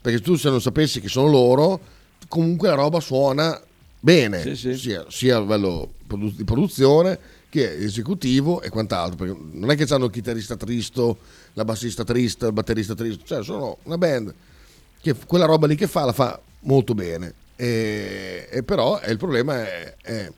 [0.00, 1.80] perché tu se non sapessi che sono loro,
[2.28, 3.60] comunque la roba suona
[3.98, 4.76] bene, Sì, sì.
[4.76, 7.18] Sia, sia a livello produ- di produzione
[7.48, 11.18] che esecutivo e quant'altro, perché non è che hanno il chitarrista tristo,
[11.56, 14.32] la bassista trista, il batterista tristo, cioè sono una band
[15.00, 17.32] che quella roba lì che fa la fa molto bene.
[17.56, 20.30] E, e però il problema è, è,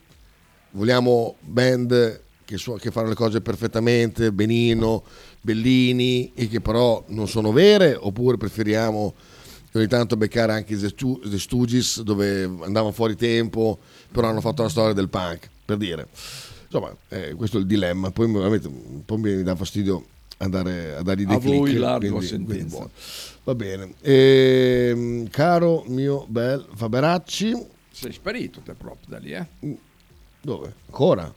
[0.72, 5.02] vogliamo band che, su- che fanno le cose perfettamente, benino,
[5.40, 9.14] bellini e che però non sono vere oppure preferiamo
[9.72, 13.78] ogni tanto beccare anche The, Stooges dove andavano fuori tempo
[14.10, 16.08] però hanno fatto la storia del punk per dire
[16.64, 20.04] insomma eh, questo è il dilemma poi veramente un po' mi dà fastidio
[20.38, 22.76] andare a dargli dei A voi click, l'ardua quindi- sentenza.
[22.76, 22.92] quindi.
[23.44, 23.94] Va bene.
[24.02, 29.46] Ehm, caro mio bel Faberacci, Sei sparito te proprio da lì, eh?
[30.40, 30.72] dove?
[30.86, 31.32] Ancora?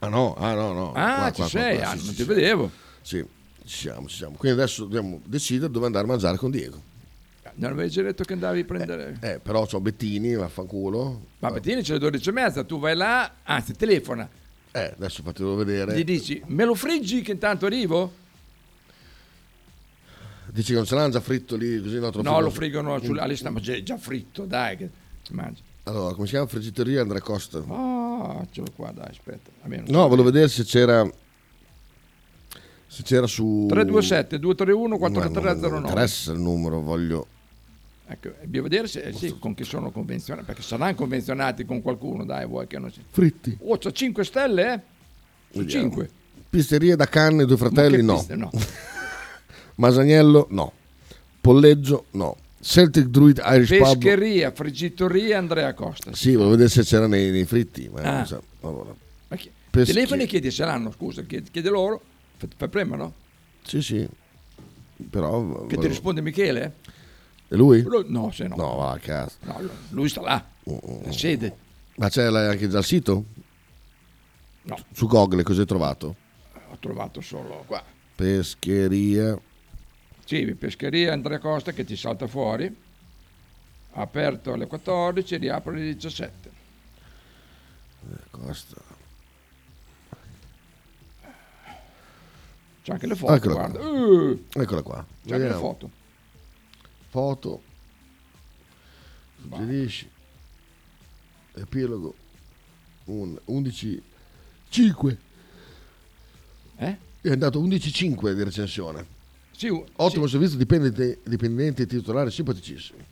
[0.00, 0.92] Ah no, ah no, no.
[0.94, 2.24] Ah, Qua, ci qua, sei, qua, ah, sì, non sì, ti sì.
[2.24, 2.70] vedevo.
[3.00, 3.24] Sì,
[3.64, 4.34] ci siamo, ci siamo.
[4.36, 6.82] Quindi adesso dobbiamo decidere dove andare a mangiare con Diego.
[7.58, 9.16] Non avevi già detto che andavi a prendere...
[9.22, 11.22] Eh, però ho Bettini, vaffanculo.
[11.38, 14.28] Ma Bettini c'è le 12 e mezza, tu vai là, anzi telefona,
[14.76, 15.96] Eh, adesso fatelo vedere.
[15.96, 18.12] gli dici, me lo friggi che intanto arrivo?
[20.52, 22.10] Dici che non ce l'hanno già fritto lì, così no?
[22.22, 24.90] No, lo friggono- sulla lista, ma già già fritto, dai, che
[25.22, 25.62] si mangia.
[25.84, 26.46] Allora, come si chiama?
[26.46, 27.58] Friggiteria Andrea Costa.
[27.68, 29.50] Ah, ce l'ho qua, dai, aspetta.
[29.86, 31.08] No, volevo vedere se c'era...
[32.88, 33.66] Se c'era su...
[33.68, 35.88] 327 231 Ma non- Non mi 4309.
[35.88, 37.26] interessa il numero, voglio...
[38.08, 42.24] Ecco, bisogna vedere se, eh, sì, con chi sono convenzionati, perché saranno convenzionati con qualcuno,
[42.24, 43.02] dai, vuoi che non sia.
[43.10, 43.56] Fritti.
[43.62, 44.80] Oh, c'ha 5 stelle, eh?
[45.50, 45.86] Su Vediamo.
[45.88, 46.10] 5.
[46.48, 48.14] Pisteria da canne, due fratelli, no.
[48.14, 48.50] piste- no.
[49.76, 50.72] Masaniello, no.
[51.40, 52.36] Polleggio, no.
[52.60, 53.98] Celtic Druid Irish Pub.
[53.98, 56.14] Pescheria, friggitoria Andrea Costa.
[56.14, 57.88] Sì, volevo vedere se c'era nei, nei fritti.
[57.92, 58.16] Ma Ah.
[58.16, 58.42] non so.
[58.62, 58.94] Allora.
[59.28, 62.00] Ma chi- Peschi- Telefoni e chiedi se l'hanno, scusa, chiedi, chiedi loro,
[62.36, 63.12] fa, fa prima, no?
[63.62, 64.08] Sì, sì.
[65.10, 65.66] Però...
[65.66, 66.74] Che ti risponde Michele?
[67.48, 67.82] E lui?
[67.82, 68.56] Lui- No, se no.
[68.56, 69.36] No, va a casa.
[69.42, 69.60] No,
[69.90, 71.56] lui sta là, la sede.
[71.96, 73.24] Ma c'è anche già il sito?
[74.62, 74.76] No.
[74.92, 76.16] Su Google cosa hai trovato?
[76.70, 77.82] Ho trovato solo qua.
[78.16, 79.38] Pescheria.
[80.24, 82.74] Sì, pescheria Andrea Costa che ti salta fuori.
[83.92, 86.50] Aperto alle 14, riapre alle 17.
[88.30, 88.94] Costa.
[92.82, 93.78] C'è anche le foto, Eccola guarda.
[93.78, 93.88] qua.
[93.88, 94.94] Uh, Eccola qua.
[94.96, 95.60] c'è anche le Vediamo.
[95.60, 95.90] foto.
[97.16, 97.62] Foto.
[99.40, 100.06] Suggerisci.
[101.54, 102.14] Epilogo.
[103.04, 104.02] Un 11
[104.68, 105.18] 5.
[106.76, 106.96] Eh?
[107.22, 109.06] È andato 11-5 di recensione.
[109.50, 113.02] Sì, Ottimo servizio dipendente, dipendenti e titolari simpaticissimi.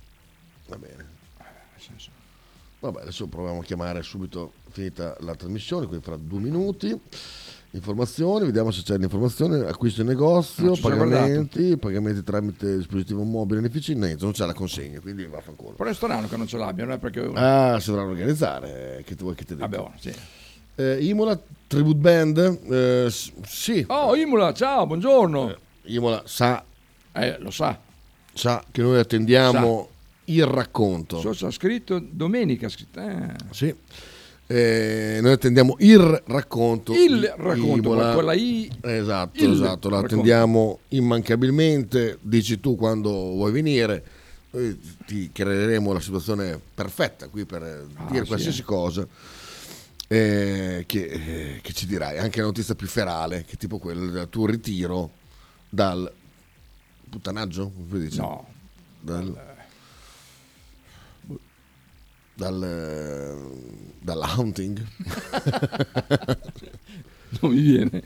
[0.67, 1.07] Va bene.
[2.81, 7.01] Vabbè, adesso proviamo a chiamare subito finita la trasmissione, quindi fra due minuti.
[7.75, 13.65] Informazioni, vediamo se c'è l'informazione, acquisto in negozio, sono pagamenti, pagamenti tramite dispositivo mobile in
[13.65, 15.73] efficienza, non c'è la consegna, quindi vaffanculo.
[15.73, 17.29] Però è strano che non ce l'abbiano, eh, perché...
[17.35, 19.67] Ah, si dovranno organizzare, eh, che tu vuoi che ti dica.
[19.67, 20.15] Vabbè, oh, sì.
[20.77, 21.37] Eh, Imola,
[21.67, 23.13] Tribute Band, eh,
[23.45, 23.85] sì.
[23.89, 25.57] Oh, Imola, ciao, buongiorno.
[25.87, 26.65] Imola sa,
[27.11, 27.77] Eh, lo sa.
[28.33, 29.89] sa che noi attendiamo
[30.27, 31.19] il racconto.
[31.19, 33.35] So, c'ha scritto domenica, ha scritto, eh.
[33.51, 33.75] Sì.
[34.47, 36.93] Eh, noi attendiamo il racconto.
[36.93, 38.13] Il racconto, Imola.
[38.15, 38.71] con la I.
[38.83, 42.19] Esatto, Il esatto, lo attendiamo immancabilmente.
[42.21, 44.05] Dici tu quando vuoi venire.
[44.51, 48.65] Noi ti creeremo la situazione perfetta qui per eh, Ah, dire sì, qualsiasi eh.
[48.65, 49.07] cosa.
[50.07, 54.29] eh, che, eh, che ci dirai anche la notizia più ferale, che tipo quella del
[54.31, 55.11] tuo ritiro
[55.69, 56.13] dal
[57.11, 57.73] puttanaggio?
[57.89, 58.21] Come dice?
[58.21, 58.47] No.
[59.01, 59.54] Dal, dal,
[62.37, 63.35] eh,
[64.01, 64.85] dall'hunting.
[67.41, 68.03] non mi viene.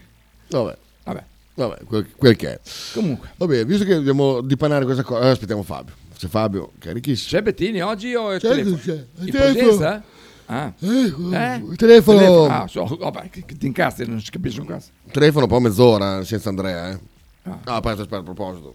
[0.48, 0.76] Vabbè.
[1.04, 1.24] Vabbè.
[1.54, 2.60] Vabbè, quel, quel che è.
[2.92, 3.30] Comunque.
[3.36, 5.94] Vabbè, visto che dobbiamo dipanare questa cosa, allora aspettiamo Fabio.
[6.16, 7.30] C'è Fabio, carichissimo.
[7.30, 8.76] C'è Bettini oggi o è C'è, telefono?
[8.76, 8.92] c'è.
[8.92, 10.02] In Il telefono.
[10.50, 10.72] Ah.
[10.78, 12.46] Eh, il telefono.
[12.46, 14.90] Ah, so, vabbè, che, che ti incazzi, non si capisce un cazzo.
[15.10, 16.98] Telefono un po' mezz'ora senza Andrea, eh.
[17.42, 17.58] Ah.
[17.64, 18.74] Ah, aspetta, aspetta, a proposito.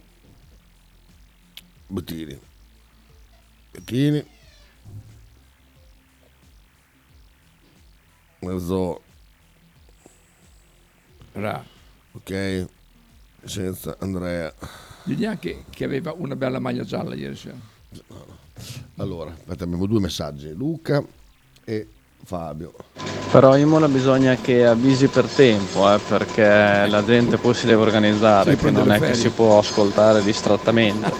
[1.86, 2.38] Bettini.
[3.72, 4.24] Bettini.
[8.44, 9.00] Mezz'ora.
[11.32, 11.64] Ra.
[12.12, 12.66] Ok.
[13.44, 14.54] Senza Andrea.
[15.02, 17.56] Digli anche che aveva una bella maglia gialla ieri sera.
[18.96, 20.52] Allora, aspetta, abbiamo due messaggi.
[20.52, 21.04] Luca
[21.64, 21.88] e
[22.24, 22.72] Fabio.
[23.30, 28.56] Però Imola bisogna che avvisi per tempo, eh, perché la gente poi si deve organizzare,
[28.56, 31.10] Sì, non è che si può ascoltare distrattamente.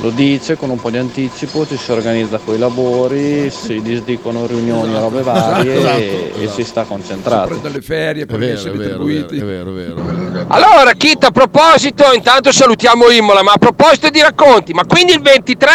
[0.00, 4.44] Lo dice con un po' di anticipo, ci si organizza con i lavori, si disdicono
[4.46, 6.02] riunioni e robe varie Esatto, e,
[6.34, 6.40] esatto.
[6.42, 7.48] e si sta concentrati.
[7.50, 9.38] Prende le ferie, vero, essere è vero, è retribuiti.
[9.38, 10.02] vero, è vero, è
[10.32, 10.44] vero.
[10.48, 15.20] Allora, Kit, a proposito, intanto salutiamo Imola, ma a proposito di racconti, ma quindi il
[15.22, 15.68] 23?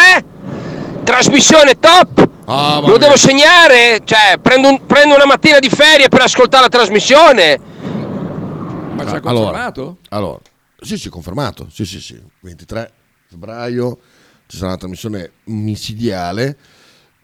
[1.02, 2.28] Trasmissione top?
[2.46, 4.00] Ah, Lo devo segnare?
[4.04, 7.58] Cioè, prendo, un- prendo una mattina di ferie per ascoltare la trasmissione?
[7.58, 9.98] Ma già Ah, confermato?
[10.10, 10.38] Allora,
[10.80, 11.68] sì, sì, confermato.
[11.70, 12.20] Sì, sì, sì.
[12.40, 12.92] 23
[13.28, 13.98] febbraio
[14.46, 16.56] ci sarà una trasmissione micidiale.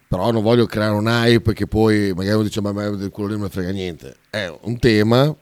[0.07, 3.33] Però non voglio creare un hype che poi magari uno dice ma del quello lì
[3.35, 4.15] non me ne frega niente.
[4.31, 5.35] È un tema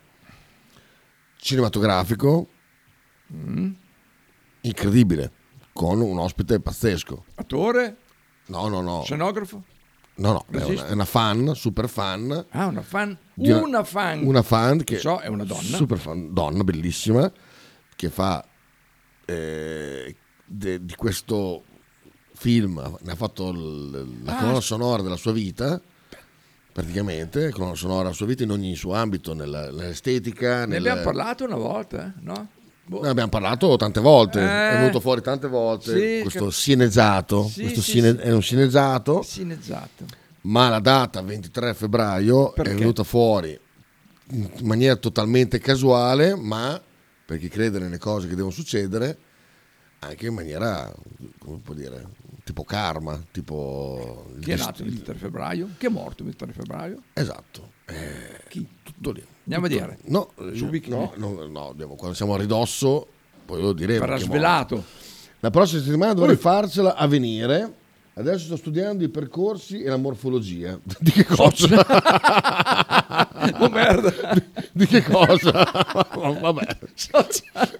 [1.38, 2.48] cinematografico
[3.34, 3.72] Mm.
[4.62, 5.32] incredibile,
[5.74, 7.26] con un ospite pazzesco.
[7.36, 7.98] Attore?
[8.48, 9.04] No, no, no.
[9.04, 9.64] Scenografo?
[10.16, 12.46] No, no, è una, è una fan, super fan.
[12.50, 13.16] Ah, una fan?
[13.36, 14.24] di Una, fan.
[14.26, 15.62] Una fan che So, è una donna.
[15.62, 17.32] Super fan, donna bellissima,
[17.96, 18.44] che fa
[19.26, 20.16] eh,
[20.46, 21.64] de- di questo
[22.34, 25.80] film, ne ha fatto l- la Ah, colonna sonora della sua vita,
[26.72, 30.60] praticamente, colonna sonora della sua vita in ogni suo ambito, nella- nell'estetica.
[30.62, 32.50] Ne nel- abbiamo parlato una volta, no?
[32.88, 33.02] Boh.
[33.02, 34.70] Ne abbiamo parlato tante volte, Eh.
[34.72, 38.08] è venuto fuori tante volte Sì, questo che- sceneggiato, Sì, questo sì, sì.
[38.08, 40.06] è un sceneggiato, Sceneggiato.
[40.42, 42.72] ma la data 23 febbraio Perché?
[42.72, 43.60] è venuta fuori
[44.30, 46.82] in maniera totalmente casuale, ma
[47.26, 49.18] per chi crede nelle cose che devono succedere,
[50.00, 50.94] anche in maniera,
[51.40, 52.08] come può dire,
[52.46, 54.28] tipo karma, tipo...
[54.40, 55.70] Chi è nato il 23 febbraio?
[55.78, 57.02] Chi è morto il 23 febbraio?
[57.14, 57.72] Esatto.
[57.86, 58.66] Eh, Chi?
[58.84, 59.26] Tutto lì.
[59.48, 59.98] Andiamo a dire.
[60.08, 60.52] No, eh,
[60.90, 63.08] no, no, no, abbiamo- quando siamo a ridosso,
[63.46, 64.02] poi lo diremo.
[64.02, 64.84] Verrà chi è svelato.
[65.40, 67.74] La prossima settimana dovrei farcela a venire.
[68.16, 70.78] Adesso sto studiando i percorsi e la morfologia.
[71.00, 71.86] Di che cosa?
[73.60, 74.12] Oh merda.
[74.74, 75.52] Di che cosa?
[76.42, 76.78] Vabbè.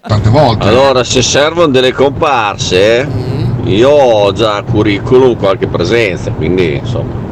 [0.00, 0.66] Tante volte.
[0.68, 3.06] Allora, se servono delle comparse,
[3.64, 7.27] io ho già curriculum, qualche presenza, quindi insomma,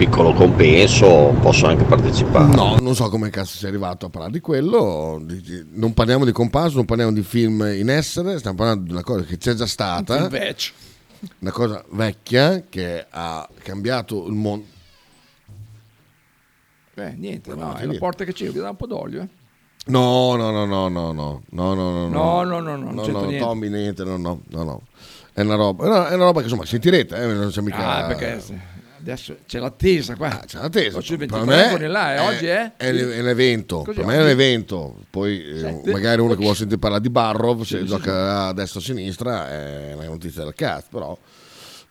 [0.00, 2.54] piccolo compenso, posso anche partecipare.
[2.54, 5.22] No, non so come cazzo sei arrivato a parlare di quello.
[5.72, 9.24] Non parliamo di comparso, non parliamo di film in essere, stiamo parlando di una cosa
[9.24, 10.16] che c'è già stata.
[10.16, 10.72] Invece.
[11.40, 14.64] Una cosa vecchia che ha cambiato il mondo.
[16.94, 19.20] Beh, niente, no, è la porta che c'è, vi dà un po' d'olio.
[19.20, 19.28] Eh.
[19.88, 23.06] No, no, no, no, no, no, no, no, no, No, no, no, no, non no,
[23.06, 23.38] no, niente.
[23.38, 24.80] Tommy, niente, no, no, no, no.
[25.34, 27.98] È una roba, è una, è una roba che insomma sentirete, eh, non c'è mica...
[27.98, 28.42] Ah, perché
[29.00, 30.42] adesso c'è l'attesa qua.
[30.46, 30.98] c'è l'attesa.
[30.98, 32.72] Oggi è il Per 23 me là, e oggi è?
[32.76, 34.94] È, l- è un evento, Così per me è un oggi- evento.
[35.10, 38.52] Poi eh, magari uno che vuole sentire parlare di Barrov, se Sì, sì, gioca a
[38.52, 41.18] destra o a sinistra, è una notizia del cazzo, però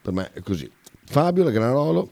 [0.02, 0.70] per me è così.
[1.12, 2.10] Fabio, la Granarolo.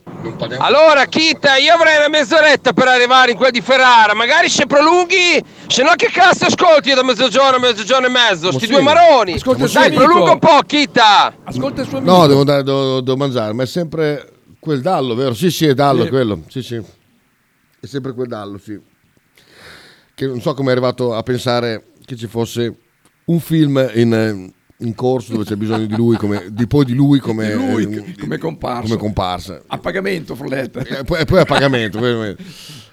[0.58, 4.12] Allora, Kita, io avrei una mezz'oretta per arrivare in quella di Ferrara.
[4.12, 8.50] Magari se prolunghi, se no che cazzo ascolti io da mezzogiorno a mezzogiorno e mezzo?
[8.50, 8.72] Sti sì.
[8.72, 9.34] due maroni.
[9.34, 10.02] Ascolta il suo Dai, amico.
[10.04, 11.32] prolunga un po', Kita.
[11.44, 12.12] Ascolta il suo amico.
[12.12, 15.34] No, devo, andare, devo, devo mangiare, ma è sempre quel dallo, vero?
[15.34, 16.08] Sì, sì, è dallo, Sì.
[16.10, 16.42] quello.
[16.48, 16.80] Sì, sì.
[17.80, 18.78] È sempre quel dallo, sì.
[20.14, 22.76] Che non so come è arrivato a pensare che ci fosse
[23.26, 27.20] un film in, in corso dove c'è bisogno di lui, come, di poi di lui
[27.20, 28.82] come, lui, eh, come comparsa.
[28.82, 29.62] come comparsa.
[29.66, 30.80] A pagamento, Fruletta.
[30.80, 32.00] E poi, poi a pagamento.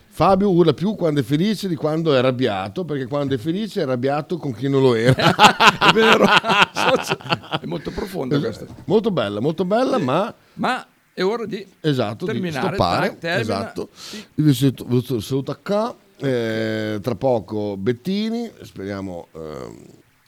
[0.08, 3.84] Fabio urla più quando è felice di quando è arrabbiato, perché quando è felice è
[3.84, 5.14] arrabbiato con chi non lo era.
[5.90, 6.26] è vero.
[6.26, 8.66] è molto profonda questa.
[8.86, 10.34] Molto bella, molto bella, ma...
[10.54, 12.68] Ma è ora di Esatto, terminare.
[12.68, 13.18] di stoppare.
[13.18, 13.40] Termina.
[13.42, 13.90] esatto.
[14.36, 15.96] Vi saluto, qua.
[16.18, 19.78] eh, tra poco Bettini, speriamo ehm,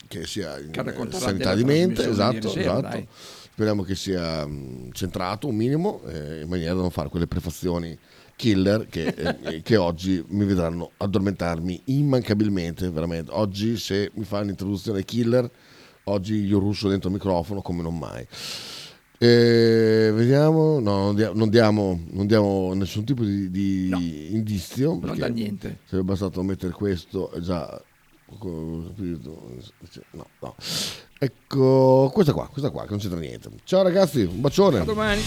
[0.08, 2.08] che sia in Che sanità di mente.
[2.08, 3.06] Esatto, di sera, esatto.
[3.52, 7.98] Speriamo che sia mh, centrato un minimo, eh, in maniera da non fare quelle prefazioni
[8.38, 9.08] killer che,
[9.44, 13.32] eh, che oggi mi vedranno addormentarmi immancabilmente, veramente.
[13.34, 15.52] Oggi se mi fa un'introduzione killer,
[16.06, 18.26] oggi io russo dentro il microfono come non mai.
[19.20, 24.90] Eh, vediamo, no, non dia- non diamo, non diamo nessun tipo di, di indizio.
[24.92, 25.80] non perché dà niente.
[25.86, 27.82] Sarebbe bastato mettere questo è già.
[30.12, 30.56] No, no.
[31.18, 33.50] Ecco, questa qua, questa qua, che non c'entra niente.
[33.64, 34.80] Ciao ragazzi, un bacione.
[34.80, 35.22] A domani.